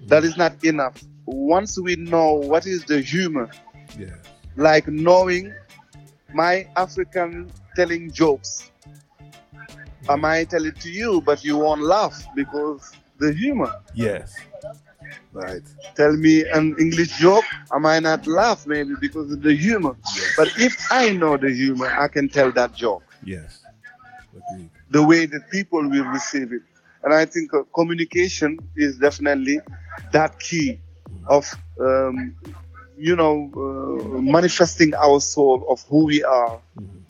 That 0.08 0.24
is 0.24 0.38
not 0.38 0.64
enough. 0.64 1.02
Once 1.26 1.78
we 1.80 1.96
know 1.96 2.34
what 2.34 2.66
is 2.66 2.86
the 2.86 3.02
humor, 3.02 3.50
Yeah. 3.98 4.16
like 4.56 4.88
knowing 4.88 5.54
my 6.34 6.68
African 6.76 7.52
telling 7.76 8.12
jokes, 8.12 8.72
I 10.10 10.16
might 10.16 10.50
tell 10.50 10.66
it 10.66 10.80
to 10.82 10.90
you, 10.90 11.22
but 11.22 11.44
you 11.44 11.58
won't 11.58 11.82
laugh 11.82 12.16
because 12.36 12.92
the 13.20 13.34
humor. 13.34 13.74
Yes. 13.94 14.36
Right. 15.34 15.62
Tell 15.96 16.14
me 16.16 16.46
an 16.54 16.76
English 16.80 17.18
joke, 17.18 17.44
I 17.72 17.78
might 17.80 18.04
not 18.04 18.26
laugh 18.28 18.66
maybe 18.66 18.96
because 19.00 19.32
of 19.32 19.42
the 19.42 19.56
humor. 19.56 19.96
But 20.38 20.50
if 20.58 20.76
I 20.92 21.12
know 21.12 21.38
the 21.38 21.52
humor, 21.54 21.88
I 21.88 22.08
can 22.08 22.30
tell 22.30 22.52
that 22.54 22.74
joke 22.74 23.04
Yes. 23.24 23.60
Agreed. 24.36 24.70
The 24.90 25.04
way 25.04 25.26
that 25.26 25.50
people 25.52 25.82
will 25.90 26.06
receive 26.06 26.52
it. 26.52 26.62
And 27.04 27.14
I 27.14 27.26
think 27.26 27.54
uh, 27.54 27.64
communication 27.74 28.60
is 28.76 28.98
definitely 28.98 29.60
that 30.12 30.40
key 30.40 30.80
of, 31.28 31.46
um, 31.80 32.36
you 32.98 33.16
know, 33.16 33.52
uh, 33.56 34.22
manifesting 34.22 34.94
our 34.96 35.20
soul 35.20 35.66
of 35.70 35.84
who 35.90 36.06
we 36.06 36.24
are. 36.24 36.62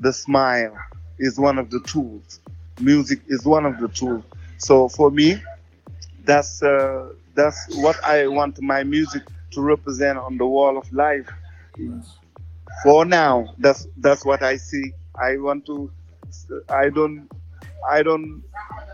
The 0.02 0.14
smile 0.14 0.76
is 1.20 1.40
one 1.40 1.58
of 1.58 1.70
the 1.70 1.80
tools. 1.82 2.40
Music 2.80 3.20
is 3.28 3.46
one 3.46 3.66
of 3.66 3.80
the 3.80 3.88
tools. 3.90 4.24
So 4.58 4.90
for 4.90 5.10
me, 5.12 5.42
that's 6.24 6.62
uh, 6.64 7.10
that's 7.36 7.68
what 7.76 8.04
I 8.04 8.28
want 8.28 8.62
my 8.62 8.84
music 8.84 9.24
to 9.52 9.62
represent 9.62 10.18
on 10.18 10.38
the 10.38 10.46
wall 10.46 10.78
of 10.78 10.92
life. 10.92 11.30
For 12.84 13.06
now, 13.06 13.54
that's 13.58 13.88
that's 13.98 14.26
what 14.26 14.42
I 14.44 14.58
see. 14.58 14.94
I 15.16 15.38
want 15.38 15.66
to. 15.68 15.92
I 16.70 16.90
don't. 16.90 17.30
I 17.90 18.04
don't 18.04 18.44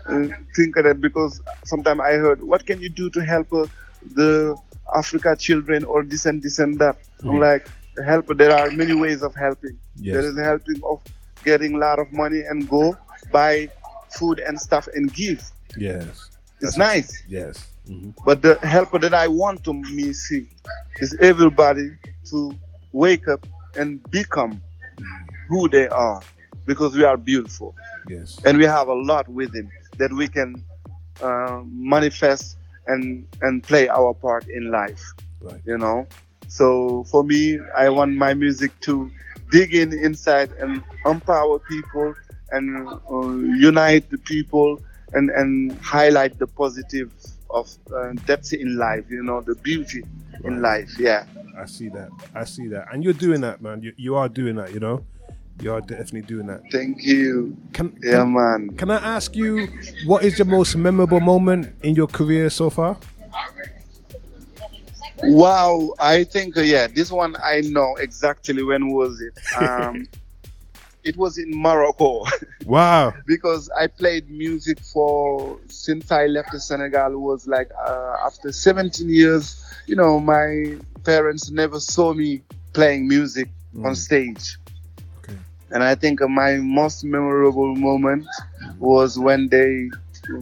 uh, 0.08 0.28
think 0.54 0.74
that 0.76 1.00
because 1.00 1.40
sometimes 1.64 2.00
I 2.00 2.12
heard, 2.14 2.42
what 2.42 2.66
can 2.66 2.80
you 2.80 2.88
do 2.88 3.10
to 3.10 3.24
help 3.24 3.52
uh, 3.52 3.66
the 4.14 4.56
Africa 4.94 5.36
children 5.36 5.84
or 5.84 6.02
this 6.04 6.26
and 6.26 6.42
this 6.42 6.58
and 6.58 6.78
that? 6.78 6.96
I'm 7.24 7.36
Mhm. 7.36 7.40
like, 7.40 7.68
help. 8.04 8.26
There 8.36 8.52
are 8.52 8.70
many 8.70 8.94
ways 8.94 9.22
of 9.22 9.34
helping. 9.34 9.78
Yes. 9.96 10.14
There 10.14 10.26
is 10.30 10.38
helping 10.38 10.80
of 10.84 11.00
getting 11.44 11.74
a 11.74 11.78
lot 11.78 11.98
of 11.98 12.12
money 12.12 12.40
and 12.40 12.68
go 12.68 12.96
buy 13.32 13.68
food 14.10 14.40
and 14.40 14.60
stuff 14.60 14.88
and 14.94 15.12
give. 15.12 15.42
Yes. 15.76 16.30
It's 16.60 16.76
nice. 16.76 17.22
Yes. 17.28 17.66
hmm 17.86 18.10
But 18.24 18.42
the 18.42 18.58
help 18.66 18.90
that 19.00 19.14
I 19.14 19.28
want 19.28 19.64
to 19.64 19.72
me 19.72 20.12
see 20.12 20.48
is 21.00 21.16
everybody 21.20 21.90
to 22.30 22.54
wake 22.92 23.28
up 23.28 23.46
and 23.76 24.00
become 24.10 24.60
who 25.48 25.68
they 25.68 25.88
are 25.88 26.20
because 26.66 26.94
we 26.96 27.04
are 27.04 27.16
beautiful 27.16 27.74
Yes. 28.08 28.38
and 28.44 28.58
we 28.58 28.64
have 28.64 28.88
a 28.88 28.94
lot 28.94 29.28
within 29.28 29.70
that 29.98 30.12
we 30.12 30.28
can 30.28 30.62
uh, 31.22 31.62
manifest 31.66 32.56
and 32.86 33.26
and 33.42 33.62
play 33.62 33.88
our 33.88 34.12
part 34.14 34.46
in 34.48 34.70
life 34.70 35.02
Right. 35.40 35.60
you 35.64 35.78
know 35.78 36.06
so 36.48 37.04
for 37.10 37.22
me 37.24 37.58
i 37.76 37.88
want 37.88 38.12
my 38.14 38.34
music 38.34 38.72
to 38.80 39.10
dig 39.50 39.74
in 39.74 39.92
inside 39.92 40.50
and 40.60 40.82
empower 41.06 41.58
people 41.60 42.14
and 42.50 42.88
uh, 42.88 43.28
unite 43.70 44.10
the 44.10 44.18
people 44.18 44.80
and 45.12 45.30
and 45.30 45.72
highlight 45.78 46.38
the 46.38 46.46
positive 46.46 47.10
of 47.50 47.70
uh, 47.94 48.12
that's 48.26 48.52
in 48.52 48.76
life 48.76 49.04
you 49.10 49.22
know 49.22 49.40
the 49.40 49.54
beauty 49.56 50.02
in 50.44 50.60
life 50.60 50.90
yeah 50.98 51.24
I 51.56 51.66
see 51.66 51.88
that. 51.90 52.08
I 52.34 52.44
see 52.44 52.66
that. 52.66 52.88
And 52.92 53.04
you're 53.04 53.12
doing 53.12 53.40
that, 53.42 53.62
man. 53.62 53.80
You, 53.80 53.92
you 53.96 54.16
are 54.16 54.28
doing 54.28 54.56
that, 54.56 54.72
you 54.74 54.80
know? 54.80 55.04
You 55.60 55.72
are 55.72 55.80
definitely 55.80 56.22
doing 56.22 56.46
that. 56.48 56.62
thank 56.72 57.02
you 57.04 57.56
Can, 57.72 57.96
yeah 58.02 58.18
can, 58.22 58.32
man 58.32 58.76
can 58.76 58.90
I 58.90 58.96
ask 59.16 59.36
you, 59.36 59.68
what 60.04 60.24
is 60.24 60.38
your 60.38 60.46
most 60.46 60.76
memorable 60.76 61.20
moment 61.20 61.74
in 61.82 61.94
your 61.94 62.06
career 62.08 62.50
so 62.50 62.70
far? 62.70 62.96
Wow, 65.22 65.94
I 65.98 66.24
think 66.24 66.56
uh, 66.56 66.60
yeah, 66.60 66.86
this 66.86 67.10
one 67.10 67.36
I 67.42 67.60
know 67.62 67.96
exactly 67.96 68.62
when 68.62 68.92
was 68.92 69.20
it. 69.20 69.38
Um, 69.58 70.06
it 71.04 71.16
was 71.16 71.38
in 71.38 71.50
Morocco 71.54 72.24
Wow. 72.64 73.12
because 73.26 73.70
I 73.78 73.86
played 73.86 74.30
music 74.30 74.80
for 74.80 75.58
since 75.68 76.10
I 76.10 76.26
left 76.26 76.50
the 76.52 76.58
Senegal 76.60 77.18
was 77.18 77.46
like 77.46 77.70
uh, 77.86 78.16
after 78.24 78.50
17 78.52 79.08
years. 79.08 79.62
You 79.86 79.96
know, 79.96 80.18
my 80.18 80.78
parents 81.04 81.50
never 81.50 81.78
saw 81.78 82.14
me 82.14 82.42
playing 82.72 83.06
music 83.06 83.48
on 83.84 83.94
stage. 83.94 84.58
And 85.74 85.82
I 85.82 85.94
think 85.96 86.20
my 86.20 86.54
most 86.56 87.02
memorable 87.04 87.74
moment 87.74 88.24
was 88.78 89.18
when 89.18 89.48
they, 89.48 89.90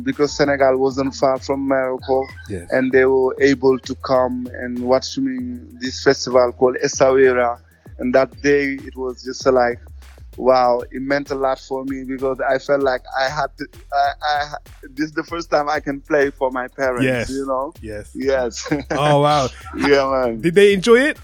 because 0.02 0.36
Senegal 0.36 0.76
wasn't 0.76 1.14
far 1.14 1.38
from 1.40 1.66
Morocco, 1.66 2.24
Yes. 2.50 2.68
and 2.70 2.92
they 2.92 3.06
were 3.06 3.34
able 3.40 3.78
to 3.80 3.94
come 3.96 4.46
and 4.52 4.78
watch 4.80 5.16
me 5.18 5.58
this 5.80 6.04
festival 6.04 6.52
called 6.52 6.76
Essaouira. 6.84 7.58
And 7.98 8.14
that 8.14 8.30
day 8.42 8.74
it 8.74 8.94
was 8.94 9.24
just 9.24 9.46
like, 9.46 9.80
wow, 10.36 10.82
it 10.90 11.00
meant 11.00 11.30
a 11.30 11.34
lot 11.34 11.58
for 11.58 11.84
me 11.84 12.04
because 12.04 12.38
I 12.40 12.58
felt 12.58 12.82
like 12.82 13.02
I 13.18 13.28
had 13.30 13.48
to, 13.58 13.66
I, 13.92 14.08
I, 14.22 14.54
this 14.82 15.06
is 15.06 15.12
the 15.12 15.24
first 15.24 15.50
time 15.50 15.68
I 15.68 15.80
can 15.80 16.00
play 16.02 16.30
for 16.30 16.50
my 16.50 16.68
parents, 16.68 17.04
Yes. 17.04 17.30
you 17.30 17.46
know? 17.46 17.72
Yes. 17.80 18.10
Yes. 18.14 18.70
Oh, 18.90 19.20
wow. 19.22 19.48
yeah, 19.76 20.10
man. 20.10 20.40
Did 20.42 20.54
they 20.54 20.74
enjoy 20.74 21.00
it? 21.00 21.18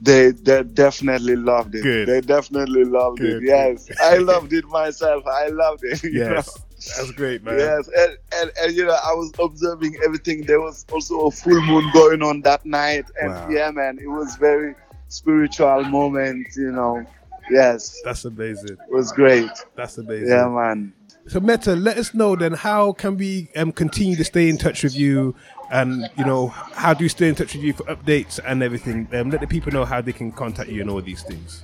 They, 0.00 0.30
they 0.30 0.62
definitely 0.62 1.36
loved 1.36 1.74
it. 1.74 1.82
Good. 1.82 2.08
They 2.08 2.20
definitely 2.20 2.84
loved 2.84 3.18
Good, 3.18 3.42
it. 3.42 3.46
Yes. 3.46 3.88
I 4.00 4.18
loved 4.18 4.52
it 4.52 4.64
myself. 4.66 5.24
I 5.26 5.48
loved 5.48 5.82
it. 5.84 6.02
you 6.04 6.12
know? 6.24 6.34
Yes. 6.34 6.58
That's 6.96 7.10
great, 7.10 7.42
man. 7.42 7.58
Yes, 7.58 7.88
and, 7.88 8.16
and, 8.36 8.52
and 8.62 8.72
you 8.72 8.84
know, 8.86 8.92
I 9.04 9.12
was 9.12 9.32
observing 9.40 9.96
everything. 10.04 10.42
There 10.44 10.60
was 10.60 10.86
also 10.92 11.26
a 11.26 11.30
full 11.32 11.60
moon 11.62 11.90
going 11.92 12.22
on 12.22 12.42
that 12.42 12.64
night, 12.64 13.04
and 13.20 13.30
Wow. 13.32 13.48
yeah, 13.50 13.70
man, 13.72 13.98
it 14.00 14.06
was 14.06 14.36
very 14.36 14.76
spiritual 15.08 15.82
moment. 15.86 16.46
You 16.54 16.70
know, 16.70 17.04
yes, 17.50 18.00
That's 18.04 18.24
amazing. 18.24 18.76
it 18.88 18.92
was 18.94 19.10
great. 19.10 19.50
That's 19.74 19.98
amazing. 19.98 20.28
Yeah, 20.28 20.46
man. 20.48 20.92
So 21.26 21.40
Meta, 21.40 21.74
let 21.74 21.98
us 21.98 22.14
know 22.14 22.36
then 22.36 22.52
how 22.52 22.92
can 22.92 23.16
we 23.16 23.50
um, 23.56 23.72
continue 23.72 24.14
to 24.14 24.24
stay 24.24 24.48
in 24.48 24.56
touch 24.56 24.84
with 24.84 24.94
you, 24.94 25.34
and 25.70 26.08
you 26.16 26.24
know 26.24 26.48
how 26.48 26.94
do 26.94 27.04
you 27.04 27.08
stay 27.08 27.28
in 27.28 27.34
touch 27.34 27.54
with 27.54 27.62
you 27.62 27.72
for 27.72 27.84
updates 27.84 28.40
and 28.44 28.62
everything. 28.62 29.08
Um, 29.12 29.30
let 29.30 29.40
the 29.40 29.46
people 29.46 29.72
know 29.72 29.84
how 29.84 30.00
they 30.00 30.12
can 30.12 30.32
contact 30.32 30.70
you 30.70 30.80
and 30.80 30.90
all 30.90 31.02
these 31.02 31.22
things. 31.22 31.62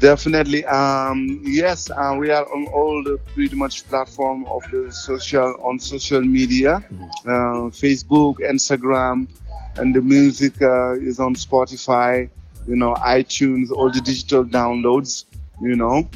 Definitely. 0.00 0.64
Um, 0.64 1.40
yes, 1.44 1.90
uh, 1.90 2.16
we 2.18 2.30
are 2.30 2.44
on 2.52 2.66
all 2.68 3.04
the 3.04 3.18
pretty 3.34 3.54
much 3.54 3.86
platform 3.88 4.44
of 4.46 4.64
the 4.72 4.90
social 4.90 5.54
on 5.62 5.78
social 5.78 6.20
media, 6.20 6.84
uh, 7.24 7.70
Facebook, 7.70 8.40
Instagram, 8.40 9.28
and 9.76 9.94
the 9.94 10.02
music 10.02 10.60
uh, 10.60 10.94
is 10.94 11.20
on 11.20 11.36
Spotify. 11.36 12.28
You 12.66 12.74
know, 12.74 12.94
iTunes, 12.94 13.70
all 13.70 13.90
the 13.90 14.00
digital 14.00 14.44
downloads. 14.44 15.26
You 15.60 15.76
know. 15.76 16.08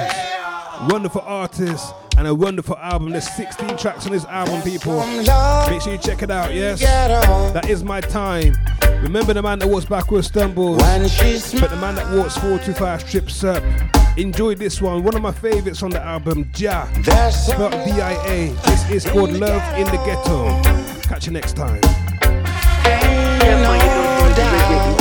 Wonderful 0.88 1.22
artist 1.22 1.92
and 2.16 2.26
a 2.26 2.34
wonderful 2.34 2.76
album. 2.78 3.10
There's 3.10 3.28
16 3.36 3.76
tracks 3.76 4.06
on 4.06 4.12
this 4.12 4.24
album, 4.26 4.62
people. 4.62 5.04
Make 5.06 5.82
sure 5.82 5.92
you 5.92 5.98
check 5.98 6.22
it 6.22 6.30
out, 6.30 6.54
yes? 6.54 6.80
That 7.52 7.68
is 7.68 7.84
my 7.84 8.00
time. 8.00 8.54
Remember 9.02 9.34
the 9.34 9.42
man 9.42 9.58
that 9.58 9.68
walks 9.68 9.84
backwards 9.86 10.28
stumbles. 10.28 10.78
But 11.60 11.70
the 11.70 11.76
man 11.80 11.94
that 11.96 12.16
walks 12.16 12.36
forward 12.36 12.62
too 12.62 12.72
fast 12.72 13.08
trips 13.08 13.44
up. 13.44 13.62
Enjoy 14.16 14.54
this 14.54 14.80
one. 14.80 15.02
One 15.02 15.14
of 15.14 15.20
my 15.22 15.32
favorites 15.32 15.82
on 15.82 15.90
the 15.90 16.00
album, 16.02 16.50
Ja. 16.56 16.86
Spelled 17.30 17.72
D-I-A. 17.72 18.48
This 18.66 18.90
is 18.90 19.04
called 19.04 19.32
Love 19.32 19.62
in 19.78 19.84
the 19.86 19.98
Ghetto. 20.04 20.62
Catch 21.02 21.26
you 21.26 21.32
next 21.32 21.54
time. 21.54 21.80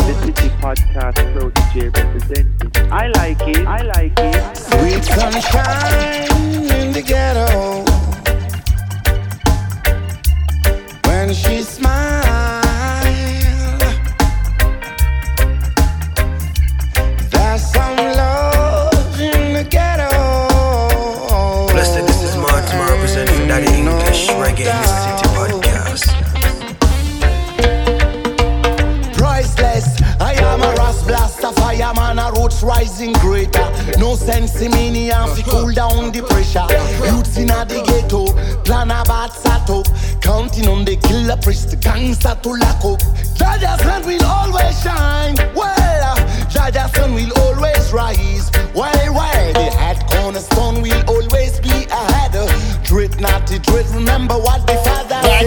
The 0.06 0.14
City 0.22 0.50
Podcast 0.62 1.18
Protege 1.34 1.90
representing. 1.90 2.92
I 2.92 3.08
like 3.08 3.42
it. 3.42 3.66
I 3.66 3.82
like 3.82 4.14
it. 4.20 4.58
Sweet 4.58 5.04
sunshine 5.04 6.32
in 6.72 6.92
the 6.94 7.02
ghetto. 7.02 7.84
When 11.10 11.34
she 11.34 11.64
smiles, 11.64 12.66
there's 17.32 17.64
some 17.74 17.98
love 17.98 19.20
in 19.20 19.54
the 19.54 19.64
ghetto. 19.68 20.10
Blessed, 21.74 22.06
this 22.06 22.22
is 22.22 22.36
Martin 22.38 22.80
representing 22.80 23.36
for 23.36 23.48
Daddy 23.48 23.74
English, 23.76 24.28
Reggae 24.30 24.85
rising 32.66 33.14
greater. 33.14 33.72
No 34.00 34.16
sense 34.16 34.60
in 34.62 34.72
me, 34.72 35.12
and 35.12 35.32
fi 35.32 35.44
cool 35.44 35.72
down 35.72 36.12
the 36.12 36.24
pressure. 36.24 36.66
Youths 37.06 37.38
in 37.38 37.48
the 37.48 37.84
ghetto, 37.86 38.26
plan 38.64 38.92
a 38.92 39.04
bad 39.06 39.32
set 39.32 39.70
up. 39.70 39.88
Counting 40.22 40.68
on 40.68 40.84
the 40.84 40.98
killer 40.98 41.38
priest, 41.38 41.70
the 41.70 41.78
gangster 41.78 42.36
to 42.42 42.50
lock 42.50 42.84
up. 42.84 43.00
Jah 43.38 43.58
Jah's 43.62 43.82
hand 43.82 44.06
will 44.06 44.26
always 44.26 44.82
shine. 44.82 45.36
Well, 45.54 46.16
Jah 46.50 46.72
Jah's 46.72 46.92
sun 46.94 47.14
will 47.14 47.32
always 47.38 47.94
rise. 47.94 48.50
Well, 48.74 49.14
well, 49.14 49.54
the 49.54 49.70
head 49.78 50.04
cornerstone 50.10 50.82
will 50.82 51.04
always 51.08 51.60
be 51.60 51.86
ahead. 51.92 52.34
Dread 52.84 53.22
not 53.22 53.48
the 53.48 53.60
dread, 53.60 53.88
remember 53.90 54.36
what 54.36 54.66
the 54.68 54.76
father 54.84 55.22
said. 55.24 55.46